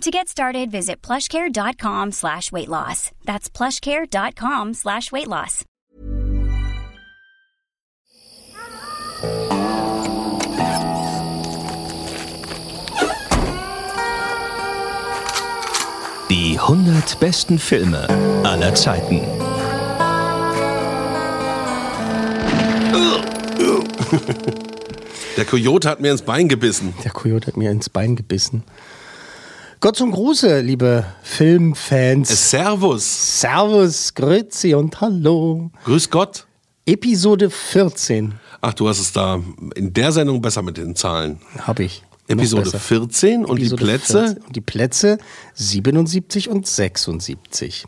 To 0.00 0.10
get 0.10 0.28
started, 0.28 0.70
visit 0.70 1.00
plushcare.com 1.02 2.12
slash 2.12 2.52
weight 2.52 2.68
loss. 2.68 3.10
That's 3.24 3.48
plushcare.com 3.48 4.74
slash 4.74 5.10
weight 5.12 5.28
loss. 5.28 5.64
Die 16.30 16.58
100 16.58 17.20
besten 17.20 17.58
Filme 17.58 18.08
aller 18.42 18.74
Zeiten. 18.74 19.20
Der 25.36 25.44
Kojote 25.44 25.88
hat 25.88 26.00
mir 26.00 26.12
ins 26.12 26.22
Bein 26.22 26.48
gebissen. 26.48 26.94
Der 27.04 27.10
Kojote 27.10 27.48
hat 27.48 27.56
mir 27.56 27.70
ins 27.70 27.88
Bein 27.88 28.16
gebissen. 28.16 28.62
Gott 29.84 29.96
zum 29.96 30.12
Gruße, 30.12 30.60
liebe 30.60 31.04
Filmfans. 31.22 32.50
Servus. 32.50 33.40
Servus, 33.42 34.14
Grüezi 34.14 34.72
und 34.72 34.98
Hallo. 35.02 35.70
Grüß 35.84 36.08
Gott. 36.08 36.46
Episode 36.86 37.50
14 37.50 38.32
Ach, 38.62 38.72
du 38.72 38.88
hast 38.88 38.98
es 38.98 39.12
da 39.12 39.42
in 39.74 39.92
der 39.92 40.10
Sendung 40.10 40.40
besser 40.40 40.62
mit 40.62 40.78
den 40.78 40.96
Zahlen. 40.96 41.38
habe 41.58 41.84
ich. 41.84 42.02
Episode 42.28 42.62
besser. 42.62 42.78
14 42.78 43.44
und 43.44 43.58
Episode 43.58 43.76
die 43.76 43.84
Plätze 43.84 44.18
14. 44.20 44.42
Und 44.44 44.56
die 44.56 44.60
Plätze 44.62 45.18
77 45.52 46.48
und 46.48 46.66
76. 46.66 47.84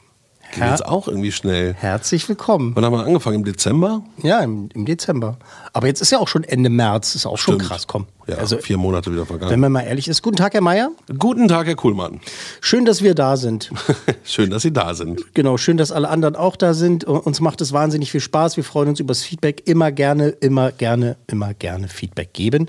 gehen 0.52 0.68
jetzt 0.68 0.86
auch 0.86 1.08
irgendwie 1.08 1.32
schnell. 1.32 1.74
Herzlich 1.74 2.28
willkommen. 2.28 2.72
Wann 2.74 2.84
haben 2.84 2.92
wir 2.92 3.04
angefangen? 3.04 3.36
Im 3.36 3.44
Dezember? 3.44 4.02
Ja, 4.22 4.40
im, 4.40 4.68
im 4.74 4.86
Dezember. 4.86 5.38
Aber 5.72 5.86
jetzt 5.86 6.00
ist 6.00 6.10
ja 6.10 6.18
auch 6.18 6.28
schon 6.28 6.44
Ende 6.44 6.70
März. 6.70 7.14
Ist 7.14 7.26
auch 7.26 7.38
schon 7.38 7.54
Stimmt. 7.54 7.68
krass, 7.68 7.86
komm. 7.86 8.06
Ja, 8.26 8.36
also, 8.38 8.58
vier 8.58 8.76
Monate 8.76 9.12
wieder 9.12 9.20
wenn 9.20 9.38
vergangen. 9.38 9.60
man 9.60 9.72
mal 9.72 9.82
ehrlich 9.82 10.08
ist. 10.08 10.20
Guten 10.20 10.36
Tag, 10.36 10.54
Herr 10.54 10.60
Meier. 10.60 10.90
Guten 11.16 11.46
Tag, 11.46 11.66
Herr 11.68 11.76
Kuhlmann. 11.76 12.20
Schön, 12.60 12.84
dass 12.84 13.00
wir 13.00 13.14
da 13.14 13.36
sind. 13.36 13.70
Schön, 14.24 14.50
dass 14.50 14.62
Sie 14.62 14.72
da 14.72 14.94
sind. 14.94 15.34
Genau, 15.34 15.56
schön, 15.56 15.76
dass 15.76 15.92
alle 15.92 16.08
anderen 16.08 16.34
auch 16.34 16.56
da 16.56 16.74
sind. 16.74 17.04
Uns 17.04 17.40
macht 17.40 17.60
es 17.60 17.72
wahnsinnig 17.72 18.10
viel 18.10 18.20
Spaß. 18.20 18.56
Wir 18.56 18.64
freuen 18.64 18.88
uns 18.88 18.98
über 18.98 19.12
das 19.12 19.22
Feedback. 19.22 19.62
Immer 19.66 19.92
gerne, 19.92 20.30
immer 20.30 20.72
gerne, 20.72 21.16
immer 21.28 21.54
gerne 21.54 21.86
Feedback 21.86 22.32
geben. 22.32 22.68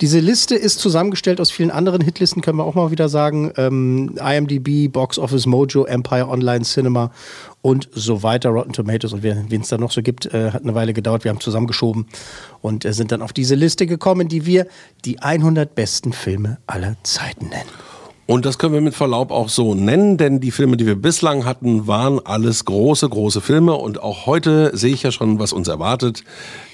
Diese 0.00 0.18
Liste 0.18 0.56
ist 0.56 0.80
zusammengestellt 0.80 1.40
aus 1.40 1.52
vielen 1.52 1.70
anderen 1.70 2.00
Hitlisten, 2.00 2.42
können 2.42 2.58
wir 2.58 2.64
auch 2.64 2.74
mal 2.74 2.90
wieder 2.90 3.08
sagen. 3.08 3.52
Ähm, 3.56 4.18
IMDb, 4.18 4.92
Box 4.92 5.18
Office 5.18 5.46
Mojo, 5.46 5.84
Empire 5.84 6.28
Online 6.28 6.64
Cinema 6.64 7.12
und 7.62 7.88
so 7.92 8.22
weiter. 8.22 8.50
Rotten 8.50 8.72
Tomatoes 8.72 9.12
und 9.12 9.22
wen 9.22 9.60
es 9.60 9.68
da 9.68 9.78
noch 9.78 9.92
so 9.92 10.02
gibt, 10.02 10.26
äh, 10.26 10.50
hat 10.52 10.62
eine 10.62 10.74
Weile 10.74 10.92
gedauert. 10.92 11.24
Wir 11.24 11.30
haben 11.30 11.40
zusammengeschoben 11.40 12.06
und 12.62 12.84
äh, 12.84 12.92
sind 12.92 13.12
dann 13.12 13.22
auf 13.22 13.32
diese 13.32 13.54
Liste 13.54 13.86
gekommen, 13.86 14.28
die 14.28 14.46
wir 14.46 14.66
die 15.04 15.20
100 15.20 15.74
besten 15.74 16.12
Filme 16.12 16.58
aller 16.66 16.96
Zeiten 17.02 17.48
nennen. 17.48 17.70
Und 18.28 18.44
das 18.44 18.58
können 18.58 18.74
wir 18.74 18.80
mit 18.80 18.94
Verlaub 18.94 19.30
auch 19.30 19.48
so 19.48 19.76
nennen, 19.76 20.16
denn 20.16 20.40
die 20.40 20.50
Filme, 20.50 20.76
die 20.76 20.84
wir 20.84 20.96
bislang 20.96 21.44
hatten, 21.44 21.86
waren 21.86 22.18
alles 22.26 22.64
große, 22.64 23.08
große 23.08 23.40
Filme. 23.40 23.74
Und 23.74 24.02
auch 24.02 24.26
heute 24.26 24.76
sehe 24.76 24.92
ich 24.92 25.04
ja 25.04 25.12
schon, 25.12 25.38
was 25.38 25.52
uns 25.52 25.68
erwartet. 25.68 26.24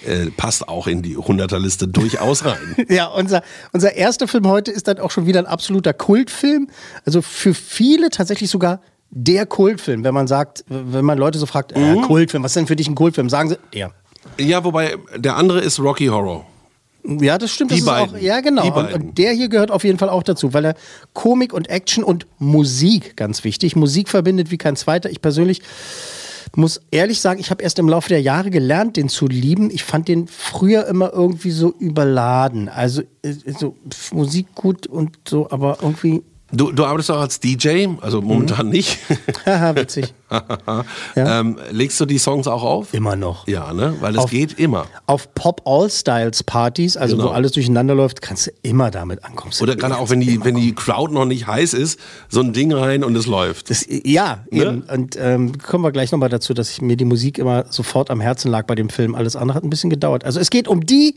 Äh, 0.07 0.31
passt 0.31 0.67
auch 0.67 0.87
in 0.87 1.03
die 1.03 1.19
100er-Liste 1.19 1.89
durchaus 1.89 2.45
rein. 2.47 2.77
Ja, 2.89 3.07
unser, 3.07 3.43
unser 3.73 3.95
erster 3.95 4.29
Film 4.29 4.47
heute 4.49 4.71
ist 4.71 4.89
dann 4.89 4.99
auch 4.99 5.11
schon 5.11 5.27
wieder 5.27 5.41
ein 5.41 5.47
absoluter 5.47 5.93
Kultfilm. 5.93 6.69
Also 7.05 7.21
für 7.21 7.55
viele 7.55 8.09
tatsächlich 8.09 8.51
sogar 8.51 8.81
der 9.15 9.47
Kultfilm. 9.47 10.05
Wenn 10.05 10.15
man 10.15 10.27
sagt, 10.27 10.65
wenn 10.69 11.05
man 11.05 11.19
Leute 11.19 11.39
so 11.39 11.47
fragt, 11.47 11.73
äh, 11.73 11.79
Mhm. 11.97 12.03
Kultfilm, 12.03 12.43
was 12.43 12.53
ist 12.53 12.57
denn 12.57 12.67
für 12.67 12.77
dich 12.77 12.89
ein 12.89 12.95
Kultfilm? 12.95 13.29
Sagen 13.29 13.51
sie, 13.51 13.59
der. 13.75 13.93
Ja, 14.41 14.65
wobei 14.65 14.97
der 15.17 15.37
andere 15.37 15.61
ist 15.61 15.79
Rocky 15.79 16.07
Horror. 16.07 16.47
Ja, 17.05 17.37
das 17.37 17.51
stimmt. 17.51 17.73
Die 17.73 17.75
das 17.75 17.81
ist 17.83 17.87
beiden. 17.87 18.15
Auch, 18.17 18.21
ja, 18.21 18.41
genau. 18.41 18.63
Die 18.63 18.69
Und, 18.69 18.75
beiden. 18.75 19.03
und 19.09 19.19
der 19.19 19.33
hier 19.33 19.49
gehört 19.49 19.71
auf 19.71 19.85
jeden 19.85 19.99
Fall 19.99 20.09
auch 20.09 20.23
dazu, 20.23 20.55
weil 20.55 20.65
er 20.65 20.75
Komik 21.13 21.53
und 21.53 21.69
Action 21.69 22.05
und 22.05 22.27
Musik, 22.39 23.17
ganz 23.17 23.43
wichtig, 23.45 23.75
Musik 23.77 24.09
verbindet 24.09 24.51
wie 24.51 24.59
kein 24.59 24.77
zweiter. 24.77 25.11
Ich 25.11 25.21
persönlich 25.21 25.61
muss 26.55 26.81
ehrlich 26.91 27.21
sagen, 27.21 27.41
ich 27.41 27.51
habe 27.51 27.63
erst 27.63 27.79
im 27.79 27.89
Laufe 27.89 28.09
der 28.09 28.21
Jahre 28.23 28.51
gelernt, 28.51 28.97
den 28.97 29.09
zu 29.09 29.27
lieben. 29.27 29.71
Ich 29.71 29.83
fand 29.85 30.07
den 30.07 30.29
früher 30.29 30.87
immer 30.87 31.13
irgendwie 31.13 31.51
so 31.51 31.75
überladen. 31.79 32.69
Also 32.69 33.03
äh, 33.23 33.35
so 33.59 33.75
Musik 34.13 34.55
gut 34.55 34.87
und 34.87 35.17
so, 35.27 35.51
aber 35.51 35.79
irgendwie, 35.83 36.23
Du, 36.55 36.71
du 36.71 36.85
arbeitest 36.85 37.11
auch 37.11 37.21
als 37.21 37.41
DJ, 37.41 37.87
also 38.03 38.21
momentan 38.21 38.69
nicht. 38.69 38.99
haha, 39.47 39.75
witzig. 39.77 40.13
Ja. 41.15 41.41
ähm, 41.41 41.59
legst 41.71 42.01
du 42.01 42.07
die 42.07 42.17
Songs 42.17 42.47
auch 42.47 42.63
auf? 42.63 42.95
Immer 42.95 43.17
noch. 43.17 43.47
Ja, 43.47 43.75
ne? 43.75 43.95
Weil 44.01 44.17
es 44.17 44.31
geht 44.31 44.59
immer. 44.59 44.87
Auf 45.05 45.35
Pop 45.35 45.61
All 45.67 45.91
Styles 45.91 46.43
Partys, 46.43 46.97
also 46.97 47.17
Genau. 47.17 47.29
wo 47.29 47.33
alles 47.33 47.53
durcheinander 47.53 47.95
läuft, 47.95 48.23
kannst 48.23 48.47
du 48.47 48.51
immer 48.63 48.91
damit 48.91 49.25
ankommen. 49.25 49.53
Oder 49.61 49.77
gerade 49.77 49.99
auch, 49.99 50.09
wenn 50.09 50.21
die, 50.21 50.43
wenn 50.43 50.55
die 50.55 50.75
Crowd 50.75 51.13
noch 51.13 51.27
nicht 51.27 51.47
heiß 51.47 51.75
ist, 51.75 52.01
so 52.31 52.41
ein 52.41 52.55
Ding 52.55 52.73
rein 52.73 53.05
und 53.05 53.15
es 53.15 53.27
läuft. 53.27 53.69
Das, 53.69 53.87
ja, 53.89 54.45
Ne? 54.51 54.63
eben. 54.63 54.83
Und 54.83 55.17
ähm, 55.21 55.59
kommen 55.59 55.85
wir 55.85 55.93
gleich 55.93 56.13
nochmal 56.13 56.31
dazu, 56.31 56.55
dass 56.55 56.71
ich 56.71 56.81
mir 56.81 56.97
die 56.97 57.05
Musik 57.05 57.37
immer 57.39 57.67
sofort 57.69 58.11
am 58.11 58.21
Herzen 58.23 58.51
lag 58.51 58.65
bei 58.67 58.75
dem 58.75 58.89
Film. 58.89 59.15
Alles 59.15 59.37
andere 59.37 59.57
hat 59.57 59.65
ein 59.65 59.71
bisschen 59.71 59.91
gedauert. 59.91 60.25
Also 60.25 60.41
es 60.41 60.49
geht 60.49 60.67
um 60.67 60.87
die 60.87 61.17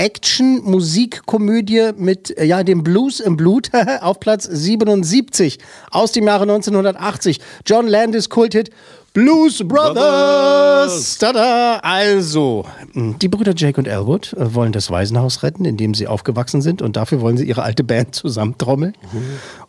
Action-Musikkomödie 0.00 1.90
mit 1.96 2.36
äh, 2.38 2.44
ja, 2.46 2.64
dem 2.64 2.82
Blues 2.82 3.20
im 3.20 3.36
Blut 3.36 3.70
auf 4.00 4.18
Platz 4.18 4.44
77 4.44 5.58
aus 5.90 6.12
dem 6.12 6.26
Jahre 6.26 6.44
1980. 6.44 7.38
John 7.66 7.86
Landis 7.86 8.30
Kulthit 8.30 8.70
Blues 9.12 9.62
Brothers. 9.66 11.18
Tada! 11.18 11.80
Also, 11.82 12.64
mh, 12.94 13.16
die 13.20 13.28
Brüder 13.28 13.52
Jake 13.54 13.78
und 13.78 13.86
Elwood 13.88 14.32
äh, 14.34 14.54
wollen 14.54 14.72
das 14.72 14.90
Waisenhaus 14.90 15.42
retten, 15.42 15.66
in 15.66 15.76
dem 15.76 15.92
sie 15.92 16.06
aufgewachsen 16.06 16.62
sind. 16.62 16.80
Und 16.80 16.96
dafür 16.96 17.20
wollen 17.20 17.36
sie 17.36 17.44
ihre 17.44 17.62
alte 17.62 17.84
Band 17.84 18.14
zusammentrommeln 18.14 18.96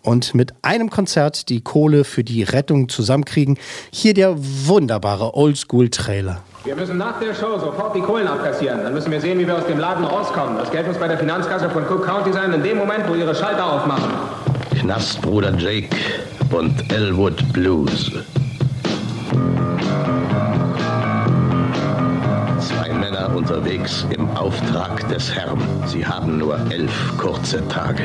und 0.02 0.34
mit 0.34 0.53
einem 0.62 0.90
Konzert 0.90 1.50
die 1.50 1.59
Kohle 1.62 2.06
für 2.06 2.24
die 2.24 2.44
Rettung 2.44 2.88
zusammenkriegen. 2.88 3.58
Hier 3.92 4.13
der 4.13 4.36
wunderbare 4.38 5.34
Oldschool-Trailer. 5.36 6.42
Wir 6.64 6.76
müssen 6.76 6.98
nach 6.98 7.20
der 7.20 7.34
Show 7.34 7.58
sofort 7.58 7.96
die 7.96 8.02
Kohlen 8.02 8.28
abkassieren. 8.28 8.84
Dann 8.84 8.94
müssen 8.94 9.12
wir 9.12 9.20
sehen, 9.20 9.40
wie 9.40 9.48
wir 9.48 9.58
aus 9.58 9.66
dem 9.66 9.80
Laden 9.80 10.06
rauskommen. 10.06 10.58
Das 10.58 10.70
Geld 10.70 10.86
muss 10.86 10.98
bei 10.98 11.08
der 11.08 11.18
Finanzkasse 11.18 11.68
von 11.72 11.84
Cook 11.88 12.06
County 12.06 12.32
sein, 12.32 12.54
in 12.54 12.62
dem 12.62 12.78
Moment, 12.78 13.10
wo 13.10 13.16
ihre 13.16 13.34
Schalter 13.34 13.66
aufmachen. 13.66 14.12
Knastbruder 14.80 15.56
Jake 15.58 15.96
und 16.52 16.94
Elwood 16.94 17.52
Blues. 17.52 18.12
Zwei 22.60 22.94
Männer 22.94 23.36
unterwegs 23.36 24.06
im 24.12 24.30
Auftrag 24.38 25.10
des 25.10 25.34
Herrn. 25.34 25.60
Sie 25.88 26.06
haben 26.06 26.38
nur 26.38 26.60
elf 26.70 27.18
kurze 27.18 27.68
Tage. 27.70 28.04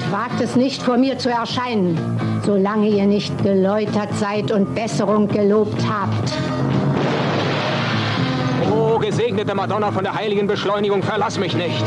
Und 0.00 0.12
wagt 0.12 0.40
es 0.40 0.56
nicht 0.56 0.82
vor 0.82 0.96
mir 0.96 1.18
zu 1.18 1.30
erscheinen, 1.30 1.98
solange 2.44 2.88
ihr 2.88 3.06
nicht 3.06 3.42
geläutert 3.42 4.08
seid 4.14 4.50
und 4.50 4.74
Besserung 4.74 5.28
gelobt 5.28 5.82
habt. 5.88 6.32
Oh, 8.72 8.98
gesegnete 8.98 9.54
Madonna 9.54 9.90
von 9.92 10.04
der 10.04 10.14
heiligen 10.14 10.46
Beschleunigung, 10.46 11.02
verlass 11.02 11.38
mich 11.38 11.54
nicht. 11.54 11.84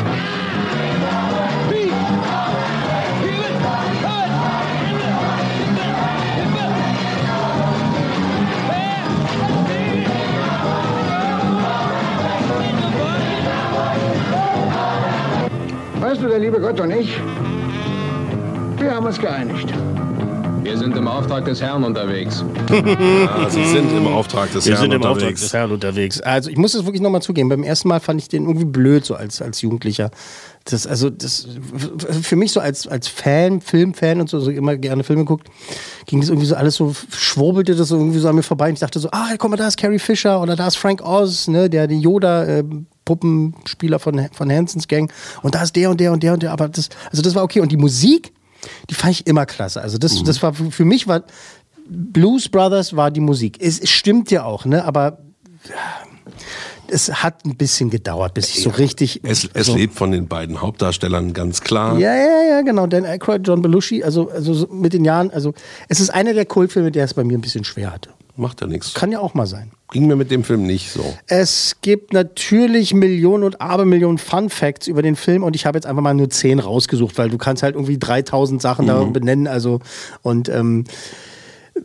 Weißt 16.00 16.22
du, 16.22 16.28
der 16.28 16.40
liebe 16.40 16.60
Gott 16.60 16.80
und 16.80 16.92
ich, 16.92 17.18
wir 18.84 18.96
haben 18.96 19.06
uns 19.06 19.20
geeinigt. 19.20 19.74
Wir 20.64 20.78
sind 20.78 20.96
im 20.96 21.08
Auftrag 21.08 21.46
des 21.46 21.62
Herrn 21.62 21.84
unterwegs. 21.84 22.44
Ja, 22.74 23.50
sie 23.50 23.66
sind 23.66 23.92
im 23.92 24.08
Auftrag 24.08 24.52
des 24.52 24.66
Wir 24.66 24.74
Herrn 24.74 24.82
sind 24.84 24.94
im 24.94 25.04
Auftrag 25.04 25.36
des 25.36 25.54
Herrn 25.54 25.72
unterwegs. 25.72 26.22
Also 26.22 26.50
ich 26.50 26.58
muss 26.58 26.74
es 26.74 26.86
wirklich 26.86 27.02
nochmal 27.02 27.22
zugeben. 27.22 27.50
Beim 27.50 27.64
ersten 27.64 27.88
Mal 27.88 28.00
fand 28.00 28.22
ich 28.22 28.30
den 28.30 28.44
irgendwie 28.44 28.66
blöd, 28.66 29.06
so 29.06 29.16
als, 29.16 29.42
als 29.42 29.62
Jugendlicher. 29.62 30.12
Das, 30.66 30.88
also 30.88 31.10
das 31.10 31.48
für 32.22 32.36
mich 32.36 32.52
so 32.54 32.60
als, 32.60 32.88
als 32.88 33.08
Fan, 33.08 33.62
Filmfan 33.62 34.22
und 34.22 34.30
so, 34.30 34.40
so 34.40 34.52
immer 34.52 34.78
gerne 34.78 35.04
Filme 35.04 35.26
guckt, 35.26 35.50
ging 36.06 36.22
das 36.22 36.30
irgendwie 36.30 36.48
so 36.48 36.56
alles 36.56 36.76
so, 36.76 36.96
schwurbelte 37.10 37.76
das 37.76 37.90
so 37.90 37.98
irgendwie 37.98 38.20
so 38.20 38.30
an 38.30 38.36
mir 38.36 38.44
vorbei. 38.44 38.70
Und 38.70 38.74
ich 38.74 38.80
dachte 38.80 39.00
so, 39.00 39.10
ah, 39.12 39.30
guck 39.38 39.50
mal, 39.50 39.58
da 39.58 39.68
ist 39.68 39.78
Carrie 39.78 40.00
Fisher 40.00 40.42
oder 40.42 40.56
da 40.56 40.68
ist 40.68 40.78
Frank 40.78 41.02
Oz, 41.02 41.48
ne, 41.48 41.70
der 41.70 41.88
die 41.88 42.00
Yoda 42.00 42.46
äh, 42.46 42.64
Puppenspieler 43.06 44.00
von, 44.00 44.30
von 44.32 44.52
Hansons 44.52 44.88
Gang. 44.88 45.12
Und 45.42 45.56
da 45.56 45.64
ist 45.64 45.76
der 45.76 45.90
und 45.90 46.00
der 46.00 46.14
und 46.14 46.24
der 46.24 46.34
und 46.34 46.44
der. 46.44 46.52
Aber 46.52 46.70
das, 46.70 46.90
also 47.10 47.22
das 47.22 47.36
war 47.36 47.44
okay. 47.44 47.60
Und 47.60 47.72
die 47.72 47.78
Musik, 47.78 48.34
Die 48.90 48.94
fand 48.94 49.14
ich 49.14 49.28
immer 49.28 49.46
klasse. 49.46 49.82
Also 49.82 49.98
das, 49.98 50.24
das 50.24 50.42
war 50.42 50.54
für 50.54 50.86
mich 50.86 51.08
war 51.08 51.24
Blues 51.88 52.50
Brothers 52.50 52.96
war 52.96 53.12
die 53.12 53.20
Musik. 53.20 53.58
Es, 53.60 53.90
stimmt 53.90 54.32
ja 54.32 54.44
auch, 54.44 54.66
ne? 54.66 54.86
Aber 54.86 55.20
es 56.88 57.24
hat 57.24 57.46
ein 57.46 57.56
bisschen 57.56 57.90
gedauert, 57.90 58.34
bis 58.34 58.50
ich 58.50 58.64
so 58.64 58.70
richtig. 58.70 59.22
Es, 59.24 59.50
es 59.54 59.68
so, 59.68 59.76
lebt 59.76 59.94
von 59.96 60.12
den 60.12 60.28
beiden 60.28 60.62
Hauptdarstellern 60.62 61.34
ganz 61.34 61.62
klar. 61.62 61.98
Ja, 61.98 62.16
ja, 62.16 62.44
ja, 62.50 62.62
genau. 62.62 62.88
Dan 62.88 63.06
Aykroyd, 63.06 63.42
John 63.46 63.62
Belushi, 63.62 64.04
also, 64.04 64.30
also 64.30 64.54
so 64.54 64.68
mit 64.68 64.94
den 64.94 65.06
Jahren, 65.06 65.32
also 65.32 65.54
es 65.90 66.00
ist 66.00 66.10
einer 66.10 66.34
der 66.34 66.46
Kultfilme, 66.46 66.92
der 66.92 67.06
es 67.06 67.14
bei 67.14 67.24
mir 67.24 67.38
ein 67.38 67.42
bisschen 67.42 67.64
schwer 67.64 67.92
hatte. 67.92 68.10
Macht 68.36 68.62
ja 68.62 68.68
nichts. 68.68 68.94
Kann 68.96 69.12
ja 69.12 69.20
auch 69.20 69.34
mal 69.36 69.46
sein. 69.46 69.72
Ging 69.92 70.08
mir 70.08 70.16
mit 70.16 70.32
dem 70.32 70.44
Film 70.44 70.64
nicht 70.64 70.90
so. 70.92 71.06
Es 71.28 71.76
gibt 71.82 72.14
natürlich 72.14 72.94
Millionen 72.96 73.44
und 73.44 73.62
Abermillionen 73.62 74.18
Fun 74.18 74.50
Facts 74.50 74.88
über 74.88 75.04
den 75.04 75.16
Film 75.16 75.44
und 75.44 75.56
ich 75.56 75.68
habe 75.68 75.78
jetzt 75.78 75.86
einfach 75.86 76.02
mal 76.02 76.16
nur 76.16 76.32
zehn 76.32 76.58
rausgesucht, 76.60 77.16
weil 77.20 77.30
du 77.30 77.38
kannst 77.38 77.62
halt 77.62 77.76
irgendwie 77.76 78.00
3000 78.00 78.60
Sachen 78.60 78.88
da 78.88 79.04
benennen. 79.04 79.46
Also 79.48 79.82
und 80.24 80.50
ähm, 80.50 80.86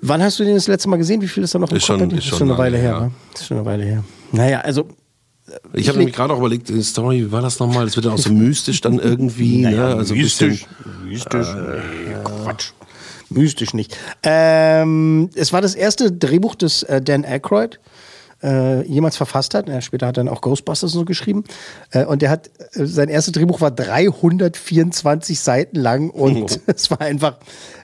wann 0.01 0.23
hast 0.23 0.39
du 0.39 0.45
den 0.45 0.55
das 0.55 0.69
letzte 0.69 0.89
Mal 0.89 0.97
gesehen? 0.97 1.21
Wie 1.21 1.29
viel 1.29 1.43
ist 1.45 1.55
da 1.55 1.59
noch 1.59 1.71
im 1.71 1.77
Ist 1.77 1.85
schon- 1.85 2.01
Kopf? 2.01 2.13
ist 2.13 2.19
ist 2.21 2.25
schon 2.25 2.39
schon 2.39 2.49
eine 2.51 2.59
Weile 2.59 2.79
her. 2.79 3.01
Ne? 3.01 3.11
Ist 3.35 3.47
schon 3.47 3.59
eine 3.59 3.67
Weile 3.67 3.85
her. 3.85 4.05
Naja, 4.33 4.61
also 4.61 4.89
Ich 5.75 5.81
Ich 5.83 5.89
habe 5.89 5.99
nämlich 5.99 6.17
gerade 6.17 6.33
auch 6.33 6.39
überlegt, 6.39 6.71
die 6.71 6.83
Story, 6.83 7.27
wie 7.27 7.33
war 7.33 7.43
das 7.43 7.59
nochmal? 7.59 7.85
Das 7.85 7.95
wird 7.97 8.07
ja 8.07 8.13
auch 8.13 8.19
so 8.19 8.31
mystisch 8.33 8.81
dann 8.81 8.99
irgendwie. 8.99 9.59
ne? 9.67 9.85
also 9.85 10.15
mystisch. 10.15 10.65
bisschen- 10.67 11.09
Mystisch. 11.09 11.47
Nee, 11.55 12.15
Quatsch. 12.45 12.71
Mystisch 13.31 13.75
nicht. 13.75 13.97
Ähm, 14.23 15.31
es 15.35 15.53
war 15.53 15.61
das 15.61 15.75
erste 15.75 16.13
Drehbuch, 16.13 16.55
das 16.55 16.83
äh, 16.85 17.01
Dan 17.01 17.25
Aykroyd 17.25 17.79
äh, 18.43 18.87
jemals 18.87 19.17
verfasst 19.17 19.55
hat. 19.55 19.69
Ja, 19.69 19.81
später 19.81 20.07
hat 20.07 20.17
er 20.17 20.25
dann 20.25 20.33
auch 20.33 20.41
Ghostbusters 20.41 20.93
so 20.93 21.05
geschrieben. 21.05 21.45
Äh, 21.91 22.05
und 22.05 22.23
der 22.23 22.31
hat, 22.31 22.51
äh, 22.75 22.87
sein 22.87 23.09
erstes 23.09 23.33
Drehbuch 23.33 23.61
war 23.61 23.71
324 23.71 25.41
Seiten 25.41 25.77
lang 25.77 26.11
und 26.11 26.61
es 26.67 26.91
war 26.91 27.01
einfach, 27.01 27.37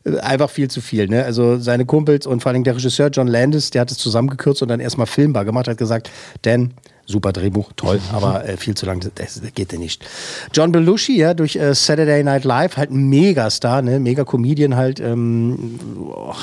äh, 0.05 0.19
einfach 0.19 0.51
viel 0.51 0.71
zu 0.71 0.81
viel. 0.81 1.09
Ne? 1.09 1.25
Also 1.25 1.59
seine 1.59 1.87
Kumpels 1.87 2.27
und 2.27 2.43
vor 2.43 2.53
allem 2.53 2.65
der 2.65 2.77
Regisseur 2.77 3.09
John 3.09 3.27
Landis, 3.27 3.71
der 3.71 3.83
hat 3.83 3.91
es 3.91 3.99
zusammengekürzt 3.99 4.63
und 4.63 4.69
dann 4.69 4.81
erstmal 4.81 5.07
filmbar 5.07 5.45
gemacht, 5.45 5.69
hat 5.69 5.79
gesagt, 5.79 6.11
Dan, 6.43 6.75
super 7.07 7.33
Drehbuch, 7.33 7.73
toll, 7.77 8.01
aber 8.13 8.49
äh, 8.49 8.57
viel 8.57 8.75
zu 8.75 8.87
lang, 8.87 9.01
das, 9.15 9.41
das 9.41 9.55
geht 9.55 9.73
ja 9.73 9.79
nicht. 9.79 10.05
John 10.53 10.73
Belushi, 10.73 11.17
ja, 11.19 11.35
durch 11.35 11.57
äh, 11.57 11.75
Saturday 11.75 12.23
Night 12.25 12.45
Live, 12.45 12.77
halt 12.77 12.91
ein 12.91 13.09
Megastar, 13.09 13.83
ne, 13.83 14.01
Mega-Comedian, 14.01 14.77
halt, 14.77 15.01
ähm, 15.01 15.79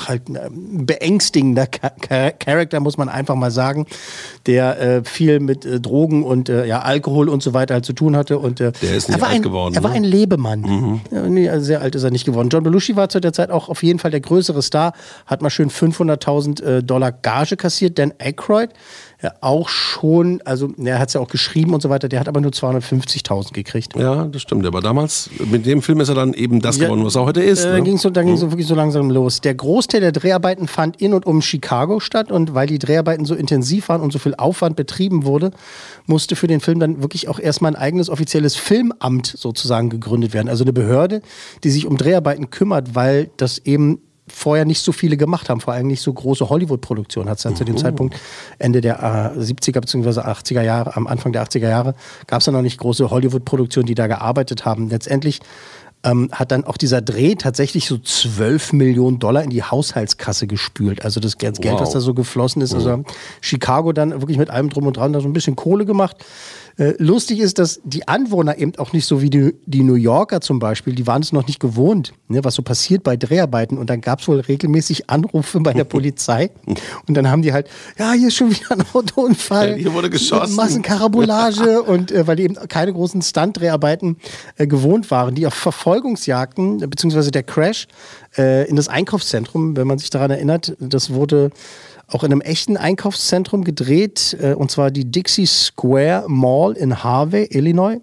halt 0.08 0.28
ein 0.28 0.86
beängstigender 0.86 1.66
Cha- 1.70 1.92
Cha- 2.00 2.30
Charakter, 2.32 2.80
muss 2.80 2.96
man 2.96 3.08
einfach 3.08 3.34
mal 3.34 3.50
sagen, 3.50 3.86
der 4.46 4.80
äh, 4.80 5.04
viel 5.04 5.40
mit 5.40 5.64
äh, 5.64 5.80
Drogen 5.80 6.22
und 6.24 6.48
äh, 6.48 6.66
ja, 6.66 6.82
Alkohol 6.82 7.28
und 7.28 7.42
so 7.42 7.54
weiter 7.54 7.74
halt 7.74 7.84
zu 7.84 7.92
tun 7.92 8.16
hatte. 8.16 8.38
Und, 8.38 8.60
äh, 8.60 8.72
Der 8.82 8.96
ist 8.96 9.08
nicht 9.08 9.18
er 9.18 9.20
war 9.22 9.28
alt 9.28 9.36
ein, 9.36 9.42
geworden, 9.42 9.74
Er 9.74 9.82
war 9.82 9.90
ne? 9.90 9.96
ein 9.96 10.04
Lebemann. 10.04 11.00
Ja, 11.10 11.22
nee, 11.28 11.48
also 11.48 11.64
sehr 11.66 11.80
alt 11.80 11.94
ist 11.94 12.02
er 12.02 12.10
nicht 12.10 12.24
geworden. 12.24 12.48
John 12.50 12.62
Belushi 12.62 12.96
war 12.96 13.08
zu 13.08 13.20
der 13.20 13.32
Zeit 13.32 13.50
auch 13.50 13.68
auf 13.68 13.82
jeden 13.82 13.98
Fall 13.98 14.10
der 14.10 14.20
größere 14.20 14.62
Star, 14.62 14.92
hat 15.26 15.42
mal 15.42 15.50
schön 15.50 15.70
500.000 15.70 16.62
äh, 16.62 16.82
Dollar 16.82 17.12
Gage 17.12 17.56
kassiert. 17.56 17.98
Dan 17.98 18.12
Aykroyd, 18.18 18.70
auch 19.40 19.68
schon, 19.68 20.40
also 20.44 20.70
er 20.82 20.98
hat 20.98 21.08
es 21.08 21.14
ja 21.14 21.20
auch 21.20 21.28
geschrieben 21.28 21.74
und 21.74 21.80
so 21.80 21.88
weiter, 21.90 22.08
der 22.08 22.18
hat 22.18 22.28
aber 22.28 22.40
nur 22.40 22.50
250.000 22.50 23.52
gekriegt. 23.52 23.94
Ja, 23.96 24.24
das 24.24 24.42
stimmt. 24.42 24.66
Aber 24.66 24.80
damals, 24.80 25.30
mit 25.48 25.64
dem 25.64 25.80
Film 25.80 26.00
ist 26.00 26.08
er 26.08 26.16
dann 26.16 26.34
eben 26.34 26.60
das 26.60 26.78
Ja, 26.78 26.84
geworden, 26.84 27.04
was 27.04 27.14
er 27.14 27.24
heute 27.24 27.40
ist. 27.40 27.64
Äh, 27.64 27.68
ne? 27.68 27.72
Dann 27.74 27.84
ging 27.84 27.94
es 27.96 28.02
so, 28.02 28.10
dann 28.10 28.26
ging's 28.26 28.40
so 28.40 28.50
wirklich 28.50 28.66
so 28.66 28.74
langsam 28.74 29.10
los. 29.10 29.40
Der 29.40 29.54
Großteil 29.54 30.00
der 30.00 30.12
Dreharbeiten 30.12 30.66
fand 30.66 31.00
in 31.00 31.14
und 31.14 31.24
um 31.24 31.40
Chicago 31.40 32.00
statt 32.00 32.32
und 32.32 32.54
weil 32.54 32.66
die 32.66 32.78
Dreharbeiten 32.78 33.24
so 33.24 33.34
intensiv 33.34 33.88
waren 33.88 34.00
und 34.00 34.12
so 34.12 34.18
viel 34.18 34.34
Aufwand 34.34 34.74
betrieben 34.74 35.24
wurde, 35.24 35.52
musste 36.06 36.34
für 36.34 36.48
den 36.48 36.60
Film 36.60 36.80
dann 36.80 37.00
wirklich 37.00 37.28
auch 37.28 37.38
erstmal 37.38 37.72
ein 37.72 37.76
eigenes 37.76 38.10
offizielles 38.10 38.56
Filmamt 38.56 39.26
sozusagen 39.26 39.88
gegründet 39.88 40.34
werden. 40.34 40.48
Also 40.48 40.64
eine 40.64 40.72
Behörde, 40.72 41.22
die 41.62 41.70
sich 41.70 41.86
um 41.86 41.96
Dreharbeiten 41.96 42.50
kümmert, 42.50 42.94
weil 42.96 43.30
das 43.36 43.58
eben 43.58 44.00
vorher 44.32 44.64
nicht 44.64 44.80
so 44.82 44.92
viele 44.92 45.16
gemacht 45.16 45.48
haben, 45.48 45.60
vor 45.60 45.74
allem 45.74 45.86
nicht 45.86 46.00
so 46.02 46.12
große 46.12 46.48
Hollywood-Produktionen 46.48 47.28
hat 47.28 47.36
es 47.38 47.42
dann 47.44 47.54
zu 47.56 47.64
dem 47.64 47.76
Zeitpunkt 47.76 48.16
Ende 48.58 48.80
der 48.80 49.32
äh, 49.36 49.38
70er 49.38 49.80
bzw. 49.80 50.20
80er 50.20 50.62
Jahre, 50.62 50.96
am 50.96 51.06
Anfang 51.06 51.32
der 51.32 51.44
80er 51.46 51.68
Jahre, 51.68 51.94
gab 52.26 52.40
es 52.40 52.46
dann 52.46 52.54
noch 52.54 52.62
nicht 52.62 52.78
große 52.78 53.10
Hollywood-Produktionen, 53.10 53.86
die 53.86 53.94
da 53.94 54.06
gearbeitet 54.06 54.64
haben. 54.64 54.88
Letztendlich 54.88 55.40
ähm, 56.04 56.28
hat 56.32 56.50
dann 56.50 56.64
auch 56.64 56.76
dieser 56.76 57.00
Dreh 57.00 57.36
tatsächlich 57.36 57.86
so 57.86 57.96
12 57.98 58.72
Millionen 58.72 59.18
Dollar 59.20 59.44
in 59.44 59.50
die 59.50 59.62
Haushaltskasse 59.62 60.46
gespült. 60.48 61.04
Also 61.04 61.20
das 61.20 61.38
Geld, 61.38 61.58
Wow. 61.62 61.80
was 61.80 61.90
da 61.90 62.00
so 62.00 62.12
geflossen 62.14 62.60
ist. 62.62 62.74
Also 62.74 63.04
Chicago 63.40 63.92
dann 63.92 64.10
wirklich 64.20 64.38
mit 64.38 64.50
allem 64.50 64.68
drum 64.68 64.86
und 64.86 64.96
dran 64.96 65.12
da 65.12 65.20
so 65.20 65.28
ein 65.28 65.32
bisschen 65.32 65.54
Kohle 65.54 65.84
gemacht. 65.84 66.16
Äh, 66.78 66.94
lustig 66.98 67.40
ist, 67.40 67.58
dass 67.58 67.80
die 67.84 68.08
Anwohner 68.08 68.58
eben 68.58 68.72
auch 68.76 68.92
nicht 68.92 69.06
so 69.06 69.20
wie 69.20 69.30
die, 69.30 69.54
die 69.66 69.82
New 69.82 69.94
Yorker 69.94 70.40
zum 70.40 70.58
Beispiel, 70.58 70.94
die 70.94 71.06
waren 71.06 71.22
es 71.22 71.32
noch 71.32 71.46
nicht 71.46 71.60
gewohnt, 71.60 72.14
ne, 72.28 72.44
was 72.44 72.54
so 72.54 72.62
passiert 72.62 73.02
bei 73.02 73.16
Dreharbeiten. 73.16 73.78
Und 73.78 73.90
dann 73.90 74.00
gab 74.00 74.20
es 74.20 74.28
wohl 74.28 74.40
regelmäßig 74.40 75.10
Anrufe 75.10 75.60
bei 75.60 75.72
der 75.72 75.84
Polizei. 75.92 76.50
Und 77.06 77.16
dann 77.16 77.28
haben 77.28 77.42
die 77.42 77.52
halt, 77.52 77.68
ja, 77.98 78.12
hier 78.12 78.28
ist 78.28 78.36
schon 78.36 78.50
wieder 78.50 78.72
ein 78.72 78.84
Autounfall. 78.92 79.76
Hier 79.76 79.92
wurde 79.92 80.10
geschossen. 80.10 80.56
Massenkarabolage. 80.56 81.82
und 81.82 82.10
äh, 82.10 82.26
weil 82.26 82.36
die 82.36 82.44
eben 82.44 82.54
keine 82.68 82.92
großen 82.92 83.20
Stunt-Dreharbeiten 83.22 84.16
äh, 84.56 84.66
gewohnt 84.66 85.10
waren, 85.10 85.34
die 85.34 85.46
auf 85.46 85.54
Verfolgungsjagden, 85.54 86.78
beziehungsweise 86.90 87.30
der 87.30 87.42
Crash 87.42 87.86
äh, 88.36 88.68
in 88.68 88.76
das 88.76 88.88
Einkaufszentrum, 88.88 89.76
wenn 89.76 89.86
man 89.86 89.98
sich 89.98 90.10
daran 90.10 90.30
erinnert, 90.30 90.74
das 90.78 91.12
wurde 91.12 91.50
auch 92.12 92.24
in 92.24 92.32
einem 92.32 92.40
echten 92.40 92.76
Einkaufszentrum 92.76 93.64
gedreht, 93.64 94.36
äh, 94.40 94.54
und 94.54 94.70
zwar 94.70 94.90
die 94.90 95.10
Dixie 95.10 95.46
Square 95.46 96.24
Mall 96.28 96.72
in 96.72 97.02
Harvey, 97.02 97.44
Illinois. 97.50 97.98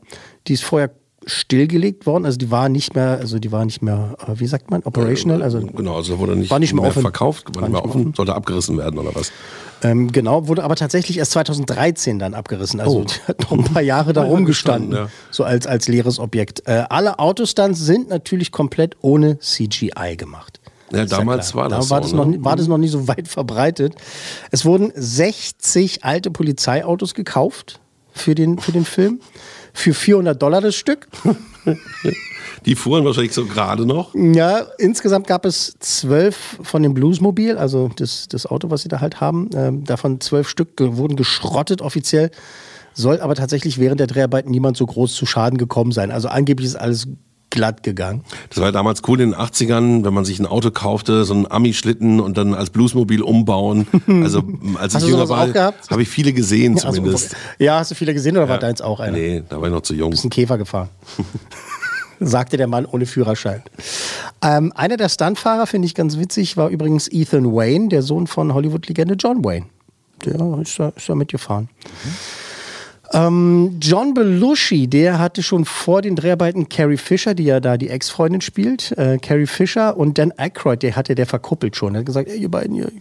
Die 0.48 0.54
ist 0.54 0.64
vorher 0.64 0.92
stillgelegt 1.26 2.06
worden, 2.06 2.26
also 2.26 2.38
die 2.38 2.50
war 2.50 2.70
nicht 2.70 2.96
mehr, 2.96 3.18
also 3.20 3.40
die 3.40 3.52
war 3.52 3.66
nicht 3.66 3.82
mehr, 3.82 4.16
äh, 4.28 4.40
wie 4.40 4.48
sagt 4.48 4.72
man, 4.72 4.82
operational, 4.84 5.44
also 5.44 5.60
Genau, 5.60 5.96
also 5.96 6.18
wurde 6.18 6.36
nicht, 6.36 6.50
War 6.50 6.60
nicht 6.60 6.74
mehr 6.74 6.86
offen. 6.86 7.02
verkauft, 7.02 7.56
war, 7.56 7.62
War 7.64 7.70
nicht 7.70 7.74
mehr 7.74 7.82
mehr 7.84 7.90
offen, 7.90 8.14
sollte 8.16 8.34
abgerissen 8.34 8.78
werden 8.78 9.00
oder 9.00 9.14
was? 9.14 9.32
ähm, 9.84 10.12
genau, 10.12 10.48
wurde 10.48 10.64
aber 10.64 10.76
tatsächlich 10.76 11.18
erst 11.18 11.32
2013 11.32 12.20
dann 12.20 12.34
abgerissen. 12.34 12.80
Also 12.80 13.04
die 13.04 13.14
hat 13.28 13.42
noch 13.42 13.52
ein 13.52 13.64
paar 13.64 13.82
Jahre 13.82 14.14
da 14.14 14.24
rumgestanden, 14.24 14.92
gestanden, 14.92 15.14
ja. 15.14 15.30
so 15.30 15.44
als, 15.44 15.68
als 15.68 15.88
leeres 15.88 16.20
Objekt. 16.20 16.64
Äh, 16.68 16.86
alle 16.90 17.20
Autostunts 17.20 17.80
sind 17.80 18.10
natürlich 18.10 18.52
komplett 18.52 18.96
ohne 19.02 19.40
CGI 19.40 20.16
gemacht. 20.18 20.59
Ja, 20.92 21.04
Ist 21.04 21.12
damals 21.12 21.52
klar. 21.52 21.64
war 21.64 21.70
das 21.70 21.88
da 21.88 21.96
war 21.96 22.04
so, 22.04 22.10
das, 22.10 22.14
noch, 22.14 22.26
ne? 22.26 22.44
war 22.44 22.56
das 22.56 22.68
noch 22.68 22.78
nicht 22.78 22.92
so 22.92 23.08
weit 23.08 23.28
verbreitet. 23.28 23.96
Es 24.52 24.66
wurden 24.66 24.92
60 24.96 26.04
alte 26.04 26.32
Polizeiautos 26.32 27.14
gekauft 27.14 27.80
für 28.12 28.36
den, 28.36 28.60
für 28.60 28.72
den 28.72 28.86
Film. 28.86 29.20
Für 29.74 29.94
400 29.94 30.42
Dollar 30.42 30.62
das 30.62 30.76
Stück. 30.76 31.08
Die 32.66 32.76
fuhren 32.76 33.06
wahrscheinlich 33.06 33.34
so 33.34 33.46
gerade 33.46 33.86
noch. 33.86 34.14
Ja, 34.16 34.66
insgesamt 34.78 35.28
gab 35.28 35.46
es 35.46 35.76
zwölf 35.80 36.58
von 36.62 36.84
dem 36.84 36.94
Bluesmobil, 36.94 37.58
also 37.58 37.90
das, 37.96 38.28
das 38.28 38.46
Auto, 38.46 38.69
was 38.69 38.81
sie 38.81 38.90
da 38.90 39.00
halt 39.00 39.22
haben. 39.22 39.50
Ähm, 39.54 39.84
davon 39.86 40.19
zwölf 40.19 40.50
Stück 40.50 40.69
wurden 40.78 41.16
geschrottet 41.16 41.81
offiziell. 41.81 42.31
Soll 42.94 43.22
aber 43.22 43.36
tatsächlich 43.36 43.80
während 43.80 44.00
der 44.00 44.08
Dreharbeiten 44.08 44.52
niemand 44.52 44.76
so 44.76 44.86
groß 44.86 45.14
zu 45.14 45.26
Schaden 45.26 45.58
gekommen 45.58 45.92
sein. 45.92 46.12
Also 46.12 46.28
angeblich 46.28 46.68
ist 46.68 46.76
alles 46.76 47.08
glatt 47.50 47.84
gegangen. 47.84 48.24
Das 48.50 48.58
war 48.60 48.66
ja 48.66 48.72
damals 48.72 49.02
cool 49.08 49.20
in 49.22 49.32
den 49.32 49.40
80ern, 49.40 50.04
wenn 50.06 50.14
man 50.14 50.26
sich 50.26 50.40
ein 50.40 50.46
Auto 50.46 50.72
kaufte, 50.72 51.24
so 51.26 51.34
einen 51.34 51.50
Ami-Schlitten 51.50 52.20
und 52.20 52.38
dann 52.38 52.54
als 52.54 52.70
Bluesmobil 52.70 53.22
umbauen. 53.22 53.88
Also 54.24 54.44
als 54.76 54.96
ich 54.96 55.02
du 55.02 55.08
jünger 55.10 55.30
war, 55.30 55.48
habe 55.54 56.02
ich 56.02 56.10
viele 56.10 56.34
gesehen 56.34 56.76
Ja, 56.78 56.84
also, 56.86 56.98
zumindest. 56.98 57.36
ja, 57.58 57.80
hast 57.80 57.92
du 57.92 57.96
viele 57.96 58.14
gesehen 58.14 58.38
oder 58.38 58.50
war 58.50 58.58
deins 58.58 58.82
auch 58.82 59.00
einer? 59.00 59.18
Nee, 59.18 59.44
da 59.48 59.60
war 59.62 59.68
ich 59.68 59.74
noch 59.74 59.82
zu 59.82 59.94
jung. 59.94 60.12
ist 60.12 60.24
ein 60.24 60.30
Käfer 60.30 60.58
gefahren. 60.58 60.90
Sagte 62.20 62.58
der 62.58 62.68
Mann 62.68 62.86
ohne 62.86 63.06
Führerschein. 63.06 63.64
Ähm, 64.42 64.74
einer 64.76 64.98
der 64.98 65.10
Stuntfahrer, 65.10 65.68
finde 65.68 65.86
ich 65.86 65.96
ganz 65.96 66.18
witzig, 66.18 66.58
war 66.58 66.70
übrigens 66.70 67.08
Ethan 67.08 67.54
Wayne, 67.54 67.88
der 67.88 68.02
Sohn 68.02 68.28
von 68.28 68.54
Hollywood-Legende 68.54 69.16
John 69.16 69.44
Wayne. 69.44 69.68
Der 70.26 70.36
ist 70.62 70.78
da, 70.80 70.90
ist 70.90 71.08
da 71.08 71.16
mitgefahren. 71.16 71.70
Ähm, 73.11 73.78
John 73.81 74.13
Belushi, 74.13 74.87
der 74.87 75.18
hatte 75.19 75.42
schon 75.42 75.66
vor 75.66 76.01
den 76.01 76.16
Dreharbeiten 76.16 76.69
Carrie 76.69 76.97
Fisher, 76.97 77.33
die 77.33 77.44
ja 77.45 77.59
da 77.59 77.78
die 77.78 77.89
Ex-Freundin 77.89 78.42
spielt, 78.42 78.92
äh, 78.97 79.18
Carrie 79.19 79.47
Fisher 79.47 79.97
und 79.97 80.18
Dan 80.18 80.31
Aykroyd, 80.37 80.83
der 80.83 80.95
hatte 80.95 81.16
der 81.16 81.25
verkuppelt 81.25 81.75
schon. 81.75 81.95
Er 81.95 81.99
hat 81.99 82.06
gesagt, 82.06 82.30
ey, 82.30 82.37
ihr 82.39 82.49
beiden 82.51 82.75
hier, 82.75 82.92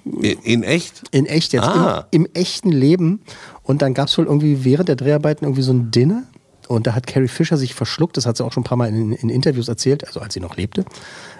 In, 0.45 0.63
echt? 0.63 1.03
in 1.11 1.27
echt 1.27 1.53
jetzt, 1.53 1.65
Ah. 1.67 2.07
im, 2.11 2.25
im 2.25 2.33
echten 2.35 2.71
Leben. 2.73 3.21
Und 3.63 3.83
dann 3.83 3.93
gab 3.93 4.09
es 4.09 4.17
wohl 4.17 4.25
irgendwie 4.27 4.65
während 4.65 4.89
der 4.89 4.97
Dreharbeiten 4.97 5.45
irgendwie 5.45 5.63
so 5.63 5.73
ein 5.73 5.91
Dinner. 5.91 6.23
Und 6.69 6.87
da 6.87 6.95
hat 6.95 7.07
Carrie 7.07 7.29
Fisher 7.29 7.57
sich 7.57 7.75
verschluckt, 7.75 8.17
das 8.17 8.27
hat 8.27 8.37
sie 8.37 8.45
auch 8.45 8.53
schon 8.53 8.63
ein 8.63 8.65
paar 8.65 8.77
Mal 8.79 8.89
in, 8.89 9.13
in 9.13 9.29
Interviews 9.31 9.69
erzählt, 9.69 10.07
also 10.07 10.21
als 10.21 10.35
sie 10.35 10.41
noch 10.41 10.57
lebte. 10.57 10.85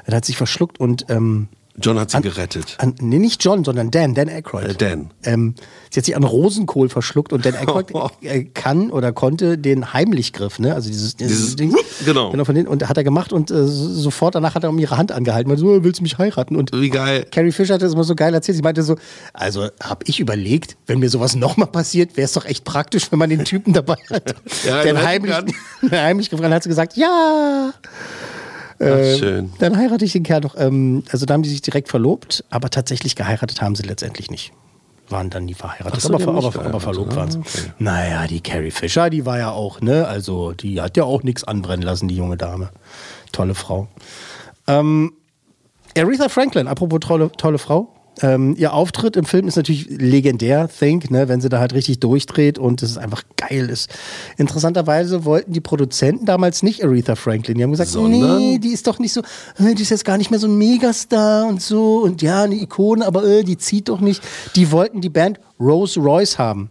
Er 0.07 0.17
hat 0.17 0.25
sich 0.25 0.37
verschluckt 0.39 0.81
und 0.81 1.07
ähm, 1.11 1.49
John 1.81 1.99
hat 1.99 2.11
sie 2.11 2.21
gerettet. 2.21 2.77
an, 2.79 2.95
nee, 3.01 3.19
nicht 3.19 3.43
John, 3.45 3.65
sondern 3.65 3.91
Dan, 3.91 4.15
Dan 4.15 4.29
Aykroyd. 4.29 4.65
Äh, 4.69 4.75
Dan. 4.75 5.11
Ähm, 5.23 5.55
sie 5.91 6.01
hat 6.01 6.05
sich 6.07 6.17
an 6.17 6.25
Rosenkohl 6.25 6.89
verschluckt 6.89 7.33
und 7.33 7.45
Dan 7.47 7.55
Aykroyd 7.55 7.87
äh, 8.23 8.45
kann 8.45 8.91
oder 8.91 9.13
konnte 9.13 9.59
den 9.59 9.93
Heimlichgriff, 9.93 10.59
ne? 10.59 10.75
Also 10.75 10.89
dieses, 10.89 11.17
Dieses- 11.17 11.57
Ding. 11.57 11.75
genau. 12.05 12.31
Genau, 12.31 12.45
von 12.45 12.55
den, 12.55 12.67
und 12.69 12.89
hat 12.89 12.97
er 12.97 13.05
gemacht 13.05 13.33
und 13.33 13.51
äh, 13.51 13.67
sofort 13.67 14.35
danach 14.35 14.55
hat 14.55 14.65
er 14.65 14.71
um 14.71 14.79
ihre 14.79 14.97
Hand 14.97 15.13
angehalten. 15.13 15.49
Meinte 15.49 15.61
so, 15.63 15.85
willst 15.85 16.01
du 16.01 16.03
mich 16.03 16.19
heiraten? 16.19 16.57
Und 16.57 16.73
Wie 16.73 16.91
geil. 16.91 17.27
Carrie 17.31 17.53
Fisher 17.53 17.75
hat 17.75 17.83
das 17.83 17.93
immer 17.95 18.05
so 18.05 18.15
geil 18.15 18.35
erzählt. 18.35 18.57
Sie 18.57 18.63
meinte 18.63 18.83
so, 18.83 18.97
also 19.33 19.69
habe 19.83 20.05
ich 20.07 20.21
überlegt, 20.21 20.77
wenn 20.87 20.99
mir 20.99 21.09
sowas 21.09 21.37
nochmal 21.37 21.69
passiert, 21.69 22.17
wäre 22.17 22.25
es 22.27 22.33
doch 22.33 22.45
echt 22.45 22.65
praktisch, 22.65 23.11
wenn 23.11 23.19
man 23.19 23.31
den 23.31 23.45
Typen 23.45 23.73
dabei 23.73 23.97
hat. 24.11 24.35
Ja, 24.67 24.81
retten 24.81 25.03
heimlich, 25.03 25.35
heimlich 25.91 26.31
gefragt 26.31 26.53
hat 26.53 26.63
sie 26.65 26.69
gesagt, 26.69 26.97
ja. 26.97 27.73
Ach, 28.81 29.19
schön. 29.19 29.53
Dann 29.59 29.77
heirate 29.77 30.05
ich 30.05 30.13
den 30.13 30.23
Kerl 30.23 30.41
doch. 30.41 30.55
Ähm, 30.59 31.03
also 31.11 31.27
da 31.27 31.35
haben 31.35 31.43
die 31.43 31.49
sich 31.49 31.63
direkt 31.63 31.89
verlobt, 31.89 32.45
aber 32.51 32.71
tatsächlich 32.71 33.17
geheiratet 33.17 33.61
haben 33.61 33.75
sie 33.75 33.83
letztendlich 33.83 34.31
nicht. 34.31 34.53
Waren 35.09 35.31
dann 35.31 35.47
nie 35.47 35.55
verheiratet, 35.55 36.01
so, 36.01 36.13
aber, 36.13 36.23
aber, 36.23 36.39
aber 36.39 36.51
geheiratet. 36.51 36.83
verlobt 36.83 37.13
Ah, 37.15 37.17
waren 37.17 37.31
sie. 37.31 37.39
okay. 37.39 37.73
Naja, 37.79 38.27
die 38.27 38.41
Carrie 38.41 38.71
Fisher, 38.71 39.09
die 39.11 39.25
war 39.25 39.39
ja 39.39 39.51
auch, 39.51 39.81
ne? 39.81 40.07
Also 40.07 40.53
die 40.53 40.81
hat 40.81 40.97
ja 40.97 41.05
auch 41.05 41.23
nichts 41.23 41.45
anbrennen 41.45 41.83
lassen, 41.83 42.09
die 42.09 42.17
junge 42.17 42.37
Dame. 42.37 42.71
Tolle 43.33 43.55
Frau. 43.55 43.89
Ähm, 44.67 45.13
Aretha 45.97 46.29
Franklin, 46.29 46.69
apropos 46.69 47.01
tolle, 47.01 47.33
tolle 47.33 47.59
Frau. 47.59 47.95
Ähm, 48.21 48.55
ihr 48.59 48.73
Auftritt 48.73 49.17
im 49.17 49.25
Film 49.25 49.47
ist 49.47 49.57
natürlich 49.57 49.87
legendär, 49.91 50.69
Think, 50.69 51.11
ne, 51.11 51.29
wenn 51.29 51.41
sie 51.41 51.49
da 51.49 51.61
halt 51.61 51.73
richtig 51.75 52.01
durchdreht 52.01 52.59
und 52.59 52.83
es 52.83 52.91
ist 52.91 52.99
einfach 52.99 53.23
geil 53.37 53.69
ist. 53.71 53.91
Interessanterweise 54.37 55.25
wollten 55.25 55.53
die 55.53 55.61
Produzenten 55.61 56.25
damals 56.25 56.63
nicht 56.63 56.83
Aretha 56.85 57.15
Franklin. 57.17 57.57
Die 57.59 57.63
haben 57.63 57.71
gesagt, 57.71 57.91
Sondern? 57.91 58.39
nee, 58.39 58.59
die 58.59 58.73
ist 58.73 58.87
doch 58.87 58.99
nicht 58.99 59.13
so, 59.13 59.21
äh, 59.59 59.75
die 59.75 59.83
ist 59.83 59.91
jetzt 59.91 60.05
gar 60.05 60.17
nicht 60.19 60.31
mehr 60.31 60.41
so 60.41 60.47
ein 60.49 60.57
Megastar 60.59 61.47
und 61.47 61.61
so 61.63 61.99
und 61.99 62.23
ja, 62.23 62.43
eine 62.45 62.55
Ikone, 62.57 63.07
aber 63.07 63.25
äh, 63.25 63.45
die 63.45 63.59
zieht 63.59 63.89
doch 63.89 64.01
nicht. 64.01 64.23
Die 64.57 64.71
wollten 64.73 65.01
die 65.01 65.11
Band 65.11 65.39
Rolls 65.61 65.97
Royce 65.97 66.39
haben. 66.39 66.71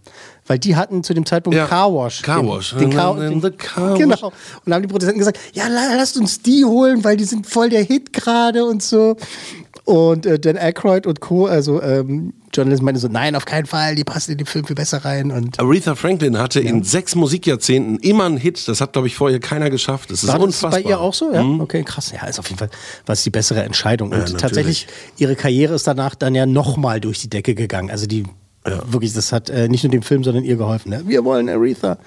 Weil 0.49 0.59
die 0.59 0.77
hatten 0.77 1.03
zu 1.03 1.13
dem 1.13 1.25
Zeitpunkt 1.25 1.57
Ja, 1.57 1.65
Car 1.65 1.93
Wash. 1.93 2.21
Car 2.21 2.39
Den- 2.41 2.47
Wash. 2.49 2.73
Den, 2.79 2.89
Car, 2.89 3.21
In 3.21 3.41
the 3.41 3.49
den, 3.49 3.57
Car 3.57 3.91
Wash. 3.91 3.99
genau. 3.99 4.27
Und 4.27 4.33
dann 4.65 4.75
haben 4.75 4.81
die 4.83 4.87
Produzenten 4.87 5.19
gesagt, 5.19 5.37
ja, 5.51 5.67
la- 5.67 5.93
lasst 5.97 6.15
uns 6.17 6.41
die 6.41 6.63
holen, 6.63 7.03
weil 7.03 7.17
die 7.17 7.25
sind 7.25 7.45
voll 7.45 7.67
der 7.69 7.83
Hit 7.83 8.13
gerade 8.13 8.63
und 8.63 8.81
so. 8.81 9.17
Und 9.87 10.25
äh, 10.25 10.37
Dan 10.37 10.57
Aykroyd 10.57 11.07
und 11.07 11.21
Co., 11.21 11.45
also 11.45 11.81
ähm, 11.81 12.33
Journalisten 12.53 12.83
meinten 12.83 12.99
so, 12.99 13.07
nein, 13.07 13.37
auf 13.37 13.45
keinen 13.45 13.67
Fall, 13.67 13.95
die 13.95 14.03
passen 14.03 14.33
in 14.33 14.37
den 14.37 14.45
Film 14.45 14.65
viel 14.65 14.75
besser 14.75 15.05
rein. 15.05 15.31
Und 15.31 15.61
Aretha 15.61 15.95
Franklin 15.95 16.37
hatte 16.37 16.59
in 16.59 16.83
sechs 16.83 17.15
Musikjahrzehnten 17.15 17.97
immer 17.99 18.25
einen 18.25 18.35
Hit. 18.35 18.67
Das 18.67 18.81
hat, 18.81 18.91
glaube 18.91 19.07
ich, 19.07 19.15
vorher 19.15 19.39
keiner 19.39 19.69
geschafft. 19.69 20.11
Das 20.11 20.23
ist 20.23 20.27
war 20.27 20.39
das 20.39 20.43
unfassbar. 20.43 20.71
bei 20.71 20.81
ihr 20.81 20.99
auch 20.99 21.13
so? 21.13 21.33
Ja, 21.33 21.41
okay, 21.41 21.83
krass. 21.83 22.11
Ja, 22.11 22.27
ist 22.27 22.37
auf 22.37 22.49
jeden 22.49 22.59
Fall 22.59 22.69
was 23.05 23.23
die 23.23 23.29
bessere 23.29 23.63
Entscheidung. 23.63 24.09
Und 24.11 24.17
natürlich. 24.17 24.41
tatsächlich, 24.41 24.87
ihre 25.15 25.37
Karriere 25.37 25.75
ist 25.75 25.87
danach 25.87 26.15
dann 26.15 26.35
ja 26.35 26.45
nochmal 26.45 26.99
durch 26.99 27.21
die 27.21 27.29
Decke 27.29 27.55
gegangen. 27.55 27.89
Also 27.89 28.07
die, 28.07 28.25
wirklich, 28.65 29.13
das 29.13 29.31
hat 29.31 29.49
äh, 29.49 29.69
nicht 29.69 29.85
nur 29.85 29.91
dem 29.91 30.01
Film, 30.01 30.25
sondern 30.25 30.43
ihr 30.43 30.57
geholfen. 30.57 30.89
Ne? 30.89 31.03
Wir 31.05 31.23
wollen 31.23 31.47
Aretha. 31.47 31.97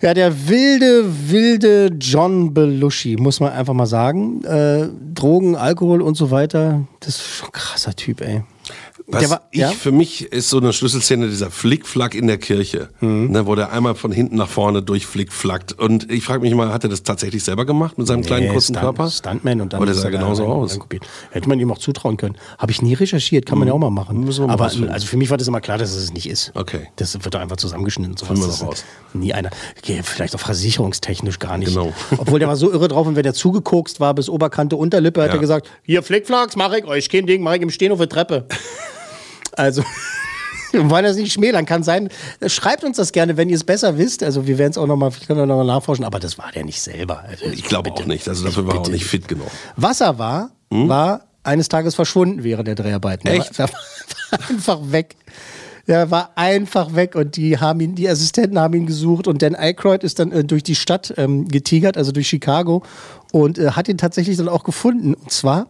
Ja, 0.00 0.14
der 0.14 0.48
wilde, 0.48 1.04
wilde 1.28 1.90
John 2.00 2.54
Belushi, 2.54 3.16
muss 3.16 3.40
man 3.40 3.52
einfach 3.52 3.74
mal 3.74 3.86
sagen. 3.86 4.44
Äh, 4.44 4.88
Drogen, 5.12 5.56
Alkohol 5.56 6.02
und 6.02 6.16
so 6.16 6.30
weiter. 6.30 6.86
Das 7.00 7.16
ist 7.16 7.26
schon 7.26 7.48
ein 7.48 7.52
krasser 7.52 7.94
Typ, 7.94 8.20
ey. 8.20 8.42
Was 9.10 9.30
war- 9.30 9.40
ich, 9.50 9.60
ja? 9.60 9.70
für 9.70 9.90
mich 9.90 10.30
ist 10.32 10.50
so 10.50 10.58
eine 10.58 10.72
Schlüsselszene 10.74 11.28
dieser 11.28 11.50
Flickflack 11.50 12.14
in 12.14 12.26
der 12.26 12.36
Kirche, 12.36 12.90
Mhm. 13.00 13.30
ne, 13.30 13.46
wo 13.46 13.54
der 13.54 13.72
einmal 13.72 13.94
von 13.94 14.12
hinten 14.12 14.36
nach 14.36 14.48
vorne 14.48 14.82
durchflickflackt. 14.82 15.72
Und 15.78 16.10
ich 16.12 16.24
frage 16.24 16.40
mich 16.42 16.54
mal, 16.54 16.70
hat 16.72 16.84
er 16.84 16.90
das 16.90 17.02
tatsächlich 17.04 17.42
selber 17.42 17.64
gemacht 17.64 17.96
mit 17.96 18.06
seinem 18.06 18.22
kleinen 18.22 18.46
Nee, 18.48 18.52
kurzen 18.52 18.74
Stunt- 18.74 18.80
Körper? 18.80 19.10
Stuntman 19.10 19.60
und 19.62 19.72
dann 19.72 19.80
Oder 19.80 19.92
ist 19.92 19.98
sah 20.02 20.08
er 20.08 20.10
da 20.12 20.18
genauso 20.18 20.42
rein- 20.44 20.52
aus? 20.52 20.78
Hätte 21.30 21.48
man 21.48 21.58
ihm 21.58 21.72
auch 21.72 21.78
zutrauen 21.78 22.18
können. 22.18 22.36
Habe 22.58 22.70
ich 22.70 22.82
nie 22.82 22.92
recherchiert, 22.94 23.46
kann 23.46 23.58
man 23.58 23.66
ja 23.68 23.72
auch 23.74 23.78
mal 23.78 23.88
machen. 23.90 24.24
Mal 24.26 24.50
Aber 24.50 24.64
also 24.66 25.06
für 25.06 25.16
mich 25.16 25.30
war 25.30 25.38
das 25.38 25.48
immer 25.48 25.60
klar, 25.62 25.78
dass 25.78 25.90
es 25.92 26.04
es 26.04 26.12
nicht 26.12 26.28
ist. 26.28 26.52
Okay. 26.54 26.88
Das 26.96 27.14
wird 27.14 27.34
doch 27.34 27.40
einfach 27.40 27.56
zusammengeschnitten. 27.56 28.16
Sowas. 28.16 28.28
Finden 28.28 28.42
wir 28.42 28.48
Das 28.48 28.60
noch 28.60 28.68
raus. 28.68 28.84
Nie 29.14 29.32
einer. 29.32 29.50
Okay, 29.78 30.00
vielleicht 30.04 30.34
auch 30.34 30.40
versicherungstechnisch 30.40 31.38
gar 31.38 31.56
nicht. 31.56 31.68
Genau. 31.74 31.94
Obwohl 32.18 32.38
der 32.40 32.48
war 32.48 32.56
so 32.56 32.70
irre 32.70 32.88
drauf 32.88 33.06
und 33.06 33.16
wenn 33.16 33.22
der 33.22 33.32
zugekokst 33.34 34.00
war 34.00 34.12
bis 34.12 34.28
Oberkante 34.28 34.76
Unterlippe, 34.76 35.22
hat 35.22 35.28
Ja. 35.28 35.34
er 35.36 35.40
gesagt, 35.40 35.68
hier 35.82 36.02
Flickflacks, 36.02 36.56
mach 36.56 36.72
ich 36.74 36.84
euch, 36.84 37.08
kein 37.08 37.26
Ding, 37.26 37.42
mach 37.42 37.54
ich 37.54 37.62
im 37.62 37.70
Stehen 37.70 37.90
auf 37.92 37.98
der 37.98 38.08
Treppe. 38.10 38.46
also. 39.58 39.82
Wir 40.70 40.90
wollen 40.90 41.04
das 41.04 41.16
nicht 41.16 41.32
schmälern, 41.32 41.64
kann 41.64 41.82
sein. 41.82 42.10
Schreibt 42.46 42.84
uns 42.84 42.98
das 42.98 43.12
gerne, 43.12 43.38
wenn 43.38 43.48
ihr 43.48 43.56
es 43.56 43.64
besser 43.64 43.96
wisst. 43.96 44.22
Also 44.22 44.46
wir 44.46 44.58
werden 44.58 44.72
es 44.72 44.76
auch 44.76 44.86
nochmal, 44.86 45.10
noch 45.30 45.64
nachforschen, 45.64 46.04
aber 46.04 46.20
das 46.20 46.36
war 46.36 46.52
der 46.52 46.64
nicht 46.66 46.82
selber. 46.82 47.24
Also, 47.26 47.46
Ich 47.46 47.64
glaube 47.64 47.90
auch 47.90 48.04
nicht. 48.04 48.28
Also 48.28 48.44
dafür 48.44 48.66
war 48.66 48.74
er 48.74 48.80
auch 48.82 48.88
nicht 48.88 49.06
fit 49.06 49.26
genug. 49.28 49.46
Was 49.76 50.02
er 50.02 50.18
war, 50.18 50.50
war 50.68 51.22
eines 51.42 51.68
Tages 51.68 51.94
verschwunden 51.94 52.44
während 52.44 52.68
der 52.68 52.74
Dreharbeiten. 52.74 53.26
Er 53.26 53.36
Hm? 53.36 53.40
Echt? 53.40 53.58
War, 53.58 53.70
er 54.30 54.38
war 54.38 54.50
einfach 54.50 54.78
weg. 54.92 55.16
Er 55.86 56.10
war 56.10 56.32
einfach 56.34 56.94
weg 56.94 57.14
und 57.14 57.36
die 57.36 57.58
haben 57.58 57.80
ihn, 57.80 57.94
die 57.94 58.06
Assistenten 58.06 58.58
haben 58.58 58.74
ihn 58.74 58.84
gesucht 58.84 59.26
und 59.26 59.40
Dan 59.40 59.56
Aykroyd 59.56 60.04
ist 60.04 60.18
dann 60.18 60.32
äh, 60.32 60.44
durch 60.44 60.62
die 60.62 60.74
Stadt 60.74 61.14
ähm, 61.16 61.48
getigert, 61.48 61.96
also 61.96 62.12
durch 62.12 62.28
Chicago 62.28 62.82
und 63.32 63.56
äh, 63.56 63.70
hat 63.70 63.88
ihn 63.88 63.96
tatsächlich 63.96 64.36
dann 64.36 64.50
auch 64.50 64.64
gefunden. 64.64 65.14
Und 65.14 65.32
zwar 65.32 65.66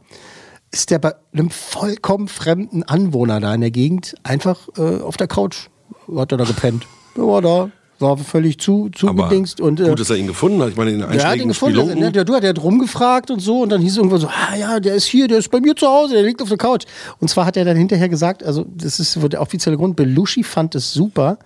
ist 0.70 0.90
der 0.90 0.98
bei 0.98 1.14
einem 1.32 1.50
vollkommen 1.50 2.28
fremden 2.28 2.82
Anwohner 2.82 3.40
da 3.40 3.54
in 3.54 3.60
der 3.60 3.70
Gegend 3.70 4.14
einfach 4.22 4.68
äh, 4.76 5.00
auf 5.00 5.16
der 5.16 5.28
Couch 5.28 5.68
hat 6.16 6.32
er 6.32 6.38
da 6.38 6.44
gepennt. 6.44 6.86
Der 7.16 7.26
war 7.26 7.42
da, 7.42 7.70
war 7.98 8.16
völlig 8.18 8.58
zu, 8.58 8.90
zugedingst 8.90 9.60
und 9.60 9.80
äh, 9.80 9.88
gut, 9.88 10.00
dass 10.00 10.10
er 10.10 10.16
ihn 10.16 10.26
gefunden 10.26 10.62
hat. 10.62 10.70
Ich 10.70 10.76
meine, 10.76 10.90
in 10.90 10.98
den 10.98 11.02
ja, 11.02 11.08
den 11.08 11.20
einschlägigen 11.20 11.48
gefunden. 11.48 11.80
Also, 11.80 11.94
ne, 11.94 12.12
du 12.12 12.34
hat 12.34 12.44
ja 12.44 12.52
rumgefragt 12.52 13.30
und 13.30 13.40
so 13.40 13.62
und 13.62 13.70
dann 13.70 13.80
hieß 13.80 13.92
es 13.92 13.96
irgendwann 13.96 14.20
so, 14.20 14.28
ah 14.28 14.56
ja, 14.56 14.80
der 14.80 14.94
ist 14.94 15.06
hier, 15.06 15.28
der 15.28 15.38
ist 15.38 15.50
bei 15.50 15.60
mir 15.60 15.74
zu 15.74 15.86
Hause, 15.86 16.14
der 16.14 16.22
liegt 16.22 16.42
auf 16.42 16.48
der 16.48 16.58
Couch. 16.58 16.84
Und 17.18 17.28
zwar 17.28 17.46
hat 17.46 17.56
er 17.56 17.64
dann 17.64 17.76
hinterher 17.76 18.08
gesagt, 18.08 18.44
also 18.44 18.66
das 18.68 19.00
ist 19.00 19.18
der 19.32 19.40
offizielle 19.40 19.76
Grund, 19.76 19.96
Belushi 19.96 20.44
fand 20.44 20.74
es 20.74 20.92
super, 20.92 21.38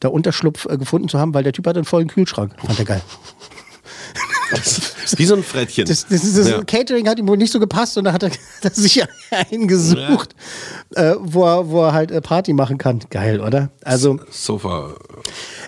da 0.00 0.08
Unterschlupf 0.08 0.66
äh, 0.66 0.78
gefunden 0.78 1.08
zu 1.08 1.18
haben, 1.18 1.34
weil 1.34 1.44
der 1.44 1.52
Typ 1.52 1.66
hat 1.66 1.76
einen 1.76 1.84
vollen 1.84 2.08
Kühlschrank. 2.08 2.54
Fand 2.64 2.78
er 2.78 2.84
geil. 2.84 3.02
Wie 5.18 5.26
so 5.26 5.34
ein 5.34 5.42
Frettchen. 5.42 5.86
Das, 5.86 6.06
das, 6.08 6.34
das 6.34 6.48
Ja. 6.48 6.62
Catering 6.64 7.08
hat 7.08 7.18
ihm 7.18 7.28
wohl 7.28 7.36
nicht 7.36 7.52
so 7.52 7.60
gepasst 7.60 7.96
und 7.98 8.04
da 8.04 8.12
hat 8.12 8.22
er, 8.22 8.30
hat 8.64 8.64
er 8.64 8.70
sich 8.70 9.02
einen 9.50 9.68
gesucht, 9.68 10.34
äh, 10.94 11.14
wo, 11.20 11.44
er, 11.44 11.68
wo 11.70 11.82
er 11.84 11.92
halt 11.92 12.10
äh, 12.10 12.20
Party 12.20 12.52
machen 12.52 12.78
kann. 12.78 13.00
Geil, 13.10 13.40
oder? 13.40 13.70
Also 13.84 14.18
Sofa. 14.30 14.94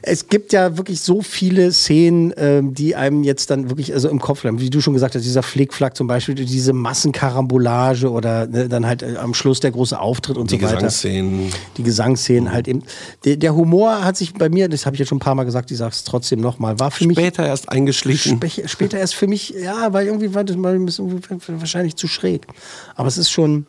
es 0.03 0.29
gibt 0.29 0.53
ja 0.53 0.77
wirklich 0.77 1.01
so 1.01 1.23
viele 1.23 1.73
Szenen, 1.73 2.33
ähm, 2.37 2.75
die 2.75 2.95
einem 2.97 3.23
jetzt 3.23 3.51
dann 3.51 3.71
wirklich 3.71 3.93
also 3.93 4.09
im 4.09 4.21
Kopf 4.21 4.43
bleiben. 4.43 4.61
Wie 4.61 4.71
du 4.71 4.81
schon 4.81 4.95
gesagt 4.95 5.15
hast, 5.15 5.25
dieser 5.25 5.43
Flickflack 5.43 5.97
zum 5.97 6.07
Beispiel, 6.07 6.35
diese 6.35 6.73
Massenkarambolage 6.73 8.11
oder 8.11 8.47
ne, 8.47 8.69
dann 8.69 8.87
halt 8.87 9.03
äh, 9.03 9.17
am 9.17 9.35
Schluss 9.35 9.61
der 9.61 9.71
große 9.71 9.99
Auftritt 9.99 10.37
und 10.37 10.51
Die 10.51 10.57
so 10.57 10.63
weiter. 10.63 10.75
Gesangsszenen. 10.77 11.51
Die 11.77 11.83
Gesangsszenen 11.83 12.53
halt 12.53 12.69
eben. 12.69 12.83
Der, 13.25 13.37
der 13.37 13.55
Humor 13.55 14.05
hat 14.05 14.17
sich 14.17 14.35
bei 14.35 14.49
mir, 14.49 14.69
das 14.69 14.87
habe 14.87 14.97
ich 14.97 15.01
jetzt 15.01 15.09
schon 15.09 15.17
ein 15.17 15.21
paar 15.21 15.35
Mal 15.35 15.45
gesagt, 15.45 15.71
ich 15.71 15.79
sage 15.79 15.93
es 15.93 16.05
trotzdem 16.05 16.41
nochmal, 16.41 16.79
war 16.79 16.91
für 16.91 17.07
mich 17.07 17.17
Später 17.17 17.47
erst 17.47 17.69
eingeschlichen. 17.69 18.41
Später 18.67 18.99
erst 18.99 19.15
für 19.15 19.27
mich, 19.27 19.32
ja, 19.35 19.93
weil 19.93 20.07
irgendwie 20.07 20.35
war 20.35 20.45
das 20.45 20.57
mal 20.57 20.75
ein 20.75 20.85
bisschen 20.85 21.23
wahrscheinlich 21.49 21.97
zu 21.97 22.09
schräg. 22.09 22.47
Aber 22.95 23.09
es 23.09 23.19
ist 23.19 23.31
schon 23.31 23.67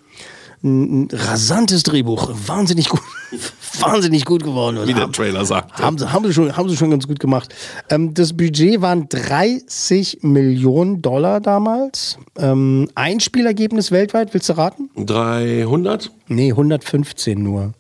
ein, 0.63 1.08
rasantes 1.12 1.84
Drehbuch, 1.84 2.32
wahnsinnig 2.48 2.89
gut, 2.89 3.01
wahnsinnig 3.79 4.25
gut 4.25 4.43
geworden. 4.43 4.79
Wie 4.86 4.93
der 4.93 5.12
Trailer 5.12 5.46
sagt. 5.46 5.77
Haben 5.77 5.98
sie, 5.98 6.12
haben, 6.12 6.25
sie 6.25 6.34
schon, 6.34 6.55
haben 6.55 6.70
sie 6.70 6.77
schon 6.77 6.91
ganz 6.91 7.08
gut 7.08 7.20
gemacht. 7.20 7.53
Ähm, 7.89 8.13
das 8.13 8.36
Budget 8.36 8.82
waren 8.82 9.10
30 9.10 10.20
Millionen 10.22 11.01
Dollar 11.01 11.41
damals. 11.41 12.17
Ähm, 12.38 12.89
Einspielergebnis 12.96 13.91
weltweit, 13.91 14.34
willst 14.34 14.50
du 14.50 14.58
raten? 14.58 14.89
300? 14.96 16.12
Nee, 16.27 16.51
115 16.51 17.41
nur. 17.41 17.74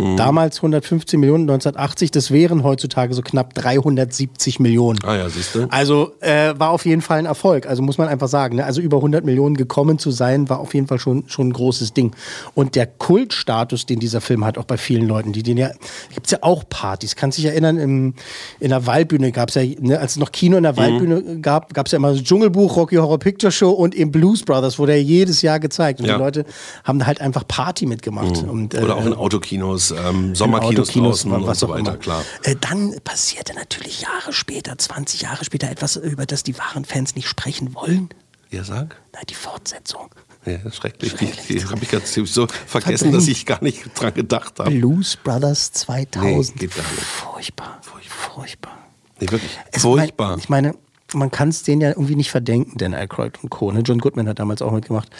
Mhm. 0.00 0.16
Damals 0.16 0.56
115 0.58 1.20
Millionen, 1.20 1.42
1980, 1.44 2.10
das 2.10 2.30
wären 2.30 2.64
heutzutage 2.64 3.14
so 3.14 3.22
knapp 3.22 3.54
370 3.54 4.60
Millionen. 4.60 4.98
Ah 5.04 5.16
ja, 5.16 5.28
siehst 5.28 5.54
du. 5.54 5.66
Also 5.70 6.12
äh, 6.20 6.54
war 6.58 6.70
auf 6.70 6.84
jeden 6.86 7.02
Fall 7.02 7.18
ein 7.18 7.26
Erfolg. 7.26 7.66
Also 7.66 7.82
muss 7.82 7.98
man 7.98 8.08
einfach 8.08 8.28
sagen. 8.28 8.56
Ne? 8.56 8.64
Also 8.64 8.80
über 8.80 8.96
100 8.98 9.24
Millionen 9.24 9.56
gekommen 9.56 9.98
zu 9.98 10.10
sein, 10.10 10.48
war 10.48 10.60
auf 10.60 10.74
jeden 10.74 10.86
Fall 10.86 10.98
schon, 10.98 11.24
schon 11.28 11.48
ein 11.48 11.52
großes 11.52 11.92
Ding. 11.92 12.12
Und 12.54 12.74
der 12.74 12.86
Kultstatus, 12.86 13.86
den 13.86 13.98
dieser 14.00 14.20
Film 14.20 14.44
hat, 14.44 14.58
auch 14.58 14.64
bei 14.64 14.76
vielen 14.78 15.06
Leuten, 15.06 15.32
die 15.32 15.42
den 15.42 15.56
ja, 15.56 15.70
gibt 16.14 16.26
es 16.26 16.32
ja 16.32 16.38
auch 16.42 16.64
Partys. 16.68 17.16
Kannst 17.16 17.38
dich 17.38 17.44
erinnern, 17.46 17.78
im, 17.78 18.14
in 18.58 18.70
der 18.70 18.86
Waldbühne 18.86 19.32
gab 19.32 19.50
es 19.50 19.54
ja, 19.56 19.62
ne, 19.80 19.98
als 19.98 20.12
es 20.12 20.16
noch 20.18 20.32
Kino 20.32 20.56
in 20.56 20.62
der 20.62 20.76
Waldbühne 20.76 21.40
gab, 21.40 21.74
gab 21.74 21.86
es 21.86 21.92
ja 21.92 21.96
immer 21.96 22.12
das 22.12 22.22
Dschungelbuch, 22.22 22.76
Rocky 22.76 22.96
Horror 22.96 23.18
Picture 23.18 23.52
Show 23.52 23.70
und 23.70 23.94
eben 23.94 24.10
Blues 24.10 24.42
Brothers, 24.42 24.78
wurde 24.78 24.96
ja 24.96 25.02
jedes 25.02 25.42
Jahr 25.42 25.60
gezeigt. 25.60 26.00
Und 26.00 26.06
Ja. 26.06 26.14
die 26.14 26.22
Leute 26.22 26.44
haben 26.84 26.98
da 26.98 27.06
halt 27.06 27.20
einfach 27.20 27.46
Party 27.46 27.86
mitgemacht. 27.86 28.42
Und, 28.44 28.74
äh, 28.74 28.78
Oder 28.82 28.96
auch 28.96 29.04
in 29.06 29.14
Autokinos, 29.14 29.89
ähm, 29.92 30.34
Sommerkinos 30.34 30.88
draußen 30.90 31.30
was 31.30 31.48
und 31.48 31.54
so 31.56 31.66
auch 31.66 31.70
weiter, 31.70 31.80
immer. 31.90 31.96
klar. 31.96 32.24
Äh, 32.44 32.56
dann 32.60 32.94
passierte 33.04 33.54
natürlich 33.54 34.00
Jahre 34.02 34.32
später, 34.32 34.76
20 34.76 35.22
Jahre 35.22 35.44
später, 35.44 35.70
etwas, 35.70 35.96
über 35.96 36.26
das 36.26 36.42
die 36.42 36.56
wahren 36.58 36.84
Fans 36.84 37.14
nicht 37.14 37.28
sprechen 37.28 37.74
wollen. 37.74 38.08
Ja, 38.50 38.64
sag. 38.64 38.96
Nein, 39.12 39.24
die 39.28 39.34
Fortsetzung. 39.34 40.08
Ja, 40.46 40.58
schrecklich. 40.72 41.14
Die 41.48 41.64
habe 41.64 41.82
ich 41.82 41.90
ganz 41.90 42.14
so 42.14 42.46
vergessen, 42.66 43.12
dass 43.12 43.28
ich 43.28 43.44
gar 43.44 43.62
nicht 43.62 43.82
dran 43.94 44.14
gedacht 44.14 44.58
habe. 44.58 44.70
Blues 44.70 45.16
Brothers 45.22 45.70
2000. 45.72 46.56
Nee, 46.56 46.60
geht 46.66 46.74
gar 46.74 46.82
nicht. 46.90 47.02
Furchtbar. 47.02 47.78
Furchtbar. 47.82 48.78
Nee, 49.20 49.30
wirklich. 49.30 49.50
Es- 49.70 49.82
Furchtbar. 49.82 50.38
Ich 50.38 50.48
meine, 50.48 50.74
man 51.12 51.30
kann 51.30 51.48
es 51.50 51.62
denen 51.62 51.80
ja 51.82 51.88
irgendwie 51.90 52.14
nicht 52.16 52.30
verdenken, 52.30 52.78
Dan 52.78 52.94
Aykroyd 52.94 53.38
und 53.42 53.50
Co. 53.50 53.70
Ne? 53.70 53.80
John 53.80 53.98
Goodman 53.98 54.28
hat 54.28 54.38
damals 54.38 54.62
auch 54.62 54.72
mitgemacht. 54.72 55.10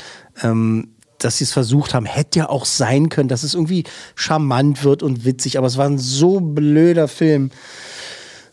Ähm, 0.43 0.89
dass 1.25 1.39
sie 1.39 1.45
es 1.45 1.53
versucht 1.53 1.95
haben, 1.95 2.07
hätte 2.07 2.41
ja 2.41 2.49
auch 2.49 2.65
sein 2.65 3.09
können, 3.09 3.29
dass 3.29 3.43
es 3.43 3.55
irgendwie 3.55 3.85
charmant 4.15 4.85
wird 4.85 5.03
und 5.03 5.25
witzig, 5.25 5.59
aber 5.59 5.67
es 5.67 5.77
war 5.77 5.87
ein 5.87 5.99
so 5.99 6.41
blöder 6.41 7.09
Film. 7.09 7.51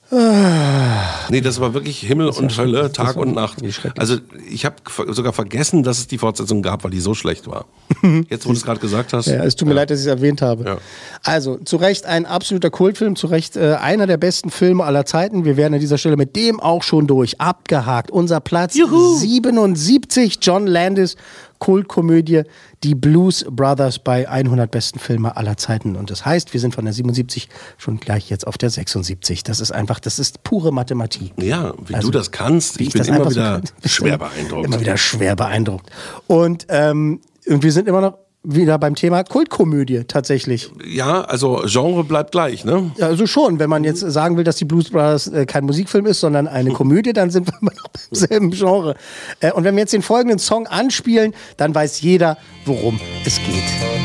Nee, 0.10 1.42
das 1.42 1.60
war 1.60 1.74
wirklich 1.74 2.00
Himmel 2.00 2.30
und 2.30 2.58
Hölle, 2.58 2.94
Tag 2.94 3.18
und 3.18 3.36
Nacht. 3.36 3.58
Also 3.98 4.18
ich 4.50 4.64
habe 4.64 4.76
sogar 5.10 5.34
vergessen, 5.34 5.84
dass 5.84 6.00
es 6.00 6.08
die 6.08 6.18
Fortsetzung 6.18 6.62
gab, 6.62 6.86
weil 6.86 6.92
die 6.92 7.02
so 7.02 7.14
schlecht 7.14 7.48
war. 7.48 7.66
Jetzt, 8.30 8.46
wo 8.46 8.52
du 8.52 8.58
es 8.58 8.64
gerade 8.64 8.80
gesagt 8.80 9.12
hast. 9.12 9.26
Ja, 9.26 9.44
es 9.44 9.58
tut 9.58 9.68
mir 9.68 9.74
leid, 9.74 9.90
dass 9.90 10.00
ich 10.00 10.06
es 10.06 10.10
erwähnt 10.10 10.42
habe. 10.42 10.64
Ja. 10.64 10.78
Also, 11.24 11.58
zu 11.58 11.76
Recht 11.76 12.06
ein 12.06 12.26
absoluter 12.26 12.70
Kultfilm, 12.70 13.18
zu 13.18 13.28
Recht 13.28 13.58
äh, 13.58 13.74
einer 13.74 14.08
der 14.08 14.16
besten 14.16 14.50
Filme 14.50 14.86
aller 14.86 15.06
Zeiten. 15.06 15.44
Wir 15.44 15.58
werden 15.58 15.74
an 15.74 15.82
dieser 15.82 15.98
Stelle 15.98 16.16
mit 16.16 16.38
dem 16.38 16.62
auch 16.62 16.84
schon 16.84 17.06
durch. 17.06 17.42
Abgehakt. 17.42 18.10
Unser 18.10 18.40
Platz 18.40 18.76
77, 18.76 20.40
John 20.42 20.68
Landis, 20.68 21.18
Kultkomödie, 21.60 22.44
die 22.84 22.96
Blues 22.96 23.46
Brothers 23.50 24.00
bei 24.00 24.28
100 24.30 24.70
besten 24.70 25.00
Filme 25.00 25.36
aller 25.38 25.58
Zeiten. 25.58 25.96
Und 25.96 26.10
das 26.12 26.26
heißt, 26.26 26.54
wir 26.54 26.60
sind 26.60 26.76
von 26.76 26.86
der 26.86 26.94
77 26.94 27.50
schon 27.78 28.00
gleich 28.00 28.30
jetzt 28.30 28.46
auf 28.48 28.58
der 28.58 28.70
76. 28.70 29.44
Das 29.44 29.60
ist 29.60 29.72
einfach, 29.72 30.00
das 30.00 30.20
ist 30.20 30.44
pure 30.44 30.72
Mathematik. 30.72 31.34
Ja, 31.42 31.74
wie 31.86 31.96
Also, 31.96 32.10
du 32.12 32.18
das 32.18 32.32
kannst, 32.32 32.80
ich 32.80 32.88
ich 32.88 32.94
bin 32.94 33.04
immer 33.06 33.26
so 33.26 33.32
wieder 33.32 33.62
kann. 33.62 33.90
schwer 33.90 34.18
beeindruckt. 34.18 34.66
Immer 34.66 34.80
wieder 34.80 34.98
schwer 34.98 35.36
beeindruckt. 35.36 35.90
Und, 36.28 36.66
ähm, 36.70 37.22
und 37.48 37.64
wir 37.64 37.72
sind 37.72 37.88
immer 37.88 38.02
noch 38.02 38.18
wieder 38.44 38.78
beim 38.78 38.96
Thema 38.96 39.24
Kultkomödie 39.24 40.04
tatsächlich. 40.08 40.72
Ja, 40.86 41.22
also 41.22 41.64
Genre 41.66 42.04
bleibt 42.04 42.32
gleich, 42.32 42.64
ne? 42.64 42.92
Also 43.02 43.28
schon, 43.28 43.60
wenn 43.60 43.70
man 43.70 43.84
jetzt 43.84 44.00
sagen 44.00 44.38
will, 44.38 44.44
dass 44.44 44.56
die 44.56 44.66
Blues 44.66 44.90
Brothers 44.90 45.28
äh, 45.28 45.46
kein 45.46 45.66
Musikfilm 45.66 46.06
ist, 46.06 46.20
sondern 46.20 46.48
eine 46.48 46.72
Komödie, 46.74 47.14
dann 47.14 47.30
sind 47.30 47.48
wir 47.48 47.54
immer 47.62 47.74
noch 47.74 47.90
beim 47.90 48.02
selben 48.12 48.52
Genre. 48.52 48.96
Äh, 49.40 49.52
und 49.52 49.64
wenn 49.64 49.76
wir 49.76 49.82
jetzt 49.82 49.94
den 49.94 50.02
folgenden 50.02 50.40
Song 50.40 50.68
anspielen, 50.68 51.34
dann 51.58 51.76
weiß 51.76 52.02
jeder, 52.02 52.38
worum 52.66 53.00
es 53.26 53.38
geht. 53.38 53.97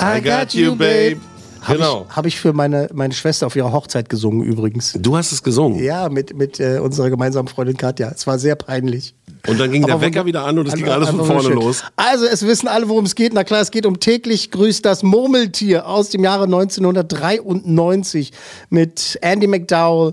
I 0.00 0.20
got 0.22 0.52
you, 0.54 0.74
babe. 0.76 1.16
Habe 1.62 1.78
Genau. 1.78 2.06
ich, 2.10 2.16
hab 2.16 2.26
ich 2.26 2.38
für 2.40 2.52
meine, 2.52 2.90
meine 2.92 3.14
Schwester 3.14 3.46
auf 3.46 3.56
ihrer 3.56 3.72
Hochzeit 3.72 4.10
gesungen 4.10 4.42
übrigens. 4.42 4.92
Du 5.00 5.16
hast 5.16 5.32
es 5.32 5.42
gesungen. 5.42 5.82
Ja, 5.82 6.10
mit, 6.10 6.36
mit 6.36 6.60
äh, 6.60 6.78
unserer 6.78 7.08
gemeinsamen 7.08 7.48
Freundin 7.48 7.78
Katja. 7.78 8.12
Es 8.14 8.26
war 8.26 8.38
sehr 8.38 8.54
peinlich. 8.54 9.14
Und 9.46 9.58
dann 9.58 9.72
ging 9.72 9.84
der 9.86 9.94
Aber 9.94 10.02
Wecker 10.02 10.20
wund- 10.20 10.26
wieder 10.26 10.44
an 10.44 10.58
und 10.58 10.68
es 10.68 10.74
ging 10.74 10.88
alles 10.88 11.08
von 11.08 11.24
vorne 11.24 11.48
los. 11.50 11.82
Also, 11.96 12.26
es 12.26 12.46
wissen 12.46 12.68
alle, 12.68 12.88
worum 12.90 13.06
es 13.06 13.14
geht. 13.14 13.32
Na 13.32 13.44
klar, 13.44 13.62
es 13.62 13.70
geht 13.70 13.86
um 13.86 13.98
täglich 13.98 14.50
grüßt 14.50 14.84
das 14.84 15.02
Murmeltier 15.02 15.86
aus 15.86 16.10
dem 16.10 16.22
Jahre 16.22 16.44
1993 16.44 18.32
mit 18.70 19.18
Andy 19.22 19.46
McDowell 19.46 20.12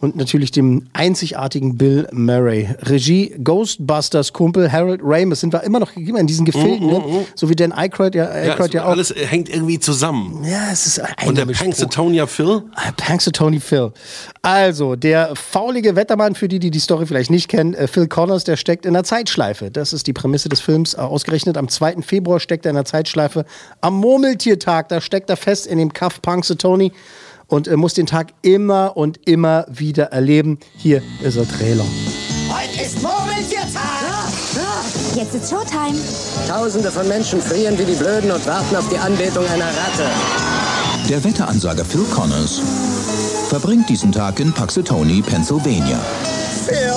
und 0.00 0.14
natürlich 0.14 0.50
dem 0.50 0.86
einzigartigen 0.92 1.76
Bill 1.78 2.06
Murray. 2.12 2.68
Regie 2.82 3.34
Ghostbusters 3.42 4.32
Kumpel 4.32 4.70
Harold 4.70 5.00
Ramis 5.02 5.40
sind 5.40 5.52
wir 5.54 5.62
immer 5.62 5.80
noch 5.80 5.96
immer 5.96 6.18
in 6.20 6.26
diesen 6.26 6.44
Gefilden, 6.44 6.86
ne? 6.88 7.02
so 7.34 7.48
wie 7.48 7.56
Dan 7.56 7.72
Aykroyd 7.72 8.14
ja, 8.14 8.26
Mm, 8.26 8.28
Ja, 8.46 8.52
Aykroyd 8.52 8.68
es, 8.68 8.72
ja, 8.74 8.84
auch. 8.84 8.90
alles 8.90 9.14
hängt 9.16 9.48
irgendwie 9.48 9.78
zusammen. 9.78 10.44
ja, 10.44 10.68
es 10.70 10.86
ist 10.86 11.00
ein 11.00 11.28
Und 11.28 11.38
der. 11.38 11.46
Punxsutawney 11.46 12.26
Phil? 12.26 12.62
Punxsutawney 12.96 13.60
Phil. 13.60 13.92
Also, 14.42 14.96
der 14.96 15.34
faulige 15.34 15.96
Wettermann, 15.96 16.34
für 16.34 16.48
die, 16.48 16.58
die 16.58 16.70
die 16.70 16.78
Story 16.80 17.06
vielleicht 17.06 17.30
nicht 17.30 17.48
kennen, 17.48 17.74
äh, 17.74 17.86
Phil 17.88 18.06
Connors, 18.06 18.44
der 18.44 18.56
steckt 18.56 18.84
in 18.86 18.94
einer 18.94 19.04
Zeitschleife. 19.04 19.70
Das 19.70 19.92
ist 19.92 20.06
die 20.06 20.12
Prämisse 20.12 20.48
des 20.48 20.60
Films. 20.60 20.94
Äh, 20.94 20.98
Ausgerechnet 20.98 21.56
am 21.56 21.68
2. 21.68 22.02
Februar 22.02 22.38
steckt 22.40 22.66
er 22.66 22.70
in 22.70 22.76
einer 22.76 22.84
Zeitschleife. 22.84 23.44
Am 23.80 23.94
Murmeltiertag, 23.94 24.88
da 24.88 25.00
steckt 25.00 25.30
er 25.30 25.36
fest 25.36 25.66
in 25.66 25.78
dem 25.78 25.92
Kaff 25.92 26.20
Punxsutawney 26.20 26.92
und 27.48 27.68
äh, 27.68 27.76
muss 27.76 27.94
den 27.94 28.06
Tag 28.06 28.32
immer 28.42 28.96
und 28.96 29.26
immer 29.26 29.66
wieder 29.68 30.06
erleben. 30.06 30.58
Hier 30.76 31.02
ist 31.22 31.36
der 31.36 31.48
Trailer. 31.48 31.84
Heute 32.48 32.82
ist 32.82 33.02
Murmeltiertag! 33.02 34.06
Jetzt 35.14 35.34
ist 35.34 35.50
Showtime. 35.50 35.98
Tausende 36.46 36.90
von 36.90 37.08
Menschen 37.08 37.40
frieren 37.40 37.78
wie 37.78 37.84
die 37.84 37.94
Blöden 37.94 38.30
und 38.30 38.46
warten 38.46 38.76
auf 38.76 38.88
die 38.90 38.98
Anbetung 38.98 39.46
einer 39.46 39.66
Ratte. 39.66 40.10
Der 41.08 41.22
Wetteransager 41.24 41.84
Phil 41.84 42.04
Connors 42.14 42.60
verbringt 43.48 43.88
diesen 43.88 44.12
Tag 44.12 44.40
in 44.40 44.52
Puxatawny, 44.52 45.22
Pennsylvania. 45.22 45.98
Phil? 46.66 46.92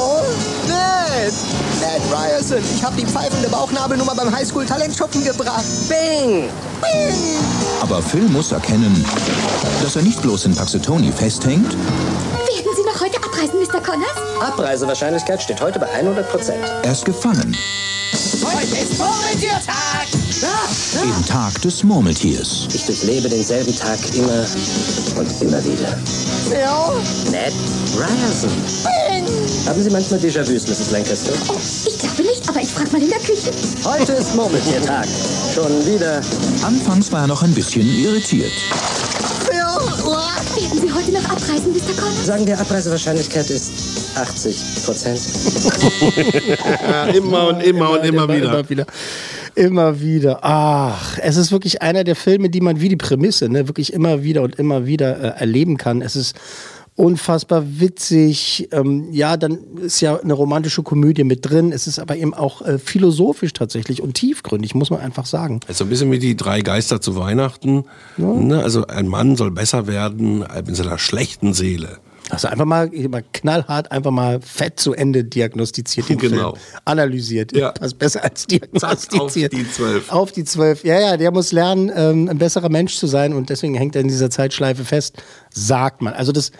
Ned! 0.68 1.34
Ned 1.80 2.02
Ryerson, 2.12 2.58
ich 2.76 2.84
habe 2.84 2.98
die 3.00 3.06
pfeifende 3.06 3.48
Bauchnabelnummer 3.50 4.16
beim 4.16 4.36
Highschool-Talentschuppen 4.36 5.24
gebracht. 5.24 5.64
Bing! 5.88 6.50
Bing! 6.82 7.16
Aber 7.82 8.02
Phil 8.02 8.28
muss 8.30 8.52
erkennen, 8.52 9.06
dass 10.00 10.06
er 10.06 10.10
nicht 10.12 10.22
bloß 10.22 10.46
in 10.46 10.56
Puxatawny 10.56 11.12
festhängt, 11.12 11.74
Werden 11.74 12.72
Sie 12.76 12.84
noch 12.84 13.02
heute 13.02 13.18
abreisen, 13.18 13.60
Mr. 13.60 13.82
Connors? 13.82 14.08
Abreisewahrscheinlichkeit 14.40 15.42
steht 15.42 15.60
heute 15.60 15.78
bei 15.78 15.90
100 15.92 16.30
Prozent. 16.32 16.64
er 16.84 16.92
ist 16.92 17.04
gefangen 17.04 17.54
Heute 18.42 18.78
ist 18.78 18.98
Murmeltiertag! 18.98 20.08
im 21.04 21.26
Tag 21.26 21.62
des 21.64 21.84
Murmeltiers. 21.84 22.68
Ich 22.74 22.86
durchlebe 22.86 23.28
denselben 23.28 23.76
Tag 23.76 24.00
immer 24.16 24.46
und 25.18 25.42
immer 25.42 25.64
wieder. 25.66 25.98
Phil? 26.48 27.32
Ned 27.32 27.54
Ryerson. 27.98 28.50
Haben 29.68 29.84
Sie 29.84 29.90
manchmal 29.90 30.20
Déjà-vus, 30.22 30.66
Mrs. 30.68 30.92
Lancaster? 30.92 31.34
Ich 31.86 32.00
glaube 32.00 32.22
nicht, 32.24 32.48
aber 32.48 32.62
ich 32.62 32.70
frage 32.70 32.90
mal 32.92 33.02
in 33.02 33.10
der 33.10 33.20
Küche. 33.20 33.52
Heute 33.84 34.14
ist 34.14 34.34
Murmeltiertag. 34.34 35.06
Schon 35.54 35.86
wieder. 35.86 36.22
Anfangs 36.64 37.12
war 37.12 37.22
er 37.22 37.28
noch 37.28 37.44
ein 37.44 37.54
bisschen 37.54 37.86
irritiert. 37.86 38.54
Werden 40.10 40.82
Sie 40.82 40.92
heute 40.92 41.12
noch 41.12 41.30
abreisen, 41.30 41.72
Mr. 41.72 41.94
Connors? 42.02 42.26
Sagen 42.26 42.48
wir, 42.48 42.60
Abreisewahrscheinlichkeit 42.60 43.50
ist 43.50 43.72
80 44.18 44.84
Prozent. 44.84 45.22
Immer 47.16 47.48
und 47.50 47.64
immer 47.64 47.92
und 47.92 48.04
immer 48.04 48.28
wieder. 48.28 48.50
Immer 48.50 48.70
wieder. 48.70 48.86
Immer 49.56 50.02
wieder. 50.02 50.40
Ach, 50.42 51.18
es 51.22 51.38
ist 51.38 51.52
wirklich 51.52 51.82
einer 51.82 52.04
der 52.04 52.16
Filme, 52.16 52.50
die 52.50 52.62
man 52.62 52.82
wie 52.82 52.90
die 52.90 52.96
Prämisse, 52.96 53.50
ne, 53.50 53.68
wirklich 53.68 53.94
immer 53.94 54.24
wieder 54.24 54.42
und 54.42 54.56
immer 54.58 54.86
wieder 54.86 55.36
äh, 55.38 55.40
erleben 55.40 55.78
kann. 55.78 56.02
Es 56.02 56.16
ist 56.16 56.36
unfassbar 57.00 57.80
witzig. 57.80 58.68
Ähm, 58.74 59.08
ja, 59.14 59.38
dann 59.38 59.58
ist 59.78 60.02
ja 60.02 60.20
eine 60.20 60.34
romantische 60.34 60.84
Komödie 60.84 61.24
mit 61.24 61.50
drin. 61.50 61.72
Es 61.72 61.88
ist 61.88 61.98
aber 61.98 62.18
eben 62.18 62.34
auch 62.34 62.62
äh, 62.62 62.78
philosophisch 62.78 63.54
tatsächlich 63.54 64.02
und 64.02 64.16
tiefgründig, 64.16 64.76
muss 64.76 64.90
man 64.90 65.00
einfach 65.00 65.26
sagen. 65.26 65.62
Also 65.70 65.86
ein 65.86 65.90
bisschen 65.90 66.12
wie 66.12 66.20
die 66.20 66.36
drei 66.36 66.60
Geister 66.60 67.00
zu 67.00 67.16
Weihnachten. 67.16 67.86
Ne? 68.18 68.62
Also 68.62 68.86
ein 68.88 69.08
Mann 69.08 69.38
soll 69.38 69.50
besser 69.50 69.88
werden 69.88 70.44
mit 70.66 70.76
seiner 70.76 70.98
schlechten 71.00 71.54
Seele. 71.54 72.00
Also 72.32 72.50
einfach 72.50 72.66
mal, 72.66 72.92
mal 73.10 73.24
knallhart, 73.32 73.92
einfach 73.94 74.12
mal 74.12 74.42
fett 74.42 74.78
zu 74.80 74.94
Ende 74.94 75.24
diagnostiziert 75.24 76.10
den 76.10 76.18
Genau. 76.20 76.52
Film. 76.52 76.80
Analysiert. 76.84 77.56
Ja. 77.56 77.72
Das 77.72 77.94
ist 77.94 77.98
besser 77.98 78.26
als 78.26 78.46
diagnostiziert. 78.46 79.54
Auf 79.54 79.60
die 79.60 79.72
Zwölf. 79.72 80.12
Auf 80.12 80.32
die 80.34 80.44
zwölf. 80.44 80.84
Ja, 80.84 81.00
ja, 81.00 81.18
der 81.18 81.32
muss 81.32 81.54
lernen, 81.54 81.90
ähm, 81.96 82.28
ein 82.30 82.38
besserer 82.38 82.70
Mensch 82.70 82.98
zu 82.98 83.08
sein 83.08 83.34
und 83.34 83.50
deswegen 83.50 83.74
hängt 83.74 83.96
er 83.96 84.02
in 84.02 84.10
dieser 84.10 84.30
Zeitschleife 84.30 84.84
fest, 84.84 85.24
sagt 85.50 86.02
man. 86.02 86.14
Also 86.14 86.34
das 86.34 86.52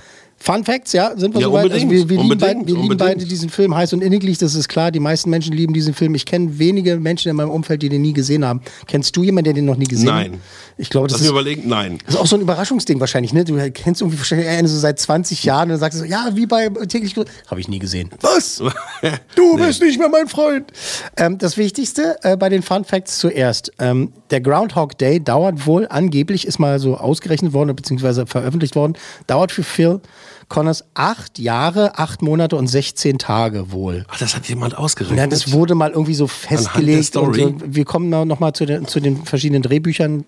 Fun 0.42 0.64
Facts, 0.64 0.94
ja, 0.94 1.12
sind 1.18 1.34
wir 1.34 1.42
Ja, 1.42 1.48
soweit. 1.48 1.72
Also 1.72 1.90
wir, 1.90 2.10
wir, 2.10 2.18
lieben, 2.22 2.38
beide, 2.38 2.60
wir 2.60 2.66
lieben 2.66 2.82
unbedingt. 2.82 3.00
beide 3.00 3.26
diesen 3.26 3.50
Film 3.50 3.76
heiß 3.76 3.92
und 3.94 4.02
inniglich, 4.02 4.38
das 4.38 4.56
ist 4.56 4.70
klar. 4.70 4.90
Die 4.90 5.02
meisten 5.02 5.30
Menschen 5.30 5.54
lieben 5.54 5.74
diesen 5.74 5.94
Film. 5.94 6.16
Ich 6.16 6.26
kenne 6.26 6.58
wenige 6.58 6.98
Menschen 6.98 7.30
in 7.30 7.36
meinem 7.36 7.50
Umfeld, 7.50 7.82
die 7.82 7.90
den 7.90 8.02
nie 8.02 8.14
gesehen 8.14 8.46
haben. 8.46 8.62
Kennst 8.88 9.16
du 9.18 9.24
jemanden, 9.24 9.46
der 9.46 9.54
den 9.54 9.66
noch 9.66 9.76
nie 9.76 9.86
gesehen 9.86 10.10
hat? 10.14 10.30
Nein. 10.30 10.42
Ich 10.78 10.90
glaube, 10.90 11.08
das 11.10 11.18
Lass 11.18 11.24
ist, 11.24 11.30
überlegen, 11.32 11.68
nein. 11.68 11.98
das 12.06 12.16
ist 12.16 12.22
auch 12.22 12.26
so 12.26 12.38
ein 12.38 12.42
Überraschungsding 12.42 13.02
wahrscheinlich, 13.02 13.34
ne? 13.34 13.44
Du 13.44 13.58
kennst 13.72 14.00
irgendwie 14.00 14.18
wahrscheinlich 14.18 14.48
einen 14.48 14.68
so 14.68 14.78
seit 14.78 14.98
20 14.98 15.44
Jahren 15.44 15.64
und 15.64 15.70
dann 15.72 15.80
sagst 15.80 16.00
du 16.00 16.04
so, 16.04 16.10
ja, 16.10 16.30
wie 16.34 16.46
bei 16.46 16.70
täglich 16.88 17.16
Grüß. 17.16 17.26
Habe 17.52 17.60
ich 17.60 17.68
nie 17.68 17.80
gesehen. 17.80 18.10
Was? 18.22 18.64
Du 19.36 19.58
bist 19.58 19.82
nicht 19.82 20.00
mehr 20.00 20.10
mein 20.10 20.28
Freund. 20.28 20.72
Ähm, 21.18 21.38
das 21.38 21.58
Wichtigste 21.58 22.18
äh, 22.24 22.36
bei 22.38 22.50
den 22.50 22.62
Fun 22.62 22.84
Facts 22.86 23.20
zuerst. 23.20 23.72
Ähm, 23.80 24.12
der 24.32 24.42
Groundhog 24.42 24.98
Day 24.98 25.24
dauert 25.24 25.66
wohl, 25.66 25.88
angeblich 25.88 26.46
ist 26.46 26.60
mal 26.60 26.80
so 26.80 26.98
ausgerechnet 26.98 27.54
worden, 27.54 27.76
beziehungsweise 27.76 28.26
veröffentlicht 28.26 28.76
worden, 28.76 28.94
dauert 29.28 29.52
für 29.52 29.64
Phil 29.64 30.02
Connors 30.50 30.84
acht 30.96 31.38
Jahre, 31.40 31.98
acht 32.00 32.22
Monate 32.24 32.56
und 32.56 32.66
16 32.68 33.20
Tage 33.20 33.72
wohl. 33.72 34.06
Ach, 34.10 34.18
das 34.18 34.36
hat 34.36 34.48
jemand 34.50 34.76
ausgerechnet. 34.78 35.18
Ja, 35.20 35.28
das 35.28 35.52
wurde 35.52 35.76
mal 35.76 35.92
irgendwie 35.92 36.16
so 36.16 36.26
festgelegt. 36.28 37.06
Story? 37.06 37.44
Und 37.44 37.60
so. 37.62 37.66
Wir 37.70 37.86
kommen 37.86 38.10
noch 38.10 38.40
mal 38.40 38.54
zu 38.54 38.66
den, 38.66 38.88
zu 38.88 39.00
den 39.00 39.24
verschiedenen 39.26 39.62
Drehbüchern. 39.62 40.26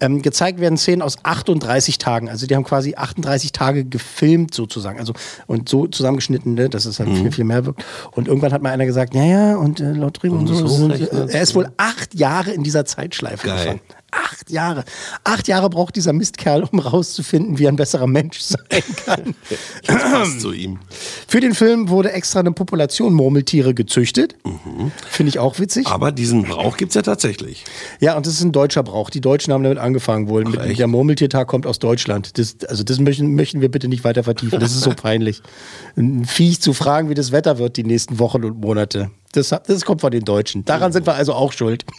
Ähm, 0.00 0.22
gezeigt 0.22 0.60
werden 0.60 0.78
Szenen 0.78 1.02
aus 1.02 1.16
38 1.24 1.98
Tagen. 1.98 2.28
Also 2.28 2.46
die 2.46 2.54
haben 2.54 2.62
quasi 2.64 2.94
38 2.94 3.50
Tage 3.52 3.84
gefilmt 3.84 4.54
sozusagen. 4.54 4.98
Also 5.00 5.12
und 5.48 5.68
so 5.68 5.86
zusammengeschnitten, 5.88 6.54
ne, 6.54 6.68
dass 6.68 6.84
es 6.84 6.98
halt 7.00 7.08
Mhm. 7.08 7.16
viel, 7.16 7.32
viel 7.32 7.44
mehr 7.44 7.66
wirkt. 7.66 7.84
Und 8.12 8.28
irgendwann 8.28 8.52
hat 8.52 8.62
mal 8.62 8.70
einer 8.70 8.86
gesagt, 8.86 9.14
ja, 9.14 9.24
ja, 9.24 9.56
und 9.56 9.80
äh, 9.80 9.92
laut 9.92 10.22
Drehbuch 10.22 10.38
und 10.38 10.46
so. 10.46 10.60
das 10.62 10.76
Sind, 10.76 10.92
hochrechnen. 10.92 11.28
äh, 11.28 11.32
er 11.32 11.42
ist 11.42 11.54
wohl 11.56 11.68
acht 11.76 12.14
Jahre 12.14 12.52
in 12.52 12.62
dieser 12.62 12.84
Zeitschleife 12.84 13.48
gefangen. 13.48 13.80
Acht 14.36 14.50
Jahre. 14.50 14.84
Acht 15.24 15.48
Jahre 15.48 15.70
braucht 15.70 15.96
dieser 15.96 16.12
Mistkerl, 16.12 16.64
um 16.64 16.78
rauszufinden, 16.78 17.58
wie 17.58 17.64
er 17.64 17.72
ein 17.72 17.76
besserer 17.76 18.06
Mensch 18.06 18.40
sein 18.40 18.60
kann. 19.06 19.34
Das 19.86 20.02
passt 20.02 20.40
zu 20.42 20.52
ihm. 20.52 20.78
Für 21.26 21.40
den 21.40 21.54
Film 21.54 21.88
wurde 21.88 22.12
extra 22.12 22.40
eine 22.40 22.52
Population 22.52 23.14
Murmeltiere 23.14 23.72
gezüchtet. 23.72 24.36
Finde 25.08 25.30
ich 25.30 25.38
auch 25.38 25.58
witzig. 25.58 25.86
Aber 25.86 26.12
diesen 26.12 26.42
Brauch 26.42 26.76
gibt's 26.76 26.94
ja 26.94 27.02
tatsächlich. 27.02 27.64
Ja, 27.98 28.14
und 28.14 28.26
das 28.26 28.34
ist 28.34 28.42
ein 28.42 28.52
deutscher 28.52 28.82
Brauch. 28.82 29.08
Die 29.08 29.22
Deutschen 29.22 29.54
haben 29.54 29.62
damit 29.62 29.78
angefangen 29.78 30.28
wohl. 30.28 30.44
Mit, 30.44 30.60
echt? 30.60 30.78
der 30.78 30.86
Murmeltiertag 30.86 31.48
kommt 31.48 31.66
aus 31.66 31.78
Deutschland. 31.78 32.36
Das, 32.36 32.56
also 32.68 32.84
das 32.84 32.98
möchten, 33.00 33.34
möchten 33.34 33.62
wir 33.62 33.70
bitte 33.70 33.88
nicht 33.88 34.04
weiter 34.04 34.22
vertiefen. 34.22 34.60
Das 34.60 34.72
ist 34.72 34.82
so 34.82 34.90
peinlich. 34.96 35.40
Ein 35.96 36.26
Viech 36.26 36.60
zu 36.60 36.74
fragen, 36.74 37.08
wie 37.08 37.14
das 37.14 37.32
Wetter 37.32 37.56
wird 37.56 37.78
die 37.78 37.84
nächsten 37.84 38.18
Wochen 38.18 38.44
und 38.44 38.60
Monate. 38.60 39.10
Das, 39.36 39.50
das 39.50 39.84
kommt 39.84 40.00
von 40.00 40.10
den 40.10 40.24
Deutschen. 40.24 40.64
Daran 40.64 40.92
sind 40.92 41.06
wir 41.06 41.14
also 41.14 41.34
auch 41.34 41.52
schuld. 41.52 41.84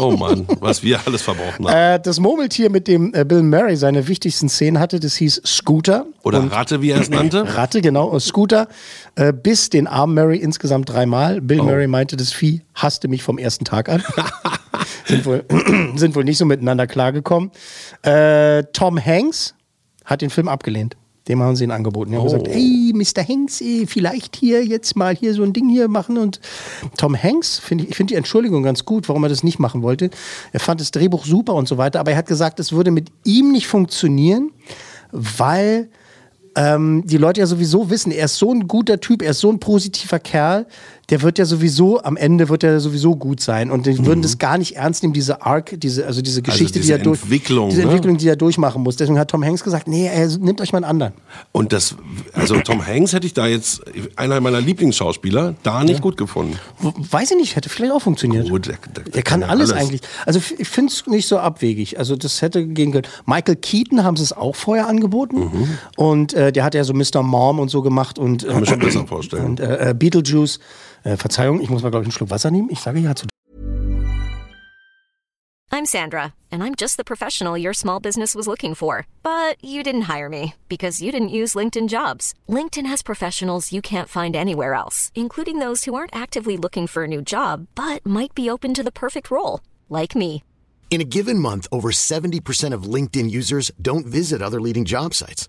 Oh 0.00 0.12
Mann, 0.12 0.46
was 0.60 0.84
wir 0.84 1.00
alles 1.06 1.22
verbrochen 1.22 1.66
haben. 1.66 1.74
Äh, 1.96 2.00
das 2.00 2.20
Murmeltier, 2.20 2.70
mit 2.70 2.86
dem 2.86 3.12
äh, 3.14 3.24
Bill 3.24 3.42
Murray 3.42 3.74
seine 3.76 4.06
wichtigsten 4.06 4.48
Szenen 4.48 4.78
hatte, 4.78 5.00
das 5.00 5.16
hieß 5.16 5.42
Scooter. 5.44 6.06
Oder 6.22 6.38
Und- 6.38 6.52
Ratte, 6.52 6.82
wie 6.82 6.90
er 6.90 7.00
es 7.00 7.10
nannte. 7.10 7.44
Ratte, 7.56 7.80
genau, 7.80 8.06
und 8.06 8.20
Scooter, 8.20 8.68
äh, 9.16 9.32
bis 9.32 9.70
den 9.70 9.88
armen 9.88 10.14
Murray 10.14 10.38
insgesamt 10.38 10.88
dreimal. 10.88 11.40
Bill 11.40 11.60
Oh. 11.60 11.64
Murray 11.64 11.88
meinte, 11.88 12.16
das 12.16 12.32
Vieh 12.32 12.62
hasste 12.74 13.08
mich 13.08 13.24
vom 13.24 13.38
ersten 13.38 13.64
Tag 13.64 13.88
an. 13.88 14.04
sind, 15.06 15.26
wohl, 15.26 15.44
sind 15.96 16.14
wohl 16.14 16.22
nicht 16.24 16.38
so 16.38 16.44
miteinander 16.44 16.86
klargekommen. 16.86 17.50
Äh, 18.02 18.62
Tom 18.72 19.04
Hanks 19.04 19.54
hat 20.04 20.22
den 20.22 20.30
Film 20.30 20.46
abgelehnt. 20.46 20.96
Dem 21.28 21.42
haben 21.42 21.54
sie 21.56 21.64
ihn 21.64 21.70
angeboten. 21.70 22.10
Die 22.10 22.16
haben 22.16 22.22
Oh. 22.22 22.30
gesagt, 22.32 22.48
hey, 22.48 22.92
Mr. 22.94 23.22
Hanks, 23.28 23.60
eh, 23.60 23.86
vielleicht 23.86 24.36
hier 24.36 24.64
jetzt 24.64 24.96
mal 24.96 25.14
hier 25.14 25.34
so 25.34 25.42
ein 25.42 25.52
Ding 25.52 25.68
hier 25.68 25.88
machen. 25.88 26.16
Und 26.18 26.40
Tom 26.96 27.14
Hanks, 27.20 27.58
finde 27.58 27.84
ich, 27.84 27.90
ich 27.90 27.96
finde 27.96 28.12
die 28.14 28.16
Entschuldigung 28.18 28.62
ganz 28.62 28.84
gut, 28.84 29.08
warum 29.08 29.22
er 29.24 29.28
das 29.28 29.42
nicht 29.44 29.58
machen 29.58 29.82
wollte. 29.82 30.10
Er 30.52 30.60
fand 30.60 30.80
das 30.80 30.90
Drehbuch 30.90 31.24
super 31.26 31.54
und 31.54 31.68
so 31.68 31.76
weiter, 31.78 32.00
aber 32.00 32.12
er 32.12 32.16
hat 32.16 32.26
gesagt, 32.26 32.58
es 32.60 32.72
würde 32.72 32.90
mit 32.90 33.08
ihm 33.24 33.52
nicht 33.52 33.66
funktionieren, 33.66 34.50
weil 35.12 35.88
ähm, 36.58 37.04
die 37.06 37.18
Leute 37.18 37.40
ja 37.40 37.46
sowieso 37.46 37.88
wissen, 37.88 38.10
er 38.10 38.24
ist 38.24 38.36
so 38.36 38.52
ein 38.52 38.66
guter 38.66 38.98
Typ, 38.98 39.22
er 39.22 39.30
ist 39.30 39.38
so 39.38 39.50
ein 39.50 39.60
positiver 39.60 40.18
Kerl, 40.18 40.66
der 41.10 41.22
wird 41.22 41.38
ja 41.38 41.46
sowieso, 41.46 42.02
am 42.02 42.18
Ende 42.18 42.50
wird 42.50 42.62
er 42.64 42.80
sowieso 42.80 43.16
gut 43.16 43.40
sein. 43.40 43.70
Und 43.70 43.86
die 43.86 44.04
würden 44.04 44.20
das 44.20 44.36
gar 44.36 44.58
nicht 44.58 44.76
ernst 44.76 45.02
nehmen, 45.02 45.14
diese 45.14 45.40
Arc, 45.40 45.80
diese, 45.80 46.04
also 46.06 46.20
diese 46.20 46.42
Geschichte, 46.42 46.80
diese 46.80 46.86
die 46.86 46.92
er 46.92 46.98
durch, 46.98 47.22
Entwicklung, 47.22 47.70
diese 47.70 47.82
ne? 47.82 47.86
Entwicklung, 47.86 48.18
die 48.18 48.28
er 48.28 48.36
durchmachen 48.36 48.82
muss. 48.82 48.96
Deswegen 48.96 49.18
hat 49.18 49.30
Tom 49.30 49.42
Hanks 49.42 49.64
gesagt, 49.64 49.88
nee, 49.88 50.06
er, 50.06 50.26
nimmt 50.36 50.60
euch 50.60 50.72
mal 50.72 50.78
einen 50.78 50.84
anderen. 50.84 51.14
Und 51.52 51.72
das, 51.72 51.94
also 52.34 52.60
Tom 52.60 52.86
Hanks 52.86 53.14
hätte 53.14 53.26
ich 53.26 53.32
da 53.32 53.46
jetzt, 53.46 53.80
einer 54.16 54.40
meiner 54.40 54.60
Lieblingsschauspieler, 54.60 55.54
da 55.62 55.82
nicht 55.82 56.02
gut 56.02 56.18
gefunden. 56.18 56.58
Weiß 57.10 57.30
ich 57.30 57.36
nicht, 57.38 57.56
hätte 57.56 57.70
vielleicht 57.70 57.92
auch 57.92 58.02
funktioniert. 58.02 58.50
Gut, 58.50 58.66
der, 58.66 58.76
der, 58.94 59.04
Der 59.04 59.22
kann 59.22 59.40
ja 59.40 59.46
alles, 59.46 59.72
eigentlich. 59.72 60.02
Also 60.26 60.40
ich 60.58 60.68
finde 60.68 60.92
es 60.92 61.06
nicht 61.06 61.26
so 61.26 61.38
abwegig. 61.38 61.98
Also 61.98 62.16
das 62.16 62.42
hätte 62.42 62.66
gehen 62.66 62.92
können. 62.92 63.06
Michael 63.24 63.56
Keaton 63.56 64.04
haben 64.04 64.16
sie 64.16 64.24
es 64.24 64.34
auch 64.34 64.56
vorher 64.56 64.86
angeboten. 64.86 65.38
Mhm. 65.38 65.78
Und 65.96 66.34
äh, 66.34 66.47
der 66.52 66.64
hat 66.64 66.74
ja 66.74 66.84
so 66.84 66.92
Mr. 66.92 67.22
Mom 67.22 67.58
und 67.58 67.68
so 67.68 67.82
gemacht. 67.82 68.18
Und, 68.18 68.44
äh, 68.44 68.48
Kann 68.48 68.60
mir 68.60 68.66
schon 68.66 68.78
besser 68.78 69.06
vorstellen. 69.06 69.44
Und 69.44 69.60
äh, 69.60 69.90
äh, 69.90 69.94
Beetlejuice. 69.94 70.58
Äh, 71.04 71.16
Verzeihung, 71.16 71.60
ich 71.60 71.70
muss 71.70 71.82
mal, 71.82 71.90
glaube 71.90 72.02
ich, 72.02 72.08
einen 72.08 72.12
Schluck 72.12 72.30
Wasser 72.30 72.50
nehmen. 72.50 72.68
Ich 72.70 72.80
sage 72.80 72.98
ja 72.98 73.14
zu. 73.14 73.26
I'm 75.70 75.84
Sandra, 75.84 76.34
and 76.50 76.62
I'm 76.62 76.74
just 76.74 76.96
the 76.96 77.04
professional 77.04 77.56
your 77.56 77.74
small 77.74 78.00
business 78.00 78.34
was 78.34 78.48
looking 78.48 78.74
for. 78.74 79.06
But 79.22 79.62
you 79.62 79.82
didn't 79.82 80.08
hire 80.16 80.28
me 80.28 80.54
because 80.68 81.02
you 81.02 81.12
didn't 81.12 81.28
use 81.28 81.54
LinkedIn 81.54 81.88
jobs. 81.88 82.34
LinkedIn 82.48 82.86
has 82.86 83.02
professionals 83.02 83.72
you 83.72 83.82
can't 83.82 84.08
find 84.08 84.34
anywhere 84.34 84.74
else, 84.74 85.12
including 85.14 85.58
those 85.58 85.84
who 85.84 85.94
aren't 85.94 86.16
actively 86.16 86.56
looking 86.56 86.86
for 86.86 87.04
a 87.04 87.06
new 87.06 87.22
job 87.22 87.68
but 87.74 88.04
might 88.04 88.34
be 88.34 88.50
open 88.50 88.74
to 88.74 88.82
the 88.82 88.90
perfect 88.90 89.30
role, 89.30 89.60
like 89.88 90.16
me. 90.16 90.42
In 90.90 91.02
a 91.02 91.04
given 91.04 91.38
month, 91.38 91.68
over 91.70 91.90
70% 91.90 92.72
of 92.72 92.92
LinkedIn 92.94 93.30
users 93.30 93.70
don't 93.80 94.06
visit 94.06 94.40
other 94.40 94.60
leading 94.60 94.86
job 94.86 95.12
sites. 95.12 95.48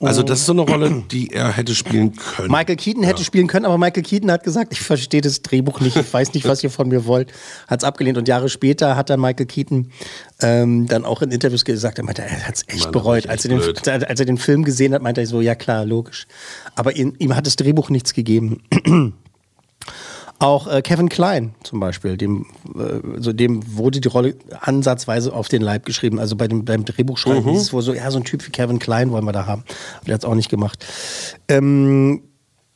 Also 0.00 0.22
das 0.22 0.40
ist 0.40 0.46
so 0.46 0.52
eine 0.52 0.62
Rolle, 0.62 1.02
die 1.10 1.32
er 1.32 1.52
hätte 1.52 1.74
spielen 1.74 2.14
können. 2.14 2.50
Michael 2.50 2.76
Keaton 2.76 3.02
hätte 3.02 3.24
spielen 3.24 3.48
können, 3.48 3.64
aber 3.64 3.78
Michael 3.78 4.04
Keaton 4.04 4.30
hat 4.30 4.44
gesagt, 4.44 4.72
ich 4.72 4.80
verstehe 4.80 5.20
das 5.20 5.42
Drehbuch 5.42 5.80
nicht, 5.80 5.96
ich 5.96 6.12
weiß 6.12 6.34
nicht, 6.34 6.46
was 6.46 6.62
ihr 6.62 6.70
von 6.70 6.88
mir 6.88 7.06
wollt. 7.06 7.32
Hat 7.66 7.80
es 7.80 7.84
abgelehnt 7.84 8.16
und 8.16 8.28
Jahre 8.28 8.48
später 8.48 8.94
hat 8.96 9.10
dann 9.10 9.20
Michael 9.20 9.46
Keaton 9.46 9.90
ähm, 10.40 10.86
dann 10.86 11.04
auch 11.04 11.20
in 11.22 11.32
Interviews 11.32 11.64
gesagt, 11.64 11.98
er 11.98 12.04
meinte, 12.04 12.22
er 12.22 12.46
hat 12.46 12.54
es 12.54 12.64
echt 12.68 12.84
Mann, 12.84 12.92
bereut. 12.92 13.24
das 13.24 13.30
Als 13.32 13.44
er, 13.44 13.58
echt 13.58 13.86
den, 13.86 14.04
als 14.04 14.20
er 14.20 14.26
den 14.26 14.38
Film 14.38 14.64
gesehen 14.64 14.94
hat, 14.94 15.02
meinte 15.02 15.20
er 15.20 15.26
so, 15.26 15.40
ja 15.40 15.56
klar, 15.56 15.84
logisch. 15.84 16.28
Aber 16.76 16.94
ihm, 16.94 17.14
ihm 17.18 17.34
hat 17.34 17.46
das 17.46 17.56
Drehbuch 17.56 17.90
nichts 17.90 18.14
gegeben. 18.14 18.62
Auch 20.40 20.68
äh, 20.68 20.82
Kevin 20.82 21.08
Klein 21.08 21.54
zum 21.64 21.80
Beispiel, 21.80 22.16
dem, 22.16 22.46
äh, 22.76 23.16
also 23.16 23.32
dem 23.32 23.76
wurde 23.76 24.00
die 24.00 24.08
Rolle 24.08 24.36
ansatzweise 24.60 25.32
auf 25.32 25.48
den 25.48 25.62
Leib 25.62 25.84
geschrieben. 25.84 26.20
Also 26.20 26.36
bei 26.36 26.46
dem, 26.46 26.64
beim 26.64 26.84
Drehbuchschreiben 26.84 27.44
Mhm. 27.44 27.50
hieß 27.50 27.62
es 27.62 27.72
wohl 27.72 27.82
so, 27.82 27.92
ja, 27.92 28.08
so 28.10 28.18
ein 28.18 28.24
Typ 28.24 28.46
wie 28.46 28.50
Kevin 28.52 28.78
Klein 28.78 29.10
wollen 29.10 29.24
wir 29.24 29.32
da 29.32 29.46
haben. 29.46 29.64
Aber 29.96 30.04
der 30.06 30.14
hat 30.14 30.22
es 30.22 30.24
auch 30.24 30.36
nicht 30.36 30.48
gemacht. 30.48 30.84
Ähm, 31.48 32.22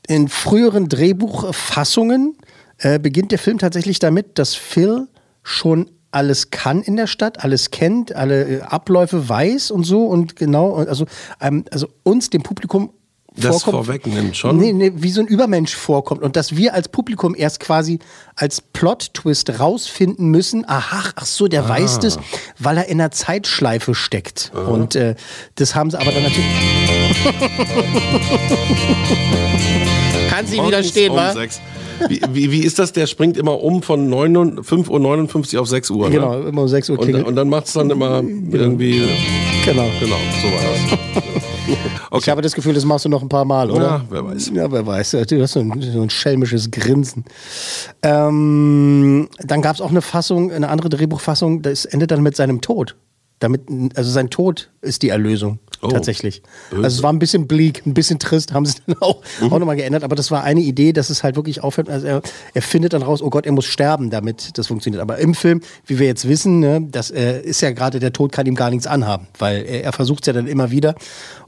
in 0.08 0.28
früheren 0.28 0.88
Drehbuchfassungen 0.88 2.36
äh, 2.78 2.98
beginnt 2.98 3.30
der 3.30 3.38
Film 3.38 3.58
tatsächlich 3.58 4.00
damit, 4.00 4.38
dass 4.38 4.54
Phil 4.54 5.06
schon 5.44 5.88
alles 6.10 6.50
kann 6.50 6.82
in 6.82 6.96
der 6.96 7.06
Stadt, 7.06 7.42
alles 7.44 7.70
kennt, 7.70 8.14
alle 8.14 8.58
äh, 8.58 8.60
Abläufe 8.62 9.28
weiß 9.28 9.70
und 9.70 9.84
so 9.84 10.06
und 10.06 10.36
genau, 10.36 10.74
also, 10.74 11.06
ähm, 11.40 11.64
also 11.70 11.86
uns, 12.02 12.28
dem 12.28 12.42
Publikum, 12.42 12.92
Das 13.36 13.62
vorkommt, 13.62 13.86
vorwegnimmt 13.86 14.36
schon. 14.36 14.56
Nee, 14.58 14.72
nee, 14.72 14.92
wie 14.94 15.10
so 15.10 15.20
ein 15.20 15.26
Übermensch 15.26 15.74
vorkommt 15.74 16.22
und 16.22 16.36
dass 16.36 16.56
wir 16.56 16.74
als 16.74 16.88
Publikum 16.88 17.34
erst 17.34 17.60
quasi 17.60 17.98
als 18.36 18.60
Plot-Twist 18.60 19.58
rausfinden 19.58 20.28
müssen, 20.28 20.68
aha, 20.68 21.10
ach 21.16 21.24
so, 21.26 21.48
der 21.48 21.64
Ah. 21.64 21.68
weiß 21.70 21.98
das, 22.00 22.18
weil 22.58 22.76
er 22.76 22.88
in 22.88 23.00
einer 23.00 23.10
Zeitschleife 23.10 23.94
steckt. 23.94 24.52
Und 24.54 24.94
äh, 24.96 25.14
das 25.54 25.74
haben 25.74 25.90
sie 25.90 25.98
aber 25.98 26.12
dann 26.12 26.24
natürlich. 26.24 26.44
Kann 30.30 30.46
sie 30.46 30.58
widerstehen, 30.62 31.14
wa? 31.14 31.34
Wie, 32.08 32.20
wie, 32.32 32.50
wie 32.50 32.60
ist 32.60 32.78
das? 32.78 32.92
Der 32.92 33.06
springt 33.06 33.36
immer 33.36 33.62
um 33.62 33.82
von 33.82 34.08
9 34.08 34.60
5.59 34.60 35.54
Uhr 35.54 35.60
auf 35.62 35.68
6 35.68 35.90
Uhr. 35.90 36.08
Ne? 36.08 36.14
Genau, 36.16 36.40
immer 36.40 36.62
um 36.62 36.68
6 36.68 36.90
Uhr 36.90 36.98
Und, 36.98 37.04
klingelt. 37.04 37.26
und 37.26 37.36
dann 37.36 37.48
macht 37.48 37.66
es 37.66 37.74
dann 37.74 37.90
immer 37.90 38.16
irgendwie. 38.22 39.02
Genau. 39.64 39.86
Genau, 40.00 40.16
so 40.42 40.48
war 40.48 40.62
das. 40.62 41.42
Ich 42.18 42.28
habe 42.28 42.42
das 42.42 42.54
Gefühl, 42.54 42.74
das 42.74 42.84
machst 42.84 43.04
du 43.04 43.08
noch 43.08 43.22
ein 43.22 43.28
paar 43.28 43.44
Mal, 43.44 43.70
oder? 43.70 43.82
Ja, 43.82 44.04
wer 44.10 44.24
weiß. 44.26 44.50
Ja, 44.54 44.70
wer 44.70 44.86
weiß. 44.86 45.16
Du 45.28 45.42
hast 45.42 45.52
so 45.52 45.60
ein, 45.60 45.80
so 45.80 46.02
ein 46.02 46.10
schelmisches 46.10 46.70
Grinsen. 46.70 47.24
Ähm, 48.02 49.28
dann 49.38 49.62
gab 49.62 49.74
es 49.74 49.80
auch 49.80 49.90
eine 49.90 50.02
Fassung, 50.02 50.52
eine 50.52 50.68
andere 50.68 50.88
Drehbuchfassung, 50.88 51.62
das 51.62 51.84
endet 51.84 52.10
dann 52.10 52.22
mit 52.22 52.36
seinem 52.36 52.60
Tod. 52.60 52.96
Damit, 53.42 53.62
also 53.96 54.10
sein 54.10 54.30
Tod 54.30 54.70
ist 54.82 55.02
die 55.02 55.08
Erlösung. 55.08 55.58
Oh. 55.84 55.88
Tatsächlich. 55.88 56.42
Böse. 56.70 56.84
Also 56.84 56.96
es 56.98 57.02
war 57.02 57.12
ein 57.12 57.18
bisschen 57.18 57.48
bleak, 57.48 57.84
ein 57.86 57.94
bisschen 57.94 58.20
trist, 58.20 58.52
haben 58.52 58.64
sie 58.66 58.76
dann 58.86 58.96
auch, 59.00 59.20
Mhm. 59.40 59.52
auch 59.52 59.58
nochmal 59.58 59.74
geändert. 59.74 60.04
Aber 60.04 60.14
das 60.14 60.30
war 60.30 60.44
eine 60.44 60.60
Idee, 60.60 60.92
dass 60.92 61.10
es 61.10 61.24
halt 61.24 61.34
wirklich 61.34 61.60
aufhört. 61.64 61.88
Also 61.90 62.06
er, 62.06 62.22
er 62.54 62.62
findet 62.62 62.92
dann 62.92 63.02
raus, 63.02 63.20
oh 63.20 63.30
Gott, 63.30 63.46
er 63.46 63.52
muss 63.52 63.64
sterben, 63.64 64.08
damit 64.10 64.56
das 64.58 64.68
funktioniert. 64.68 65.02
Aber 65.02 65.18
im 65.18 65.34
Film, 65.34 65.60
wie 65.86 65.98
wir 65.98 66.06
jetzt 66.06 66.28
wissen, 66.28 66.60
ne, 66.60 66.86
das 66.88 67.10
äh, 67.10 67.40
ist 67.40 67.62
ja 67.62 67.72
gerade, 67.72 67.98
der 67.98 68.12
Tod 68.12 68.30
kann 68.30 68.46
ihm 68.46 68.54
gar 68.54 68.70
nichts 68.70 68.86
anhaben, 68.86 69.26
weil 69.38 69.64
er, 69.64 69.82
er 69.84 69.92
versucht 69.92 70.22
es 70.22 70.26
ja 70.28 70.32
dann 70.32 70.46
immer 70.46 70.70
wieder 70.70 70.94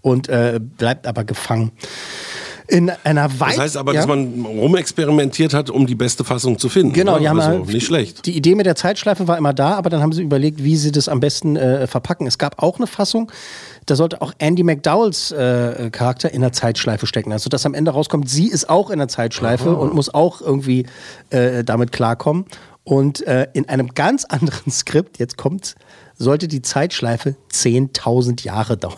und 0.00 0.28
äh, 0.28 0.58
bleibt 0.60 1.06
aber 1.06 1.22
gefangen. 1.22 1.70
In 2.66 2.90
einer 3.04 3.28
Das 3.28 3.40
weit, 3.40 3.58
heißt 3.58 3.76
aber, 3.76 3.92
ja? 3.92 4.00
dass 4.00 4.08
man 4.08 4.46
rumexperimentiert 4.46 5.52
hat, 5.52 5.68
um 5.68 5.86
die 5.86 5.94
beste 5.94 6.24
Fassung 6.24 6.58
zu 6.58 6.70
finden. 6.70 6.94
Genau, 6.94 7.18
die 7.18 7.28
haben 7.28 7.38
also, 7.38 7.58
halt, 7.58 7.66
nicht 7.66 7.86
schlecht. 7.86 8.24
Die 8.24 8.36
Idee 8.36 8.54
mit 8.54 8.64
der 8.64 8.74
Zeitschleife 8.74 9.28
war 9.28 9.36
immer 9.36 9.52
da, 9.52 9.74
aber 9.74 9.90
dann 9.90 10.00
haben 10.00 10.12
sie 10.12 10.22
überlegt, 10.22 10.64
wie 10.64 10.76
sie 10.76 10.90
das 10.90 11.08
am 11.08 11.20
besten 11.20 11.56
äh, 11.56 11.86
verpacken. 11.86 12.26
Es 12.26 12.38
gab 12.38 12.62
auch 12.62 12.78
eine 12.78 12.86
Fassung, 12.86 13.30
da 13.84 13.96
sollte 13.96 14.22
auch 14.22 14.32
Andy 14.38 14.62
McDowells 14.62 15.30
äh, 15.32 15.90
Charakter 15.90 16.32
in 16.32 16.40
der 16.40 16.52
Zeitschleife 16.52 17.06
stecken. 17.06 17.32
Also 17.32 17.50
dass 17.50 17.66
am 17.66 17.74
Ende 17.74 17.90
rauskommt, 17.90 18.30
sie 18.30 18.48
ist 18.48 18.70
auch 18.70 18.88
in 18.88 18.98
der 18.98 19.08
Zeitschleife 19.08 19.70
Aha. 19.70 19.76
und 19.76 19.94
muss 19.94 20.12
auch 20.12 20.40
irgendwie 20.40 20.86
äh, 21.30 21.64
damit 21.64 21.92
klarkommen. 21.92 22.46
Und 22.82 23.26
äh, 23.26 23.48
in 23.52 23.68
einem 23.68 23.88
ganz 23.88 24.24
anderen 24.28 24.70
Skript, 24.70 25.18
jetzt 25.18 25.36
kommt's, 25.36 25.74
sollte 26.16 26.48
die 26.48 26.62
Zeitschleife 26.62 27.34
10.000 27.52 28.42
Jahre 28.44 28.76
dauern. 28.76 28.96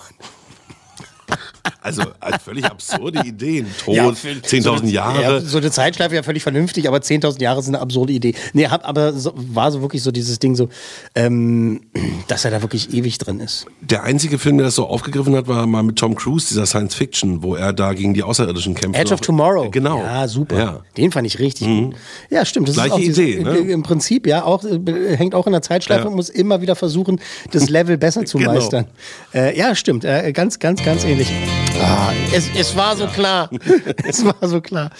Also 1.81 2.02
äh, 2.02 2.38
völlig 2.42 2.64
absurde 2.64 3.20
Ideen. 3.26 3.66
Tod, 3.85 3.94
Ja, 3.94 4.09
10.000 4.09 4.87
Jahre. 4.87 5.22
Ja, 5.22 5.40
so 5.40 5.59
eine 5.59 5.70
Zeitschleife 5.70 6.14
ja 6.14 6.22
völlig 6.22 6.42
vernünftig, 6.42 6.88
aber 6.88 6.98
10.000 6.98 7.40
Jahre 7.40 7.62
sind 7.62 7.74
eine 7.74 7.83
absurde 7.83 8.12
Idee. 8.12 8.35
Nee, 8.52 8.66
hab, 8.68 8.87
aber 8.88 9.12
so, 9.12 9.33
war 9.37 9.70
so 9.72 9.81
wirklich 9.83 10.02
so 10.02 10.11
dieses 10.11 10.38
Ding 10.38 10.55
so, 10.57 10.68
ähm, 11.14 11.81
dass 12.29 12.44
er 12.44 12.50
da 12.50 12.62
wirklich 12.62 12.92
ewig 12.92 13.18
drin 13.18 13.40
ist. 13.40 13.66
Der 13.81 14.02
einzige 14.02 14.38
Film, 14.38 14.59
der 14.59 14.66
das 14.66 14.74
so 14.74 14.87
aufgegriffen 14.87 15.35
hat, 15.37 15.46
war 15.48 15.66
mal 15.66 15.83
mit 15.83 15.96
Tom 15.96 16.14
Cruise, 16.14 16.48
dieser 16.48 16.66
Science 16.66 16.94
Fiction, 16.94 17.42
wo 17.42 17.55
er 17.55 17.72
da 17.72 17.92
gegen 17.92 18.14
die 18.14 18.22
Außerirdischen 18.22 18.74
kämpft. 18.74 18.98
Edge 18.98 19.14
of 19.14 19.20
Tomorrow. 19.20 19.70
Genau. 19.70 20.00
Ja, 20.02 20.26
super. 20.29 20.59
Ja. 20.59 20.81
Den 20.96 21.12
fand 21.12 21.26
ich 21.26 21.38
richtig 21.38 21.66
gut. 21.66 21.94
Ja, 22.31 22.44
stimmt. 22.44 22.68
Das 22.68 22.74
Gleiche 22.76 22.88
ist 22.88 22.94
auch 22.94 22.98
diese- 22.98 23.22
Idee, 23.22 23.42
ne? 23.42 23.57
Im 23.59 23.83
Prinzip, 23.83 24.26
ja, 24.26 24.44
auch 24.44 24.64
äh, 24.64 25.16
hängt 25.16 25.35
auch 25.35 25.46
in 25.46 25.52
der 25.52 25.62
Zeitschleife 25.62 26.02
Ja. 26.02 26.09
und 26.09 26.14
muss 26.16 26.29
immer 26.29 26.61
wieder 26.61 26.76
versuchen, 26.76 27.20
das 27.52 27.68
Level 27.68 27.96
besser 27.98 28.24
zu 28.24 28.38
Genau. 28.46 28.52
meistern. 28.55 28.87
Äh, 29.35 29.57
ja, 29.59 29.74
stimmt. 29.74 30.05
Äh, 30.05 30.33
ganz, 30.33 30.59
ganz, 30.59 30.83
ganz 30.85 31.05
ähnlich. 31.05 31.33
Ah, 31.81 32.12
es, 32.33 32.51
es 32.57 32.77
war 32.77 32.97
so 32.97 33.07
klar. 33.07 33.51
es 34.05 34.25
war 34.25 34.37
so 34.49 34.61
klar. 34.61 34.90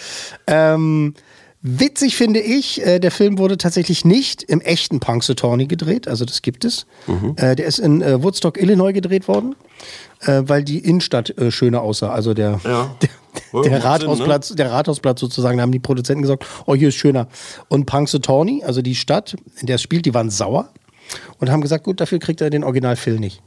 Ähm, 0.45 1.13
witzig 1.61 2.15
finde 2.15 2.39
ich, 2.39 2.85
äh, 2.85 2.99
der 2.99 3.11
Film 3.11 3.37
wurde 3.37 3.57
tatsächlich 3.57 4.05
nicht 4.05 4.43
im 4.43 4.61
echten 4.61 4.99
Punxsutawney 4.99 5.67
gedreht, 5.67 6.07
also 6.07 6.25
das 6.25 6.41
gibt 6.41 6.65
es. 6.65 6.85
Mhm. 7.07 7.35
Äh, 7.37 7.55
der 7.55 7.65
ist 7.65 7.79
in 7.79 8.01
äh, 8.01 8.21
Woodstock, 8.21 8.57
Illinois 8.57 8.93
gedreht 8.93 9.27
worden, 9.27 9.55
äh, 10.21 10.43
weil 10.45 10.63
die 10.63 10.79
Innenstadt 10.79 11.37
äh, 11.37 11.51
schöner 11.51 11.81
aussah. 11.81 12.11
Also 12.11 12.33
der, 12.33 12.59
Ja. 12.63 12.95
der, 13.53 13.61
der 13.61 13.83
Rathausplatz, 13.83 14.49
der 14.55 14.71
Rathausplatz 14.71 15.19
sozusagen, 15.19 15.57
da 15.57 15.63
haben 15.63 15.71
die 15.71 15.79
Produzenten 15.79 16.21
gesagt, 16.21 16.45
oh, 16.65 16.75
hier 16.75 16.89
ist 16.89 16.95
schöner. 16.95 17.27
Und 17.69 17.85
Punxsutawney, 17.85 18.63
also 18.63 18.81
die 18.81 18.95
Stadt, 18.95 19.35
in 19.59 19.67
der 19.67 19.75
es 19.75 19.81
spielt, 19.81 20.05
die 20.05 20.13
waren 20.13 20.29
sauer 20.29 20.69
und 21.39 21.49
haben 21.49 21.61
gesagt, 21.61 21.83
gut, 21.83 22.01
dafür 22.01 22.19
kriegt 22.19 22.41
er 22.41 22.49
den 22.49 22.63
Original 22.63 22.95
Phil 22.95 23.19
nicht. 23.19 23.41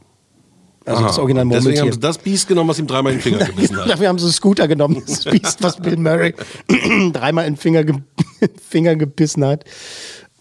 Also 0.86 1.00
Aha. 1.00 1.06
das 1.08 1.18
Original 1.18 1.44
Deswegen 1.46 1.64
haben 1.64 1.72
Murmeltier. 1.74 1.92
sie 1.92 2.00
das 2.00 2.18
Biest 2.18 2.48
genommen, 2.48 2.70
was 2.70 2.78
ihm 2.78 2.86
dreimal 2.86 3.12
in 3.12 3.18
den 3.18 3.22
Finger 3.22 3.44
gebissen 3.46 3.76
hat. 3.76 3.90
Dafür 3.90 4.08
haben 4.08 4.18
sie 4.18 4.32
Scooter 4.32 4.66
genommen, 4.66 5.02
das 5.06 5.24
Biest, 5.30 5.62
was 5.62 5.76
Bill 5.76 5.96
Murray 5.96 6.34
dreimal 7.12 7.46
in 7.46 7.54
den 7.54 7.58
Finger, 7.60 7.84
ge 7.84 7.96
Finger 8.68 8.96
gebissen 8.96 9.44
hat. 9.44 9.64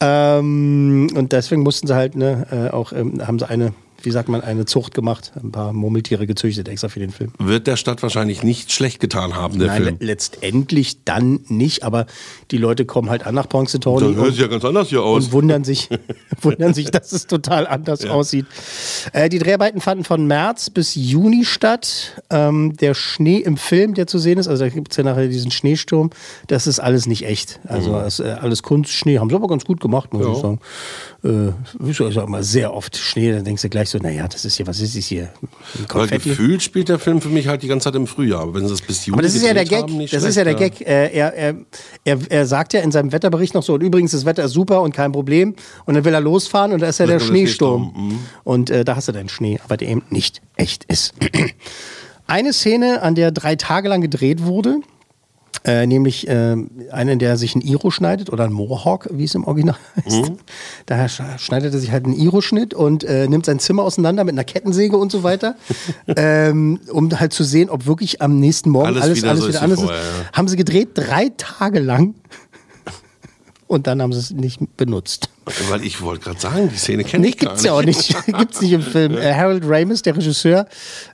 Ähm, 0.02 1.10
und 1.16 1.34
deswegen 1.34 1.62
mussten 1.64 1.88
sie 1.88 1.96
halt, 1.96 2.16
ne, 2.16 2.48
äh, 2.52 2.74
auch, 2.74 2.94
ähm, 2.94 3.26
haben 3.28 3.38
sie 3.38 3.50
eine, 3.50 3.74
wie 4.04 4.12
sagt 4.12 4.30
man, 4.30 4.42
eine 4.42 4.66
Zucht 4.66 4.94
gemacht, 4.94 5.32
ein 5.42 5.52
paar 5.52 5.74
Murmeltiere 5.74 6.26
gezüchtet 6.28 6.68
extra 6.70 6.88
für 6.90 7.00
den 7.00 7.12
Film. 7.12 7.32
Wird 7.40 7.68
der 7.68 7.76
Stadt 7.76 8.02
wahrscheinlich 8.04 8.44
nicht 8.44 8.72
schlecht 8.72 9.00
getan 9.00 9.36
haben, 9.36 9.60
der 9.60 9.68
Nein, 9.68 9.84
Film. 9.84 9.98
le 10.00 10.06
letztendlich 10.06 11.04
dann 11.06 11.40
nicht, 11.48 11.84
aber 11.84 12.06
die 12.52 12.58
Leute 12.58 12.86
kommen 12.86 13.10
halt 13.10 13.26
an 13.26 13.36
nach 13.36 13.50
Punxsutawney 13.50 14.02
Dann 14.14 14.16
hört 14.16 14.32
sich 14.32 14.42
ja 14.42 14.48
ganz 14.48 14.64
anders 14.66 14.90
hier 14.90 15.04
aus. 15.04 15.26
und 15.26 15.32
wundern 15.34 15.64
sich, 15.64 15.90
wundern 16.42 16.74
sich, 16.74 16.92
dass 16.92 17.12
es 17.12 17.28
total 17.28 17.68
anders 17.68 18.06
aussieht. 18.06 18.46
Äh, 19.14 19.30
die 19.30 19.40
Dreharbeiten 19.40 19.82
fanden 19.82 20.04
von 20.04 20.26
März 20.28 20.70
bis 20.70 20.96
Juni 20.96 21.46
statt. 21.46 22.22
Ähm, 22.30 22.76
der 22.78 22.94
Schnee 22.94 23.38
im 23.38 23.58
Film, 23.58 23.94
der 23.94 24.08
zu 24.08 24.18
sehen 24.20 24.38
ist, 24.38 24.48
also 24.48 24.64
da 24.64 24.70
gibt 24.70 24.92
es 24.92 24.98
ja 24.98 25.04
nachher 25.04 25.28
diesen 25.28 25.52
Schneesturm, 25.52 26.10
das 26.48 26.68
ist 26.68 26.80
alles 26.80 27.06
nicht 27.08 27.26
echt. 27.26 27.60
Also 27.68 27.90
Mhm. 27.92 27.94
das 27.96 28.20
äh, 28.20 28.36
alles 28.40 28.64
Kunstschnee, 28.64 29.20
haben 29.20 29.30
sie 29.30 29.36
aber 29.36 29.48
ganz 29.48 29.66
gut 29.66 29.80
gemacht, 29.82 30.14
muss 30.14 30.26
Ja. 30.26 30.32
ich 30.34 30.38
sagen. 30.40 30.60
Äh, 31.24 31.90
ich 31.90 31.98
sag 32.16 32.30
mal, 32.30 32.44
sehr 32.44 32.74
oft 32.74 32.96
Schnee, 32.98 33.32
dann 33.34 33.44
denkst 33.44 33.62
du 33.62 33.70
gleich 33.70 33.89
so, 33.90 33.98
naja, 33.98 34.28
das 34.28 34.46
ist 34.46 34.58
hier, 34.58 34.68
was 34.68 34.80
ist 34.80 34.96
das 34.96 35.06
hier? 35.06 35.30
Konfetti? 35.88 36.30
gefühlt 36.30 36.62
spielt 36.62 36.90
der 36.90 37.00
Film 37.00 37.22
für 37.22 37.30
mich 37.30 37.48
halt 37.48 37.62
die 37.64 37.68
ganze 37.68 37.86
Zeit 37.86 37.96
im 37.96 38.08
Frühjahr. 38.08 38.42
Aber 38.42 38.54
wenn 38.54 38.64
sie 38.64 38.72
das 38.72 38.82
bis 38.82 39.06
Juni 39.06 39.16
Aber 39.16 39.22
das 39.24 39.36
ist 39.36 39.44
ja 39.44 39.54
der 39.54 39.66
Gag. 39.66 39.84
haben, 39.84 40.00
das 40.00 40.12
ist 40.12 40.22
schlecht, 40.22 40.38
ja 40.38 40.44
der 40.44 40.56
Gag. 40.56 40.82
Äh, 40.82 41.10
er, 41.14 41.34
er, 41.34 41.56
er, 42.06 42.20
er 42.30 42.46
sagt 42.46 42.74
ja 42.74 42.82
in 42.82 42.92
seinem 42.92 43.12
Wetterbericht 43.12 43.54
noch 43.54 43.64
so, 43.64 43.74
und 43.74 43.82
übrigens, 43.82 44.12
das 44.12 44.26
Wetter 44.26 44.44
ist 44.44 44.54
super 44.54 44.82
und 44.82 44.94
kein 44.94 45.12
Problem. 45.12 45.56
Und 45.86 45.96
dann 45.96 46.06
will 46.06 46.14
er 46.14 46.22
losfahren 46.22 46.72
und 46.72 46.82
da 46.82 46.88
ist 46.88 47.00
ja 47.00 47.06
der. 47.06 47.20
Schneesturm, 47.20 47.94
mhm. 47.96 48.20
Und 48.44 48.70
äh, 48.70 48.84
da 48.86 48.96
hast 48.96 49.08
du 49.08 49.12
deinen 49.12 49.30
Schnee, 49.30 49.60
aber 49.64 49.78
der 49.78 49.90
eben 49.90 50.04
nicht 50.10 50.42
echt 50.56 50.86
ist. 50.86 51.14
Eine 52.28 52.54
Szene, 52.54 53.02
an 53.02 53.16
der 53.16 53.32
drei 53.32 53.56
Tage 53.56 53.90
lang 53.90 54.02
gedreht 54.02 54.44
wurde, 54.44 54.82
äh, 55.66 55.86
nämlich 55.88 56.28
äh, 56.28 56.56
eine, 56.92 57.12
in 57.14 57.20
der 57.20 57.38
sich 57.38 57.56
ein 57.56 57.62
Iro 57.62 57.92
schneidet 57.92 58.30
oder 58.32 58.46
ein 58.46 58.54
Mohawk, 58.54 59.08
wie 59.12 59.24
es 59.26 59.36
im 59.36 59.44
Original 59.44 59.76
heißt. 60.06 60.30
Mhm. 60.30 60.38
Da 60.86 60.96
sch- 61.06 61.38
schneidet 61.38 61.74
er 61.74 61.80
sich 61.80 61.92
halt 61.92 62.06
einen 62.06 62.14
Iro-Schnitt 62.16 62.74
und 62.74 63.04
äh, 63.04 63.28
nimmt 63.28 63.46
sein 63.46 63.60
Zimmer 63.60 63.84
auseinander 63.84 64.24
mit 64.24 64.34
einer 64.34 64.44
Kettensäge 64.44 64.96
und 64.98 65.12
so 65.12 65.24
weiter, 65.24 65.56
ähm, 66.16 66.80
um 66.92 67.20
halt 67.20 67.34
zu 67.34 67.44
sehen, 67.44 67.70
ob 67.70 67.86
wirklich 67.86 68.22
am 68.22 68.40
nächsten 68.40 68.70
Morgen 68.70 68.88
Alles 68.88 69.02
alles, 69.04 69.18
wieder 69.18 69.30
alles 69.30 69.42
so 69.42 69.48
wieder 69.50 69.58
ist 69.58 69.64
anders 69.64 69.80
vorher, 69.82 70.00
ist. 70.02 70.08
ja. 70.08 70.32
Haben 70.34 70.48
sie 70.48 70.56
gedreht, 70.58 70.90
drei 70.94 71.32
Tage 71.38 71.80
lang. 71.80 72.16
Und 73.68 73.86
dann 73.86 74.02
haben 74.02 74.14
sie 74.14 74.20
es 74.20 74.32
nicht 74.32 74.60
benutzt. 74.78 75.30
Weil 75.70 75.84
ich 75.84 76.02
wollte 76.02 76.24
gerade 76.24 76.40
sagen, 76.40 76.70
die 76.70 76.78
Szene 76.78 77.04
kenne 77.04 77.24
Nee, 77.24 77.30
ich 77.30 77.38
gar 77.38 77.50
gibt's 77.50 77.64
ja 77.64 77.74
auch 77.74 77.84
nicht. 77.84 78.16
gibt's 78.38 78.62
nicht 78.62 78.72
im 78.72 78.82
Film. 78.82 79.18
Äh, 79.18 79.34
Harold 79.34 79.64
Ramis, 79.66 80.02
der 80.02 80.16
Regisseur, 80.16 80.68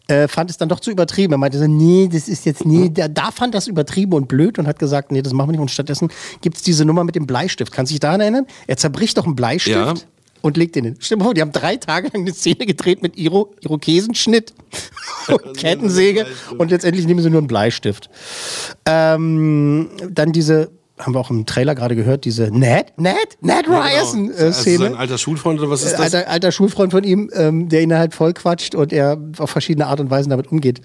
äh, 0.07 0.27
fand 0.27 0.49
es 0.49 0.57
dann 0.57 0.69
doch 0.69 0.79
zu 0.79 0.91
übertrieben. 0.91 1.33
Er 1.33 1.37
meinte 1.37 1.57
so, 1.57 1.67
nee, 1.67 2.09
das 2.11 2.27
ist 2.27 2.45
jetzt, 2.45 2.65
nee, 2.65 2.89
da, 2.89 3.07
da 3.07 3.31
fand 3.31 3.55
das 3.55 3.67
übertrieben 3.67 4.13
und 4.13 4.27
blöd 4.27 4.59
und 4.59 4.67
hat 4.67 4.79
gesagt, 4.79 5.11
nee, 5.11 5.21
das 5.21 5.33
machen 5.33 5.49
wir 5.49 5.51
nicht. 5.53 5.61
Und 5.61 5.71
stattdessen 5.71 6.09
gibt's 6.41 6.61
diese 6.61 6.85
Nummer 6.85 7.03
mit 7.03 7.15
dem 7.15 7.27
Bleistift. 7.27 7.71
Kannst 7.71 7.91
du 7.91 7.93
dich 7.93 7.99
daran 7.99 8.21
erinnern? 8.21 8.45
Er 8.67 8.77
zerbricht 8.77 9.17
doch 9.17 9.25
einen 9.25 9.35
Bleistift. 9.35 9.75
Ja. 9.75 9.93
Und 10.41 10.57
legt 10.57 10.75
den 10.75 10.85
hin. 10.85 10.95
Stimmt, 10.99 11.25
die 11.35 11.41
haben 11.41 11.51
drei 11.51 11.75
Tage 11.77 12.09
lang 12.13 12.21
eine 12.21 12.33
Szene 12.33 12.67
gedreht 12.67 13.01
mit 13.01 13.17
Iro, 13.17 13.55
Irokesenschnitt 13.61 14.53
und 15.27 15.57
Kettensäge 15.57 16.27
und 16.59 16.69
letztendlich 16.69 17.07
nehmen 17.07 17.19
sie 17.19 17.31
nur 17.31 17.39
einen 17.39 17.47
Bleistift. 17.47 18.11
Ähm, 18.85 19.89
dann 20.07 20.33
diese, 20.33 20.69
haben 20.97 21.13
wir 21.13 21.19
auch 21.19 21.29
im 21.29 21.45
Trailer 21.45 21.75
gerade 21.75 21.95
gehört, 21.95 22.23
diese 22.25 22.43
Ned, 22.51 22.93
Ned, 22.97 23.15
Ned 23.41 23.67
Ryerson 23.67 24.31
äh, 24.31 24.43
Also 24.45 24.77
sein 24.77 24.95
alter 24.95 25.17
Schulfreund 25.17 25.59
oder 25.59 25.69
was 25.69 25.83
ist 25.83 25.93
Äh, 25.93 25.97
das? 25.97 26.13
Alter, 26.13 26.29
alter 26.29 26.51
Schulfreund 26.51 26.91
von 26.91 27.03
ihm, 27.03 27.29
ähm, 27.33 27.67
der 27.67 27.81
ihn 27.81 27.93
halt 27.93 28.13
voll 28.13 28.33
quatscht 28.33 28.75
und 28.75 28.93
er 28.93 29.17
auf 29.37 29.49
verschiedene 29.49 29.87
Art 29.87 29.99
und 29.99 30.09
Weisen 30.09 30.29
damit 30.29 30.51
umgeht. 30.51 30.81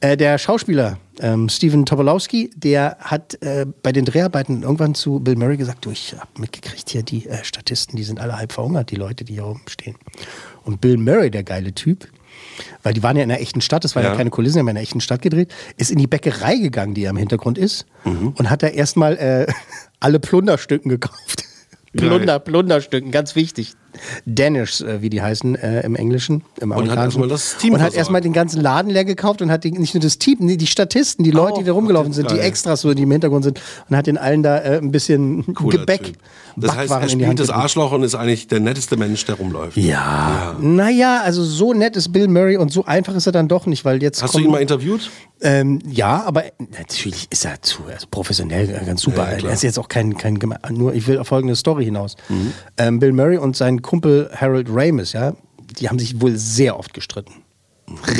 Äh, 0.00 0.16
der 0.16 0.38
Schauspieler 0.38 0.98
ähm, 1.20 1.48
Steven 1.48 1.86
Tobolowski, 1.86 2.50
der 2.56 2.96
hat 3.00 3.40
äh, 3.42 3.66
bei 3.82 3.92
den 3.92 4.04
Dreharbeiten 4.04 4.62
irgendwann 4.62 4.94
zu 4.94 5.20
Bill 5.20 5.36
Murray 5.36 5.56
gesagt, 5.56 5.84
du, 5.84 5.90
ich 5.90 6.16
hab 6.18 6.38
mitgekriegt 6.38 6.90
hier, 6.90 7.02
die 7.04 7.26
äh, 7.26 7.44
Statisten, 7.44 7.96
die 7.96 8.02
sind 8.02 8.18
alle 8.18 8.36
halb 8.36 8.52
verhungert, 8.52 8.90
die 8.90 8.96
Leute, 8.96 9.24
die 9.24 9.34
hier 9.34 9.46
oben 9.46 9.62
stehen. 9.68 9.94
Und 10.64 10.80
Bill 10.80 10.96
Murray, 10.96 11.30
der 11.30 11.44
geile 11.44 11.72
Typ, 11.72 12.08
weil 12.82 12.92
die 12.94 13.02
waren 13.02 13.16
ja 13.16 13.22
in 13.22 13.30
einer 13.30 13.40
echten 13.40 13.60
Stadt, 13.60 13.84
das 13.84 13.94
war 13.96 14.02
ja, 14.02 14.10
Ja. 14.10 14.16
keine 14.16 14.30
Kulissen, 14.30 14.54
die 14.56 14.60
haben 14.60 14.68
in 14.68 14.76
einer 14.76 14.82
echten 14.82 15.00
Stadt 15.00 15.22
gedreht, 15.22 15.52
ist 15.76 15.90
in 15.90 15.98
die 15.98 16.06
Bäckerei 16.06 16.56
gegangen, 16.56 16.94
die 16.94 17.02
ja 17.02 17.10
im 17.10 17.16
Hintergrund 17.16 17.58
ist, 17.58 17.86
Mhm. 18.04 18.34
und 18.38 18.50
hat 18.50 18.62
da 18.62 18.68
erstmal 18.68 19.16
äh, 19.18 19.46
alle 20.00 20.18
Plunderstücken 20.20 20.88
gekauft. 20.88 21.44
Plunder, 21.94 22.38
Plunderstücken, 22.38 23.10
ganz 23.10 23.34
wichtig. 23.36 23.74
Danish, 24.26 24.80
äh, 24.80 25.02
wie 25.02 25.10
die 25.10 25.22
heißen 25.22 25.54
äh, 25.56 25.80
im 25.82 25.96
Englischen, 25.96 26.42
im 26.60 26.70
Und 26.70 26.76
hat 26.76 26.82
Amerikanischen. 26.82 27.20
erstmal 27.20 27.28
das 27.28 27.56
Team 27.58 27.74
Und 27.74 27.80
hat 27.80 27.86
versorgt. 27.86 27.96
erstmal 27.98 28.20
den 28.20 28.32
ganzen 28.32 28.60
Laden 28.60 28.90
leer 28.90 29.04
gekauft 29.04 29.42
und 29.42 29.50
hat 29.50 29.64
die, 29.64 29.72
nicht 29.72 29.94
nur 29.94 30.00
das 30.02 30.18
Team, 30.18 30.38
nee, 30.40 30.56
die 30.56 30.66
Statisten, 30.66 31.24
die 31.24 31.30
Leute, 31.30 31.60
die 31.60 31.64
da 31.66 31.72
rumgelaufen 31.72 32.12
sind, 32.12 32.30
die 32.30 32.36
geil. 32.36 32.44
Extras, 32.44 32.80
so, 32.82 32.94
die 32.94 33.02
im 33.02 33.10
Hintergrund 33.10 33.44
sind, 33.44 33.60
und 33.88 33.96
hat 33.96 34.06
den 34.06 34.18
allen 34.18 34.42
da 34.42 34.58
äh, 34.58 34.78
ein 34.78 34.90
bisschen 34.92 35.54
Cooler 35.54 35.78
Gebäck, 35.78 36.02
Typ. 36.04 36.16
Das 36.56 36.76
heißt, 36.76 36.90
er 36.92 37.00
die 37.00 37.08
spielt 37.10 37.40
das. 37.40 37.48
Arschloch 37.48 37.92
und 37.92 38.02
ist 38.02 38.14
eigentlich 38.14 38.46
der 38.46 38.60
netteste 38.60 38.96
Mensch, 38.98 39.24
der 39.24 39.36
rumläuft. 39.36 39.76
Ja. 39.76 40.54
Naja, 40.60 41.22
also 41.24 41.42
so 41.44 41.72
nett 41.72 41.96
ist 41.96 42.12
Bill 42.12 42.28
Murray 42.28 42.58
und 42.58 42.70
so 42.70 42.84
einfach 42.84 43.14
ist 43.14 43.26
er 43.26 43.32
dann 43.32 43.48
doch 43.48 43.64
nicht, 43.66 43.84
weil 43.86 44.02
jetzt. 44.02 44.22
Hast 44.22 44.34
du 44.34 44.38
kommen- 44.38 44.44
ihn 44.46 44.50
mal 44.52 44.60
interviewt? 44.60 45.10
Ähm, 45.44 45.80
ja, 45.90 46.22
aber 46.24 46.44
natürlich 46.78 47.26
ist 47.30 47.44
er 47.44 47.60
zu 47.62 47.82
also 47.92 48.06
professionell 48.08 48.70
äh, 48.70 48.84
ganz 48.86 49.02
super. 49.02 49.28
Ja, 49.32 49.38
ja, 49.38 49.48
er 49.48 49.54
ist 49.54 49.64
jetzt 49.64 49.76
auch 49.78 49.88
kein, 49.88 50.16
kein 50.16 50.38
nur 50.70 50.94
ich 50.94 51.08
will 51.08 51.18
auf 51.18 51.26
folgende 51.26 51.56
Story 51.56 51.84
hinaus. 51.84 52.14
Mhm. 52.28 52.52
Ähm, 52.76 53.00
Bill 53.00 53.12
Murray 53.12 53.38
und 53.38 53.56
sein 53.56 53.81
Kumpel 53.82 54.30
Harold 54.34 54.68
Ramis, 54.70 55.12
ja, 55.12 55.34
die 55.78 55.88
haben 55.88 55.98
sich 55.98 56.20
wohl 56.20 56.36
sehr 56.36 56.78
oft 56.78 56.94
gestritten. 56.94 57.32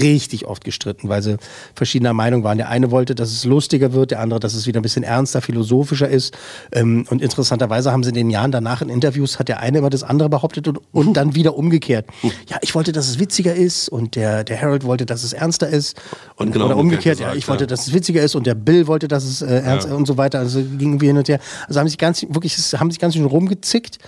Richtig 0.00 0.44
oft 0.46 0.64
gestritten, 0.64 1.08
weil 1.08 1.22
sie 1.22 1.36
verschiedener 1.74 2.12
Meinung 2.12 2.42
waren. 2.44 2.58
Der 2.58 2.68
eine 2.68 2.90
wollte, 2.90 3.14
dass 3.14 3.30
es 3.30 3.44
lustiger 3.44 3.92
wird, 3.92 4.10
der 4.10 4.20
andere, 4.20 4.40
dass 4.40 4.54
es 4.54 4.66
wieder 4.66 4.80
ein 4.80 4.82
bisschen 4.82 5.04
ernster, 5.04 5.40
philosophischer 5.40 6.08
ist. 6.08 6.36
Ähm, 6.72 7.06
und 7.08 7.22
interessanterweise 7.22 7.90
haben 7.90 8.02
sie 8.02 8.10
in 8.10 8.16
den 8.16 8.28
Jahren 8.28 8.50
danach 8.52 8.82
in 8.82 8.90
Interviews, 8.90 9.38
hat 9.38 9.48
der 9.48 9.60
eine 9.60 9.78
immer 9.78 9.88
das 9.88 10.02
andere 10.02 10.28
behauptet 10.28 10.68
und, 10.68 10.80
und 10.92 11.14
dann 11.14 11.34
wieder 11.36 11.56
umgekehrt. 11.56 12.06
Ja, 12.48 12.58
ich 12.60 12.74
wollte, 12.74 12.92
dass 12.92 13.08
es 13.08 13.18
witziger 13.18 13.54
ist 13.54 13.88
und 13.88 14.16
der, 14.16 14.44
der 14.44 14.60
Harold 14.60 14.84
wollte, 14.84 15.06
dass 15.06 15.22
es 15.22 15.32
ernster 15.32 15.68
ist. 15.68 15.96
Und, 16.36 16.52
genau 16.52 16.66
oder 16.66 16.76
umgekehrt 16.76 16.92
umgekehrt, 16.92 17.20
ja, 17.20 17.26
gesagt, 17.26 17.38
ich 17.38 17.48
wollte, 17.48 17.66
dass 17.66 17.86
es 17.86 17.94
witziger 17.94 18.20
ist 18.22 18.34
und 18.34 18.46
der 18.46 18.56
Bill 18.56 18.88
wollte, 18.88 19.08
dass 19.08 19.24
es 19.24 19.40
äh, 19.42 19.60
ernst 19.60 19.88
Ja. 19.88 19.94
und 19.94 20.06
so 20.06 20.18
weiter. 20.18 20.40
Also 20.40 20.58
ging 20.60 20.90
irgendwie 20.90 21.06
hin 21.06 21.16
und 21.16 21.28
her. 21.28 21.38
Also 21.68 21.80
haben 21.80 21.88
sich 21.88 21.98
ganz 21.98 22.26
wirklich, 22.28 22.54
haben 22.74 22.90
sich 22.90 22.98
ganz 23.00 23.14
schön 23.14 23.24
rumgezickt. 23.24 23.98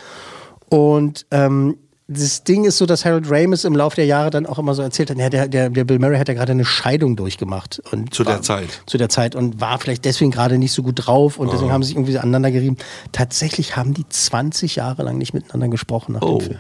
Und 0.68 1.27
ähm, 1.31 1.77
das 2.07 2.44
Ding 2.44 2.64
ist 2.64 2.77
so, 2.77 2.85
dass 2.85 3.05
Harold 3.07 3.31
Ramis 3.31 3.64
im 3.64 3.74
Laufe 3.74 3.96
der 3.96 4.05
Jahre 4.05 4.29
dann 4.31 4.44
auch 4.44 4.59
immer 4.59 4.74
so 4.74 4.83
erzählt 4.83 5.11
hat, 5.11 5.16
ja, 5.18 5.31
der, 5.31 5.48
der, 5.48 5.70
der 5.70 5.85
Bill 5.85 5.98
Murray 5.98 6.18
hat 6.18 6.29
ja 6.29 6.35
gerade 6.35 6.53
eine 6.53 6.64
Scheidung 6.66 7.16
durchgemacht. 7.16 7.81
Und 7.92 8.12
Zu 8.12 8.24
der 8.24 8.35
war, 8.35 8.42
Zeit. 8.42 8.83
Zu 8.87 8.98
der 8.98 9.09
Zeit 9.09 9.35
und 9.35 9.61
war 9.61 9.79
vielleicht 9.79 10.05
deswegen 10.05 10.31
gerade 10.31 10.59
nicht 10.59 10.72
so 10.72 10.83
gut 10.83 11.07
drauf 11.07 11.38
und 11.38 11.50
deswegen 11.53 11.70
Ah. 11.70 11.74
haben 11.74 11.83
sie 11.83 11.88
sich 11.88 11.96
irgendwie 11.96 12.18
aneinander 12.18 12.50
gerieben. 12.50 12.77
Tatsächlich 13.12 13.77
haben 13.77 13.94
die 13.94 14.07
20 14.09 14.77
Jahre 14.77 15.03
lang 15.03 15.16
nicht 15.16 15.33
miteinander 15.33 15.68
gesprochen 15.68 16.12
nach 16.12 16.22
Oh. 16.22 16.38
dem 16.38 16.46
Film. 16.46 16.59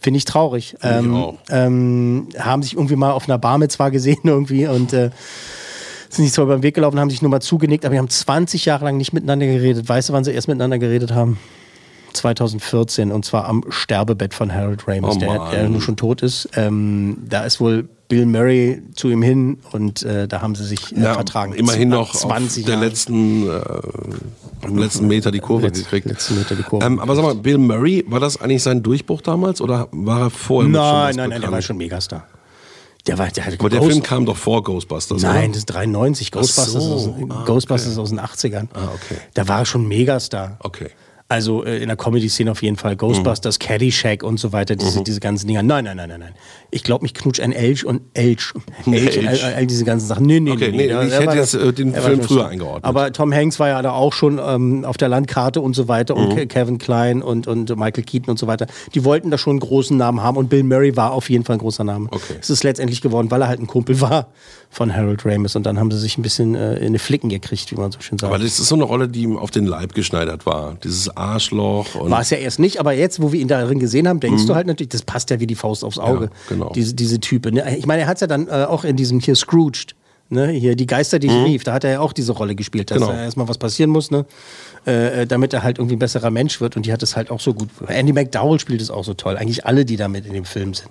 Finde 0.00 0.18
ich 0.18 0.24
traurig. 0.24 0.76
Find 0.80 0.92
ich 1.00 1.06
ähm, 1.06 1.14
auch. 1.14 1.34
ähm, 1.50 2.28
haben 2.38 2.62
sich 2.62 2.74
irgendwie 2.74 2.96
mal 2.96 3.12
auf 3.12 3.28
einer 3.28 3.38
Bar 3.38 3.58
mit 3.58 3.70
zwar 3.70 3.90
gesehen 3.92 4.18
irgendwie 4.24 4.66
und 4.66 4.92
äh, 4.92 5.10
sind 6.08 6.24
nicht 6.24 6.34
so 6.34 6.42
über 6.42 6.56
den 6.56 6.64
Weg 6.64 6.74
gelaufen, 6.74 6.98
haben 6.98 7.10
sich 7.10 7.22
nur 7.22 7.30
mal 7.30 7.40
zugenickt, 7.40 7.84
aber 7.84 7.94
die 7.94 7.98
haben 8.00 8.08
20 8.10 8.64
Jahre 8.64 8.84
lang 8.86 8.96
nicht 8.96 9.12
miteinander 9.12 9.46
geredet. 9.46 9.88
Weißt 9.88 10.08
du, 10.08 10.12
wann 10.12 10.24
sie 10.24 10.32
erst 10.32 10.48
miteinander 10.48 10.78
geredet 10.80 11.12
haben? 11.12 11.38
2014 12.12 13.12
und 13.12 13.24
zwar 13.24 13.46
am 13.46 13.64
Sterbebett 13.68 14.34
von 14.34 14.52
Harold 14.52 14.86
Ramis, 14.86 15.16
Oh 15.16 15.18
der, 15.18 15.50
der 15.50 15.68
nun 15.68 15.80
schon 15.80 15.96
tot 15.96 16.22
ist. 16.22 16.48
Ähm, 16.56 17.18
da 17.28 17.44
ist 17.44 17.60
wohl 17.60 17.88
Bill 18.08 18.26
Murray 18.26 18.82
zu 18.94 19.08
ihm 19.08 19.22
hin 19.22 19.58
und 19.72 20.02
äh, 20.02 20.26
da 20.26 20.40
haben 20.42 20.54
sie 20.56 20.64
sich 20.64 20.96
äh, 20.96 21.00
Ja, 21.02 21.14
vertragen. 21.14 21.52
immerhin 21.54 21.90
noch 21.90 22.12
20 22.14 22.64
auf 22.64 22.66
der 22.70 22.76
letzten, 22.76 23.46
äh, 23.48 23.60
am 24.66 24.76
letzten 24.78 25.06
Meter 25.06 25.30
die 25.30 25.38
Kurve 25.38 25.68
Letz- 25.68 25.78
gekriegt. 25.78 26.06
letzten 26.06 26.36
Meter 26.36 26.56
die 26.56 26.62
Kurve 26.64 26.84
Ähm, 26.84 26.98
aber 26.98 27.14
sag 27.14 27.22
mal, 27.22 27.34
Bill 27.36 27.58
Murray, 27.58 28.04
war 28.08 28.18
das 28.20 28.40
eigentlich 28.40 28.62
sein 28.64 28.82
Durchbruch 28.82 29.20
damals 29.22 29.60
oder 29.60 29.86
war 29.92 30.20
er 30.22 30.30
vorher 30.30 30.68
mit 30.68 30.76
schon 30.80 30.84
Nein, 30.90 31.14
nein, 31.16 31.30
nein, 31.30 31.40
der 31.40 31.52
war 31.52 31.62
schon 31.62 31.76
Megastar. 31.76 32.26
Der 33.06 33.16
war, 33.16 33.28
der 33.28 33.46
Aber 33.58 33.70
der 33.70 33.78
Ghost- 33.80 33.92
Film 33.92 34.02
kam 34.02 34.26
doch 34.26 34.36
vor 34.36 34.62
Ghostbusters, 34.62 35.22
Nein, 35.22 35.36
oder? 35.44 35.48
das 35.48 35.56
ist 35.58 35.66
93. 35.66 36.30
Ghostbusters, 36.32 36.72
so. 36.72 36.92
aus, 36.94 37.08
Ah, 37.30 37.44
Ghostbusters 37.46 37.96
aus 37.96 38.10
den 38.10 38.20
80ern. 38.20 38.68
Ah, 38.74 38.88
okay. 38.94 39.16
Da 39.34 39.48
war 39.48 39.60
er 39.60 39.64
schon 39.66 39.88
Megastar. 39.88 40.56
Okay. 40.60 40.90
Also 41.30 41.64
äh, 41.64 41.78
in 41.80 41.86
der 41.86 41.96
Comedy-Szene 41.96 42.50
auf 42.50 42.60
jeden 42.60 42.74
Fall. 42.76 42.96
Ghostbusters, 42.96 43.56
Mhm. 43.56 43.62
Caddyshack 43.64 44.24
und 44.24 44.40
so 44.40 44.52
weiter, 44.52 44.74
diese, 44.74 45.04
diese 45.04 45.20
ganzen 45.20 45.46
Dinger. 45.46 45.62
Nein, 45.62 45.84
nein, 45.84 45.96
nein, 45.96 46.08
nein, 46.08 46.18
nein. 46.20 46.32
Ich 46.72 46.82
glaube, 46.82 47.02
mich 47.04 47.14
knutscht 47.14 47.40
ein 47.40 47.52
Elch 47.52 47.86
und 47.86 48.02
Elch. 48.14 48.52
Elch, 48.84 49.16
Elch. 49.16 49.44
All, 49.44 49.54
all 49.54 49.66
diese 49.66 49.84
ganzen 49.84 50.08
Sachen. 50.08 50.26
Nee, 50.26 50.40
nee, 50.40 50.50
Okay, 50.50 50.72
nee. 50.72 50.76
nee, 50.78 50.86
Der- 50.88 51.02
ich 51.04 51.12
hätte 51.20 51.36
jetzt, 51.36 51.54
äh, 51.54 51.72
den 51.72 51.94
Film 51.94 52.20
früher 52.22 52.48
eingeordnet. 52.48 52.84
Aber 52.84 53.12
Tom 53.12 53.32
Hanks 53.32 53.60
war 53.60 53.68
ja 53.68 53.80
da 53.80 53.92
auch 53.92 54.12
schon 54.12 54.40
ähm, 54.44 54.84
auf 54.84 54.96
der 54.96 55.08
Landkarte 55.08 55.60
und 55.60 55.76
so 55.76 55.86
weiter 55.86 56.16
und 56.16 56.30
Mhm. 56.30 56.34
Ke- 56.36 56.46
Kevin 56.48 56.78
Klein 56.78 57.22
und, 57.22 57.46
und 57.46 57.70
Michael 57.76 58.02
Keaton 58.02 58.30
und 58.30 58.38
so 58.38 58.48
weiter. 58.48 58.66
Die 58.96 59.04
wollten 59.04 59.30
da 59.30 59.38
schon 59.38 59.52
einen 59.52 59.60
großen 59.60 59.96
Namen 59.96 60.22
haben 60.24 60.36
und 60.36 60.50
Bill 60.50 60.64
Murray 60.64 60.96
war 60.96 61.12
auf 61.12 61.30
jeden 61.30 61.44
Fall 61.44 61.56
ein 61.56 61.60
großer 61.60 61.84
Name. 61.84 62.08
Okay. 62.10 62.34
Es 62.40 62.50
ist 62.50 62.64
letztendlich 62.64 63.02
geworden, 63.02 63.30
weil 63.30 63.40
er 63.42 63.46
halt 63.46 63.60
ein 63.60 63.68
Kumpel 63.68 64.00
war 64.00 64.32
von 64.72 64.94
Harold 64.94 65.26
Ramis 65.26 65.56
und 65.56 65.64
dann 65.66 65.78
haben 65.80 65.90
sie 65.90 65.98
sich 65.98 66.16
ein 66.16 66.22
bisschen 66.22 66.54
äh, 66.54 66.76
in 66.76 66.92
die 66.92 66.98
Flicken 67.00 67.28
gekriegt, 67.28 67.70
wie 67.72 67.74
man 67.76 67.90
so 67.90 68.00
schön 68.00 68.18
sagt. 68.18 68.32
Aber 68.32 68.42
das 68.42 68.58
ist 68.60 68.68
so 68.68 68.76
eine 68.76 68.84
Rolle, 68.84 69.08
die 69.08 69.22
ihm 69.22 69.36
auf 69.36 69.50
den 69.50 69.66
Leib 69.66 69.94
geschneidert 69.94 70.46
war. 70.46 70.76
Dieses 70.84 71.14
Arschloch. 71.16 71.96
Und 71.96 72.10
War 72.10 72.20
es 72.20 72.30
ja 72.30 72.38
erst 72.38 72.60
nicht, 72.60 72.78
aber 72.78 72.92
jetzt, 72.92 73.20
wo 73.20 73.32
wir 73.32 73.40
ihn 73.40 73.48
darin 73.48 73.80
gesehen 73.80 74.06
haben, 74.06 74.20
denkst 74.20 74.44
Mhm. 74.44 74.46
du 74.46 74.54
halt 74.54 74.66
natürlich, 74.68 74.90
das 74.90 75.02
passt 75.02 75.30
ja 75.30 75.40
wie 75.40 75.46
die 75.48 75.56
Faust 75.56 75.84
aufs 75.84 75.98
Auge. 75.98 76.26
Ja, 76.26 76.30
genau. 76.48 76.72
Diese, 76.72 76.94
diese 76.94 77.18
Type. 77.18 77.50
Ne? 77.52 77.76
Ich 77.78 77.86
meine, 77.86 78.02
er 78.02 78.08
hat 78.08 78.18
es 78.18 78.20
ja 78.20 78.26
dann 78.28 78.46
äh, 78.46 78.64
auch 78.68 78.84
in 78.84 78.94
diesem 78.96 79.18
hier 79.20 79.34
Scrooged. 79.34 79.94
Ne? 80.32 80.48
Hier 80.48 80.76
die 80.76 80.86
Geister, 80.86 81.18
die 81.18 81.26
ich 81.26 81.32
Mhm. 81.32 81.44
rief, 81.44 81.64
da 81.64 81.72
hat 81.72 81.82
er 81.82 81.90
ja 81.90 82.00
auch 82.00 82.12
diese 82.12 82.30
Rolle 82.32 82.54
gespielt, 82.54 82.90
dass 82.92 82.98
Genau. 82.98 83.10
er 83.10 83.24
erstmal 83.24 83.48
was 83.48 83.58
passieren 83.58 83.90
muss, 83.90 84.12
ne? 84.12 84.24
Äh, 84.86 85.22
äh, 85.22 85.26
damit 85.26 85.52
er 85.52 85.62
halt 85.64 85.78
irgendwie 85.78 85.96
ein 85.96 85.98
besserer 85.98 86.30
Mensch 86.30 86.60
wird 86.60 86.76
und 86.76 86.86
die 86.86 86.92
hat 86.92 87.02
es 87.02 87.16
halt 87.16 87.30
auch 87.32 87.40
so 87.40 87.52
gut. 87.52 87.68
Andy 87.88 88.12
McDowell 88.12 88.60
spielt 88.60 88.80
es 88.80 88.90
auch 88.90 89.04
so 89.04 89.12
toll. 89.14 89.36
Eigentlich 89.36 89.66
alle, 89.66 89.84
die 89.84 89.96
damit 89.96 90.26
in 90.26 90.32
dem 90.32 90.44
Film 90.44 90.72
sind, 90.72 90.88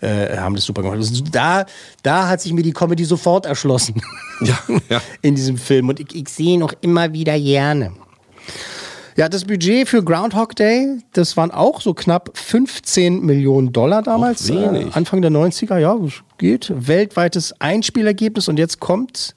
äh, 0.00 0.36
haben 0.36 0.56
das 0.56 0.64
super 0.64 0.82
gemacht. 0.82 0.98
Also 0.98 1.22
da, 1.30 1.64
da 2.02 2.28
hat 2.28 2.40
sich 2.40 2.52
mir 2.52 2.62
die 2.64 2.72
Comedy 2.72 3.04
sofort 3.04 3.46
erschlossen. 3.46 4.02
Ja, 4.40 4.58
ja. 4.90 5.00
in 5.22 5.36
diesem 5.36 5.56
Film 5.58 5.88
und 5.88 6.00
ich, 6.00 6.14
ich 6.14 6.28
sehe 6.28 6.54
ihn 6.54 6.62
auch 6.64 6.72
immer 6.80 7.12
wieder 7.12 7.38
gerne. 7.38 7.92
Ja, 9.16 9.28
das 9.28 9.44
Budget 9.44 9.88
für 9.88 10.02
Groundhog 10.02 10.56
Day, 10.56 10.98
das 11.12 11.36
waren 11.36 11.50
auch 11.50 11.80
so 11.80 11.92
knapp 11.92 12.30
15 12.34 13.20
Millionen 13.20 13.72
Dollar 13.72 14.02
damals, 14.02 14.48
äh, 14.48 14.86
Anfang 14.92 15.20
der 15.20 15.30
90er, 15.30 15.76
ja, 15.78 15.96
das 15.96 16.12
geht. 16.38 16.72
Weltweites 16.74 17.60
Einspielergebnis 17.60 18.48
und 18.48 18.58
jetzt 18.58 18.80
kommt 18.80 19.34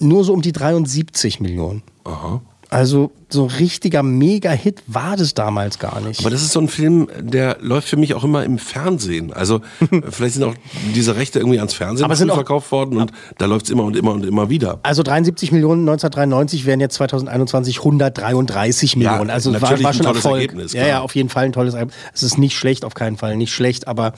nur 0.00 0.24
so 0.24 0.32
um 0.32 0.42
die 0.42 0.52
73 0.52 1.40
Millionen. 1.40 1.82
Aha. 2.04 2.40
Also 2.70 3.10
so 3.30 3.44
ein 3.44 3.50
richtiger 3.50 4.02
Mega-Hit 4.02 4.82
war 4.86 5.16
das 5.16 5.32
damals 5.32 5.78
gar 5.78 6.00
nicht. 6.02 6.20
Aber 6.20 6.28
das 6.30 6.42
ist 6.42 6.52
so 6.52 6.60
ein 6.60 6.68
Film, 6.68 7.08
der 7.18 7.56
läuft 7.60 7.88
für 7.88 7.96
mich 7.96 8.12
auch 8.14 8.24
immer 8.24 8.44
im 8.44 8.58
Fernsehen. 8.58 9.32
Also 9.32 9.60
vielleicht 10.10 10.34
sind 10.34 10.44
auch 10.44 10.54
diese 10.94 11.16
Rechte 11.16 11.38
irgendwie 11.38 11.58
ans 11.58 11.72
Fernsehen 11.72 12.04
Aber 12.04 12.14
sind 12.16 12.30
auch- 12.30 12.34
verkauft 12.34 12.70
worden 12.70 12.98
und 12.98 13.12
da 13.38 13.46
läuft 13.46 13.66
es 13.66 13.70
immer 13.70 13.84
und 13.84 13.96
immer 13.96 14.12
und 14.12 14.24
immer 14.26 14.50
wieder. 14.50 14.80
Also 14.82 15.02
73 15.02 15.50
Millionen 15.52 15.80
1993 15.88 16.66
wären 16.66 16.80
jetzt 16.80 16.94
2021 16.96 17.78
133 17.78 18.96
Millionen. 18.96 19.30
also 19.30 19.52
war, 19.52 19.60
natürlich 19.60 19.84
war 19.84 19.90
ein 19.90 19.94
schon 19.94 20.04
tolles 20.06 20.24
Erfolg. 20.24 20.40
Ergebnis, 20.42 20.72
ja, 20.74 20.80
klar. 20.82 20.88
ja, 20.88 21.00
auf 21.00 21.14
jeden 21.14 21.28
Fall 21.30 21.44
ein 21.46 21.52
tolles 21.52 21.74
Ergebnis. 21.74 21.96
Es 22.12 22.22
ist 22.22 22.38
nicht 22.38 22.56
schlecht, 22.56 22.84
auf 22.84 22.94
keinen 22.94 23.16
Fall 23.16 23.36
nicht 23.36 23.52
schlecht, 23.52 23.88
aber 23.88 24.12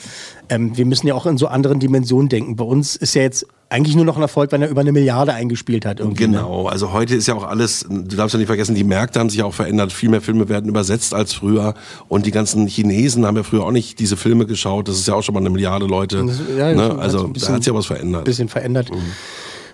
ähm, 0.48 0.76
wir 0.76 0.86
müssen 0.86 1.06
ja 1.06 1.14
auch 1.14 1.26
in 1.26 1.38
so 1.38 1.46
anderen 1.46 1.78
Dimensionen 1.78 2.28
denken. 2.28 2.56
Bei 2.56 2.64
uns 2.64 2.96
ist 2.96 3.14
ja 3.14 3.22
jetzt 3.22 3.46
eigentlich 3.70 3.94
nur 3.96 4.04
noch 4.04 4.16
ein 4.16 4.22
Erfolg, 4.22 4.52
wenn 4.52 4.60
er 4.62 4.68
über 4.68 4.80
eine 4.82 4.92
Milliarde 4.92 5.32
eingespielt 5.32 5.86
hat. 5.86 6.00
Irgendwie, 6.00 6.26
ne? 6.26 6.36
Genau, 6.38 6.66
also 6.66 6.92
heute 6.92 7.14
ist 7.14 7.26
ja 7.28 7.34
auch 7.34 7.44
alles, 7.44 7.86
du 7.88 8.16
darfst 8.16 8.34
ja 8.34 8.38
nicht 8.38 8.48
vergessen, 8.48 8.74
die 8.74 8.84
Märkte 8.84 9.20
haben 9.20 9.30
sich 9.30 9.42
auch 9.42 9.54
verändert. 9.54 9.92
Viel 9.92 10.08
mehr 10.08 10.20
Filme 10.20 10.48
werden 10.48 10.68
übersetzt 10.68 11.14
als 11.14 11.32
früher. 11.34 11.74
Und 12.08 12.26
die 12.26 12.32
ganzen 12.32 12.66
Chinesen 12.66 13.24
haben 13.24 13.36
ja 13.36 13.44
früher 13.44 13.64
auch 13.64 13.70
nicht 13.70 13.98
diese 14.00 14.16
Filme 14.16 14.44
geschaut. 14.46 14.88
Das 14.88 14.96
ist 14.96 15.06
ja 15.08 15.14
auch 15.14 15.22
schon 15.22 15.34
mal 15.34 15.40
eine 15.40 15.50
Milliarde 15.50 15.86
Leute. 15.86 16.24
Das- 16.26 16.40
ja, 16.58 16.72
ne? 16.74 16.98
Also 16.98 17.28
bisschen- 17.28 17.48
da 17.48 17.54
hat 17.54 17.62
sich 17.62 17.72
ja 17.72 17.78
was 17.78 17.86
verändert. 17.86 18.24
bisschen 18.24 18.48
verändert. 18.48 18.90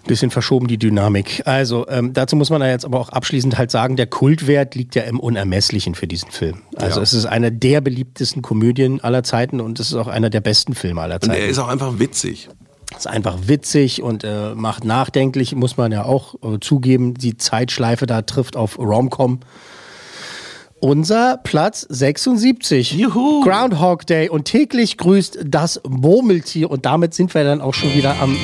Bisschen 0.06 0.30
verschoben 0.30 0.68
die 0.68 0.78
Dynamik. 0.78 1.42
Also 1.46 1.84
ähm, 1.88 2.12
dazu 2.12 2.36
muss 2.36 2.48
man 2.50 2.60
ja 2.60 2.68
jetzt 2.68 2.84
aber 2.84 3.00
auch 3.00 3.08
abschließend 3.08 3.58
halt 3.58 3.72
sagen, 3.72 3.96
der 3.96 4.06
Kultwert 4.06 4.76
liegt 4.76 4.94
ja 4.94 5.02
im 5.02 5.18
Unermesslichen 5.18 5.96
für 5.96 6.06
diesen 6.06 6.30
Film. 6.30 6.58
Also 6.76 6.98
Ja. 7.00 7.02
es 7.02 7.12
ist 7.12 7.24
einer 7.26 7.50
der 7.50 7.80
beliebtesten 7.80 8.40
Komödien 8.40 9.00
aller 9.02 9.24
Zeiten 9.24 9.60
und 9.60 9.80
es 9.80 9.88
ist 9.88 9.94
auch 9.96 10.06
einer 10.06 10.30
der 10.30 10.40
besten 10.42 10.74
Filme 10.76 11.00
aller 11.00 11.16
Und 11.16 11.24
Zeiten. 11.24 11.40
er 11.40 11.48
ist 11.48 11.58
auch 11.58 11.66
einfach 11.66 11.98
witzig. 11.98 12.48
Ist 12.96 13.06
einfach 13.06 13.36
witzig 13.46 14.02
und 14.02 14.24
äh, 14.24 14.54
macht 14.54 14.84
nachdenklich, 14.84 15.54
muss 15.54 15.76
man 15.76 15.92
ja 15.92 16.04
auch 16.04 16.34
äh, 16.42 16.58
zugeben. 16.60 17.14
Die 17.14 17.36
Zeitschleife 17.36 18.06
da 18.06 18.22
trifft 18.22 18.56
auf 18.56 18.78
Romcom. 18.78 19.40
Unser 20.78 21.38
Platz 21.42 21.86
76. 21.88 22.92
Juhu. 22.92 23.40
Groundhog 23.42 24.06
Day 24.06 24.28
und 24.28 24.44
täglich 24.44 24.98
grüßt 24.98 25.38
das 25.44 25.80
Murmeltier 25.88 26.70
und 26.70 26.84
damit 26.86 27.14
sind 27.14 27.34
wir 27.34 27.44
dann 27.44 27.60
auch 27.60 27.74
schon 27.74 27.94
wieder 27.94 28.14
am 28.20 28.36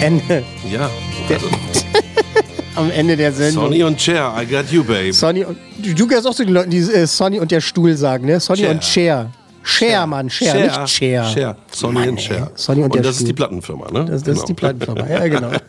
Ende, 0.00 0.42
Ja. 0.70 0.90
Der- 1.28 1.38
am 2.74 2.90
Ende 2.90 3.16
der 3.16 3.32
Sendung. 3.32 3.64
Sonny 3.64 3.82
und 3.84 4.00
Cher, 4.00 4.34
I 4.40 4.46
got 4.46 4.70
you, 4.70 4.82
babe. 4.84 5.12
Sonny 5.12 5.44
und 5.44 5.56
du, 5.78 5.94
du 5.94 6.06
gehörst 6.06 6.26
auch 6.26 6.34
zu 6.34 6.44
den 6.44 6.54
Leuten, 6.54 6.70
die 6.70 6.78
äh, 6.78 7.06
Sonny 7.06 7.38
und 7.40 7.50
der 7.50 7.60
Stuhl 7.60 7.96
sagen, 7.96 8.26
ne? 8.26 8.40
Sonny 8.40 8.60
Cher. 8.62 8.70
und 8.70 8.84
Cher. 8.84 9.30
Cher, 9.62 10.06
Mann, 10.06 10.30
Cher, 10.30 10.54
nicht 10.54 10.88
Cher. 10.88 11.24
Cher. 11.24 11.56
Sonny 11.70 11.98
Mann, 12.00 12.08
und 12.10 12.20
Cher. 12.20 12.36
ey. 12.36 12.52
Sonny 12.54 12.82
und, 12.82 12.94
und 12.94 13.04
das 13.04 13.12
ist 13.12 13.16
Stuhl. 13.16 13.26
die 13.28 13.32
Plattenfirma, 13.34 13.90
ne? 13.90 14.04
Das, 14.06 14.22
das 14.22 14.38
ist 14.38 14.48
die 14.48 14.54
Plattenfirma, 14.54 15.06
ja, 15.08 15.28
genau. 15.28 15.50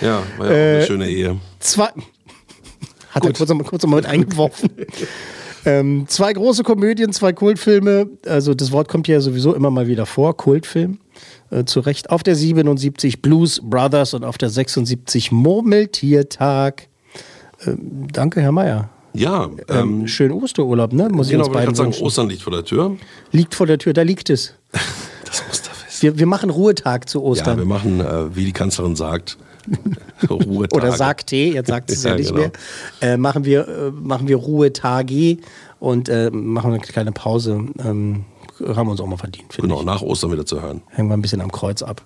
Ja, 0.00 0.22
war 0.38 0.46
ja 0.50 0.52
Äh, 0.52 0.76
eine 0.76 0.86
schöne 0.86 1.08
Ehe. 1.08 1.38
Zwei. 1.60 1.88
Hat 3.10 3.24
er 3.24 3.32
kurz, 3.32 3.86
mal 3.86 3.96
mit 3.96 4.06
eingeworfen. 4.06 4.70
ähm, 5.64 6.04
zwei 6.08 6.32
große 6.32 6.64
Komödien, 6.64 7.12
zwei 7.12 7.32
Kultfilme. 7.32 8.08
Also 8.26 8.54
das 8.54 8.72
Wort 8.72 8.88
kommt 8.88 9.06
ja 9.06 9.20
sowieso 9.20 9.54
immer 9.54 9.70
mal 9.70 9.86
wieder 9.86 10.04
vor, 10.04 10.36
Kultfilm. 10.36 10.98
Äh, 11.50 11.64
zu 11.64 11.78
Recht. 11.80 12.10
Auf 12.10 12.24
der 12.24 12.34
77 12.34 13.22
Blues 13.22 13.60
Brothers 13.62 14.14
und 14.14 14.24
auf 14.24 14.36
der 14.36 14.50
76 14.50 15.30
Murmeltiertag. 15.30 16.88
Ähm, 17.64 18.08
danke, 18.12 18.40
Herr 18.40 18.52
Meier. 18.52 18.90
Ja, 19.14 19.44
Ähm, 19.44 20.00
ähm, 20.00 20.08
schönen 20.08 20.32
Osterurlaub, 20.32 20.92
ne? 20.92 21.08
Muss 21.08 21.26
ich 21.28 21.32
genau, 21.32 21.44
uns 21.44 21.48
ich 21.48 21.54
beiden 21.54 21.74
gerade 21.74 21.92
sagen. 21.92 22.04
Ostern 22.04 22.28
liegt 22.28 22.42
vor 22.42 22.52
der 22.52 22.64
Tür. 22.64 22.96
Liegt 23.32 23.54
vor 23.54 23.66
der 23.66 23.78
Tür, 23.78 23.92
da 23.92 24.02
liegt 24.02 24.30
es. 24.30 24.54
Das 25.24 25.42
Osterfest. 25.50 26.02
Wir, 26.02 26.18
wir 26.18 26.26
machen 26.26 26.50
Ruhetag 26.50 27.08
zu 27.08 27.18
Ja, 27.18 27.24
Ostern. 27.24 27.58
wir 27.58 27.64
machen, 27.64 28.00
äh, 28.00 28.36
wie 28.36 28.44
die 28.44 28.52
Kanzlerin 28.52 28.94
sagt, 28.94 29.36
Ruhetage. 30.30 30.76
Oder 30.76 30.92
sagt 30.92 31.28
T, 31.28 31.52
jetzt 31.52 31.68
sagt 31.68 31.90
es 31.90 32.02
ja, 32.04 32.10
Ja, 32.10 32.16
nicht 32.16 32.28
genau. 32.28 32.40
mehr. 32.40 32.52
Äh, 33.00 33.16
machen, 33.16 33.44
wir, 33.44 33.66
äh, 33.66 33.90
machen 33.90 34.28
wir 34.28 34.36
Ruhetage 34.36 35.38
und 35.80 36.08
äh, 36.08 36.30
machen 36.30 36.72
eine 36.72 36.80
kleine 36.80 37.10
Pause. 37.10 37.64
Ähm, 37.84 38.24
haben 38.64 38.86
wir 38.86 38.92
uns 38.92 39.00
auch 39.00 39.06
mal 39.06 39.16
verdient, 39.16 39.52
finde 39.52 39.68
Genau, 39.68 39.80
ich. 39.80 39.86
nach 39.86 40.02
Ostern 40.02 40.30
wieder 40.30 40.46
zu 40.46 40.62
hören. 40.62 40.82
Hängen 40.90 41.08
wir 41.08 41.16
ein 41.16 41.22
bisschen 41.22 41.40
am 41.40 41.50
Kreuz 41.50 41.82
ab. 41.82 42.02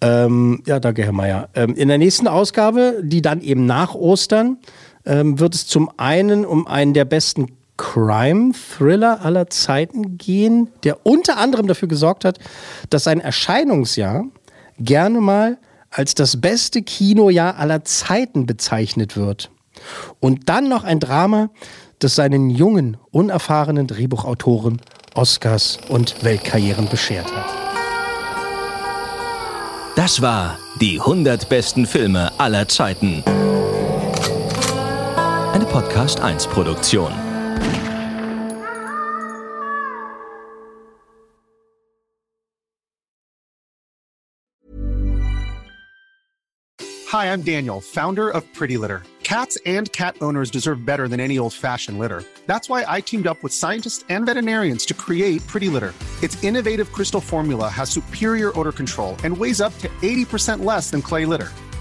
Ähm, 0.00 0.62
ja, 0.66 0.78
danke, 0.78 1.02
Herr 1.02 1.12
Mayer. 1.12 1.48
Ähm, 1.54 1.74
in 1.74 1.88
der 1.88 1.98
nächsten 1.98 2.28
Ausgabe, 2.28 3.00
die 3.02 3.22
dann 3.22 3.40
eben 3.40 3.66
nach 3.66 3.94
Ostern, 3.94 4.58
ähm, 5.04 5.38
wird 5.38 5.54
es 5.54 5.66
zum 5.66 5.90
einen 5.96 6.44
um 6.44 6.66
einen 6.66 6.94
der 6.94 7.04
besten 7.04 7.46
Crime-Thriller 7.76 9.24
aller 9.24 9.48
Zeiten 9.50 10.18
gehen, 10.18 10.68
der 10.84 11.04
unter 11.04 11.38
anderem 11.38 11.66
dafür 11.66 11.88
gesorgt 11.88 12.24
hat, 12.24 12.38
dass 12.90 13.04
sein 13.04 13.20
Erscheinungsjahr 13.20 14.24
gerne 14.78 15.20
mal 15.20 15.58
als 15.90 16.14
das 16.14 16.40
beste 16.40 16.82
Kinojahr 16.82 17.58
aller 17.58 17.84
Zeiten 17.84 18.46
bezeichnet 18.46 19.16
wird. 19.16 19.50
Und 20.20 20.48
dann 20.48 20.68
noch 20.68 20.84
ein 20.84 21.00
Drama, 21.00 21.50
das 21.98 22.14
seinen 22.14 22.50
jungen, 22.50 22.96
unerfahrenen 23.10 23.86
Drehbuchautoren 23.86 24.80
Oscars 25.14 25.78
und 25.88 26.24
Weltkarrieren 26.24 26.88
beschert 26.88 27.26
hat. 27.34 27.46
Das 29.96 30.22
war 30.22 30.58
die 30.80 30.98
100 30.98 31.48
besten 31.48 31.86
Filme 31.86 32.32
aller 32.38 32.66
Zeiten. 32.66 33.22
Eine 35.52 35.66
Podcast 35.66 36.18
1 36.18 36.48
Produktion. 36.48 37.12
Hi, 47.08 47.26
I'm 47.26 47.42
Daniel, 47.42 47.82
founder 47.82 48.30
of 48.30 48.50
Pretty 48.54 48.78
Litter. 48.78 49.02
Cats 49.24 49.58
and 49.66 49.92
cat 49.92 50.16
owners 50.22 50.50
deserve 50.50 50.86
better 50.86 51.06
than 51.06 51.20
any 51.20 51.38
old 51.38 51.52
fashioned 51.52 51.98
litter. 51.98 52.24
That's 52.46 52.70
why 52.70 52.86
I 52.88 53.02
teamed 53.02 53.26
up 53.26 53.42
with 53.42 53.52
scientists 53.52 54.06
and 54.08 54.24
veterinarians 54.24 54.86
to 54.86 54.94
create 54.94 55.46
Pretty 55.46 55.68
Litter. 55.68 55.92
Its 56.22 56.42
innovative 56.42 56.92
crystal 56.92 57.20
formula 57.20 57.68
has 57.68 57.90
superior 57.90 58.58
odor 58.58 58.72
control 58.72 59.18
and 59.22 59.36
weighs 59.36 59.60
up 59.60 59.76
to 59.80 59.88
80% 60.00 60.64
less 60.64 60.90
than 60.90 61.02
clay 61.02 61.26
litter. 61.26 61.50